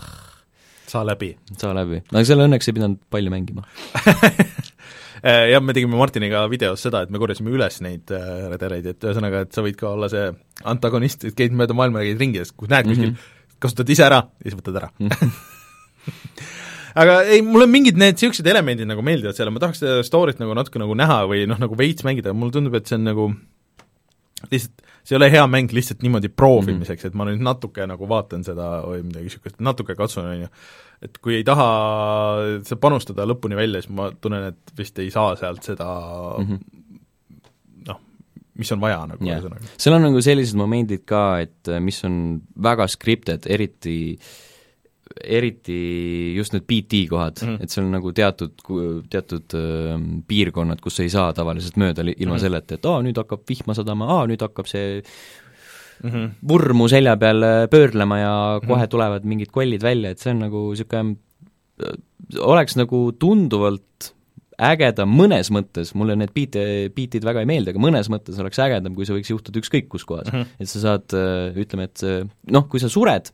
[0.89, 1.35] saa läbi.
[1.61, 3.69] Saa läbi, aga selle õnneks ei pidanud palju mängima
[5.23, 9.45] jah, me tegime Martiniga videos seda, et me korjasime üles neid äh, redeleid, et ühesõnaga,
[9.47, 10.27] et sa võid ka olla see
[10.69, 13.57] antagonist, et käid mööda maailma ja käid ringi ja siis kui näed kuskil mm, -hmm.
[13.63, 14.93] kasutad ise ära ja siis võtad ära.
[17.03, 20.53] Aga ei, mulle mingid need niisugused elemendid nagu meeldivad seal ma tahaks seda story't nagu
[20.59, 23.31] natuke nagu näha või noh, nagu veits mängida, mulle tundub, et see on nagu
[24.51, 28.45] lihtsalt, see ei ole hea mäng lihtsalt niimoodi proovimiseks, et ma nüüd natuke nagu vaatan
[28.47, 30.51] seda või midagi niisugust, natuke katsun, on ju,
[31.03, 31.67] et kui ei taha
[32.63, 35.89] seda panustada lõpuni välja, siis ma tunnen, et vist ei saa sealt seda
[36.39, 36.61] mm -hmm.
[37.89, 38.01] noh,
[38.61, 39.41] mis on vaja nagu Jah.
[39.41, 39.75] ühesõnaga yeah.
[39.87, 44.17] seal on nagu sellised momendid ka, et äh, mis on väga scripted, eriti
[45.21, 47.49] eriti just need BT kohad mm.
[47.49, 47.63] -hmm.
[47.63, 48.55] et seal on nagu teatud,
[49.11, 52.37] teatud äh, piirkonnad, kus ei saa tavaliselt mööda ilma mm.
[52.37, 52.41] -hmm.
[52.41, 55.03] selleta, et aa, nüüd hakkab vihma sadama, aa, nüüd hakkab see
[56.03, 56.11] mm.
[56.11, 56.31] -hmm.
[56.49, 58.79] vurmu selja peal äh, pöörlema ja kohe Mhm.
[58.79, 58.89] mm -hmm.
[58.97, 61.17] tulevad mingid kollid välja, et see on nagu niisugune,
[62.39, 64.13] oleks nagu tunduvalt
[64.63, 68.95] ägedam mõnes mõttes, mulle need beat'e, beat'id väga ei meeldi, aga mõnes mõttes oleks ägedam,
[68.95, 70.39] kui see võiks juhtuda ükskõik kus kohas mm.
[70.39, 70.43] Mhm.
[70.43, 70.61] -hmm.
[70.61, 71.07] et sa saad,
[71.57, 73.33] ütleme, et see- noh, kui sa sured,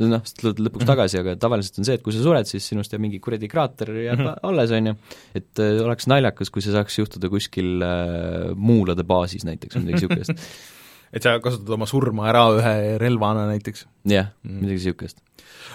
[0.00, 2.92] noh, sa tuled lõpuks tagasi, aga tavaliselt on see, et kui sa sured, siis sinust
[2.94, 4.38] jääb mingi kuradi kraater jääb mm -hmm.
[4.48, 4.94] alles, on ju,
[5.34, 10.06] et äh, oleks naljakas, kui see saaks juhtuda kuskil äh, muulade baasis näiteks või midagi
[10.06, 10.32] niisugust
[11.12, 13.86] et sa kasutad oma surma ära ühe relvana näiteks?
[14.08, 15.20] jah, midagi niisugust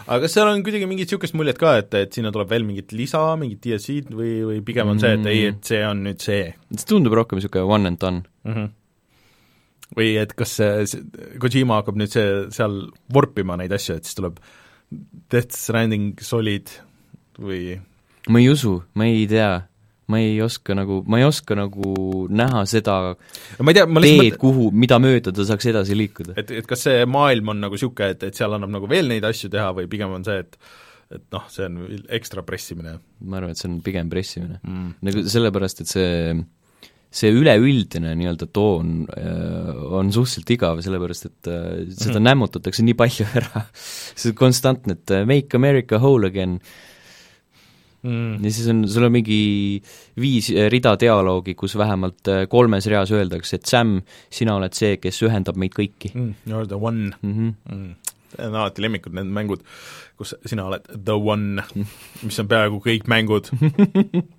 [0.08, 2.94] aga kas seal on kuidagi mingit niisugust muljet ka, et, et sinna tuleb veel mingit
[2.96, 6.52] lisa, mingit DLC-d või, või pigem on see, et ei, et see on nüüd see?
[6.74, 8.54] see tundub rohkem niisugune one and done mm.
[8.54, 8.72] -hmm.
[10.00, 11.04] või et kas see, see,
[11.44, 12.80] Kojima hakkab nüüd see, seal
[13.14, 14.42] vorpima neid asju, et siis tuleb
[15.32, 16.72] Death Stranding Solid
[17.38, 17.78] või
[18.32, 19.52] ma ei usu, ma ei tea
[20.12, 21.94] ma ei oska nagu, ma ei oska nagu
[22.32, 22.98] näha seda
[23.60, 26.38] ma ei tea, ma teed mõt..., kuhu, mida mööda ta saaks edasi liikuda.
[26.40, 29.28] et, et kas see maailm on nagu niisugune, et, et seal annab nagu veel neid
[29.28, 30.60] asju teha või pigem on see, et
[31.08, 31.80] et noh, see on
[32.18, 32.98] ekstra pressimine?
[33.24, 34.96] ma arvan, et see on pigem pressimine mm..
[35.08, 36.10] nagu sellepärast, et see
[37.18, 42.28] see üleüldine nii-öelda toon äh, on suhteliselt igav, sellepärast et äh, seda mm.
[42.28, 43.64] nämmutatakse nii palju ära
[44.24, 46.97] see konstantne, et äh, make America whole again äh,
[48.04, 48.44] mm..
[48.44, 49.40] ja siis on, sul on mingi
[50.20, 53.98] viis eh, rida dialoogi, kus vähemalt eh, kolmes reas öeldakse, et Sam,
[54.34, 56.36] sina oled see, kes ühendab meid kõiki mm,.
[56.46, 57.34] You are the one mm.
[57.34, 57.54] -hmm.
[57.74, 58.14] Mm.
[58.38, 59.62] Need on alati lemmikud, need mängud,
[60.20, 61.64] kus sina oled the one,
[62.24, 63.50] mis on peaaegu kõik mängud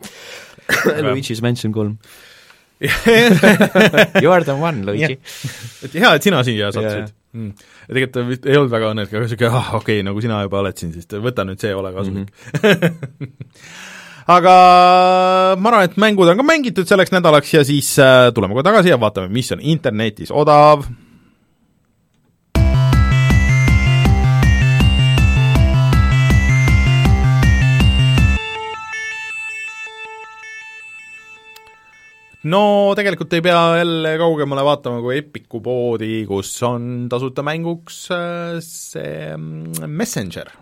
[1.08, 1.96] Luigi's Mansion kolm
[4.22, 5.18] You are the one, Luigi.
[5.84, 7.68] et hea, et sina siia sattusid mm..
[7.90, 10.80] tegelikult vist ei olnud väga õnnelik, aga niisugune ah, okei okay,, nagu sina juba oled
[10.80, 12.62] siin, siis võta nüüd see, ole kasulik mm.
[12.62, 13.32] -hmm.
[14.38, 14.54] aga
[15.56, 18.92] ma arvan, et mängud on ka mängitud selleks nädalaks ja siis äh, tuleme kohe tagasi
[18.92, 20.84] ja vaatame, mis on internetis odav
[32.46, 38.58] no tegelikult ei pea jälle kaugemale vaatama kui Epiku poodi, kus on tasuta mänguks äh,
[38.62, 40.52] see mm, Messenger,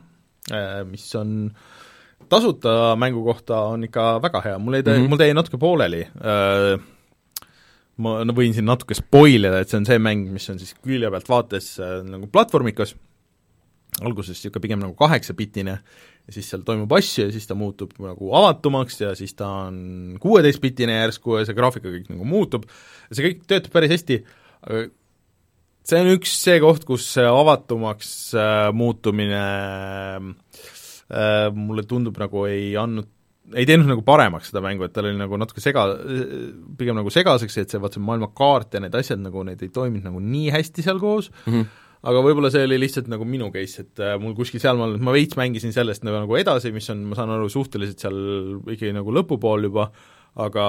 [0.50, 1.50] äh, mis on
[2.30, 5.08] tasuta mängu kohta on ikka väga hea, mul jäi mm, -hmm.
[5.08, 6.80] mul jäi natuke pooleli, äh,
[7.96, 10.74] ma no võin siin natuke spoil ida, et see on see mäng, mis on siis
[10.80, 11.76] külje pealt vaates
[12.08, 12.96] nagu platvormikas,
[14.00, 15.78] alguses niisugune pigem nagu kaheksapitine
[16.26, 20.18] ja siis seal toimub asju ja siis ta muutub nagu avatumaks ja siis ta on
[20.22, 22.66] kuueteistbitine järsku ja see graafika kõik nagu muutub,
[23.12, 24.20] see kõik töötab päris hästi,
[24.66, 24.86] aga
[25.86, 29.44] see on üks see koht, kus see avatumaks äh, muutumine
[30.18, 33.12] äh, mulle tundub nagu ei andnud
[33.54, 35.84] ei teinud nagu paremaks seda mängu, et tal oli nagu natuke sega,
[36.78, 40.08] pigem nagu segaseks, et see vaat see maailmakaart ja need asjad nagu, need ei toiminud
[40.08, 41.30] nagu nii hästi seal koos.
[41.46, 44.96] Mm, -hmm aga võib-olla see oli lihtsalt nagu minu case, et äh, mul kuskil sealmaal,
[45.02, 48.20] ma veits mängisin sellest nagu, nagu edasi, mis on, ma saan aru, suhteliselt seal
[48.64, 49.88] ikkagi nagu lõpupool juba,
[50.46, 50.64] aga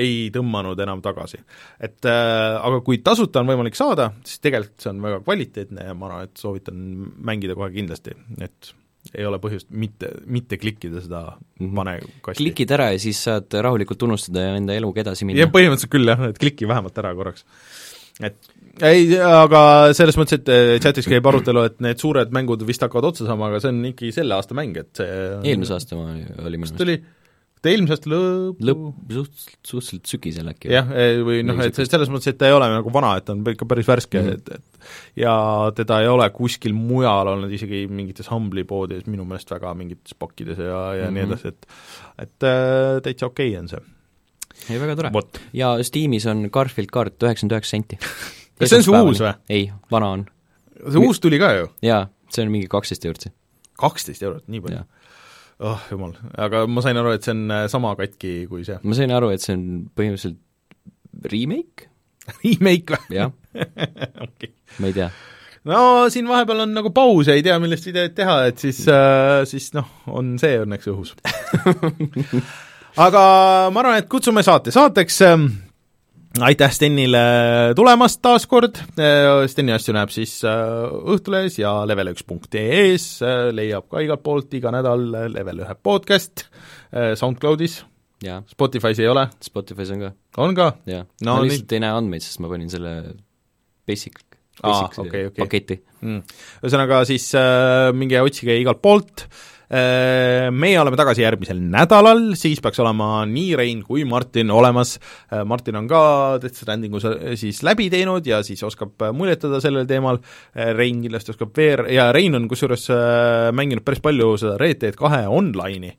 [0.00, 1.40] ei tõmmanud enam tagasi.
[1.78, 5.98] et äh, aga kui tasuta on võimalik saada, siis tegelikult see on väga kvaliteetne ja
[5.98, 6.80] ma arvan, et soovitan
[7.30, 8.74] mängida kohe kindlasti, et
[9.12, 11.74] ei ole põhjust mitte, mitte klikkida seda mm -hmm.
[11.76, 11.94] pane
[12.24, 12.40] kasti.
[12.42, 15.42] klikid ära ja siis saad rahulikult unustada ja enda eluga edasi minna.
[15.42, 17.44] jah, põhimõtteliselt küll jah, et kliki vähemalt ära korraks.
[18.22, 19.64] Et ei, aga
[19.94, 23.52] selles mõttes, et eh, chatis käib arutelu, et need suured mängud vist hakkavad otsa saama,
[23.52, 25.20] aga see on ikkagi selle aasta mäng, et see
[25.52, 26.82] eelmise aasta oma oli minu meelest.
[26.82, 26.96] oli,
[27.62, 28.82] ta eelmise aasta lõpp lõpp,
[29.14, 30.72] suht-, suhteliselt sügisel äkki.
[30.74, 33.36] jah, eh, või noh, et selles mõttes, et ta ei ole nagu vana, et ta
[33.36, 34.42] on ikka päris värske mm, -hmm.
[34.42, 35.34] et, et ja
[35.78, 40.58] teda ei ole kuskil mujal olnud, isegi mingites Humble'i poodides minu meelest väga mingites pakkides
[40.58, 40.66] ja,
[40.98, 41.14] ja mm -hmm.
[41.14, 41.66] nii edasi, et
[42.26, 43.90] et äh, täitsa okei okay on see.
[44.68, 45.12] Ei, väga tore.
[45.56, 47.98] ja Steamis on Garfield kaart üheksakümmend üheksa senti
[48.58, 49.32] kas see on see uus või?
[49.52, 50.26] ei, vana on.
[50.82, 51.70] see uus tuli ka ju?
[51.84, 53.30] jaa, see on mingi kaksteist eurot
[53.80, 54.84] kaksteist eurot, nii palju?
[55.64, 58.78] oh jumal, aga ma sain aru, et see on äh, sama katki kui see.
[58.82, 61.90] ma sain aru, et see on põhimõtteliselt remake
[62.42, 63.18] Remake või?
[63.18, 63.32] jah
[64.26, 64.52] okay.
[64.80, 65.08] ma ei tea.
[65.70, 65.78] no
[66.12, 69.70] siin vahepeal on nagu paus ja ei tea, millist videot teha, et siis äh,, siis
[69.76, 71.14] noh, on see õnneks õhus
[73.00, 73.22] aga
[73.74, 75.38] ma arvan, et kutsume saate saateks äh,
[76.42, 77.22] aitäh Stenile
[77.76, 78.78] tulemast taas kord,
[79.50, 80.84] Steni asju näeb siis äh,
[81.14, 86.46] Õhtulehes ja level1.ee-s, äh, leiab ka igalt poolt iga nädal Level ühe podcast,
[86.94, 87.80] äh, SoundCloudis,
[88.50, 89.26] Spotify's ei ole?
[89.44, 90.12] Spotify's on ka.
[90.42, 90.70] on ka?
[90.90, 92.94] jah no,, ma lihtsalt ei näe andmeid, sest ma panin selle
[93.86, 94.22] basic,
[94.62, 95.40] basic ah, okay, okay.
[95.42, 96.22] paketi mm..
[96.62, 102.60] ühesõnaga siis äh, minge otsige igalt poolt äh,, Äh, meie oleme tagasi järgmisel nädalal, siis
[102.62, 104.98] peaks olema nii Rein kui Martin olemas,
[105.32, 106.02] äh, Martin on ka
[106.42, 107.00] Death Strandingu
[107.40, 110.20] siis läbi teinud ja siis oskab muljetada sellel teemal,
[110.52, 112.90] äh, Rein kindlasti oskab VR ja Rein on kusjuures
[113.56, 115.94] mänginud päris palju seda Red Dead kahe online'i,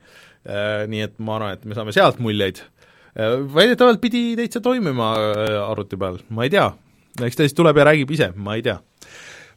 [0.87, 2.61] nii et ma arvan, et me saame sealt muljeid.
[3.15, 5.13] väidetavalt pidi täitsa toimima
[5.65, 6.67] arvuti peal, ma ei tea,
[7.23, 8.77] eks ta siis tuleb ja räägib ise, ma ei tea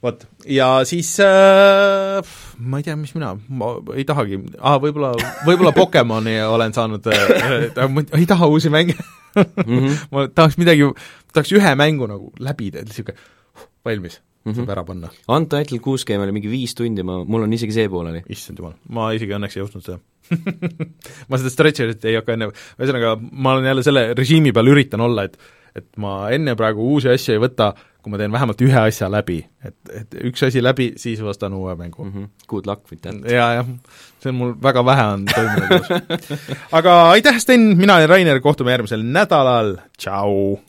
[0.03, 5.13] vot, ja siis äh, ma ei tea, mis mina, ma ei tahagi ah,, võib-olla,
[5.47, 9.43] võib-olla Pokemoni olen saanud äh,, ma ei taha uusi mänge mm.
[9.65, 9.99] -hmm.
[10.13, 10.87] ma tahaks midagi,
[11.33, 13.17] tahaks ühe mängu nagu läbida, et niisugune
[13.85, 14.55] valmis mm, -hmm.
[14.61, 15.11] saab ära panna.
[15.27, 18.23] Untitled kuus game oli mingi viis tundi, ma, mul on isegi see pooleli.
[18.29, 19.99] issand jumal, ma isegi õnneks ei jõudnud seda
[21.29, 25.25] ma seda Stretcherit ei hakka enne, ühesõnaga ma olen jälle selle režiimi peal üritan olla,
[25.27, 25.39] et
[25.77, 27.73] et ma enne praegu uusi asju ei võta,
[28.03, 31.75] kui ma teen vähemalt ühe asja läbi, et, et üks asi läbi, siis vastan uue
[31.75, 32.11] mängu mm.
[32.13, 32.29] -hmm.
[32.47, 33.19] Good luck with that.
[33.31, 33.67] jaa, jah,
[34.23, 35.91] see on mul, väga vähe on toimunud
[36.79, 40.59] aga aitäh, Sten, mina olen Rainer, kohtume järgmisel nädalal, tšau!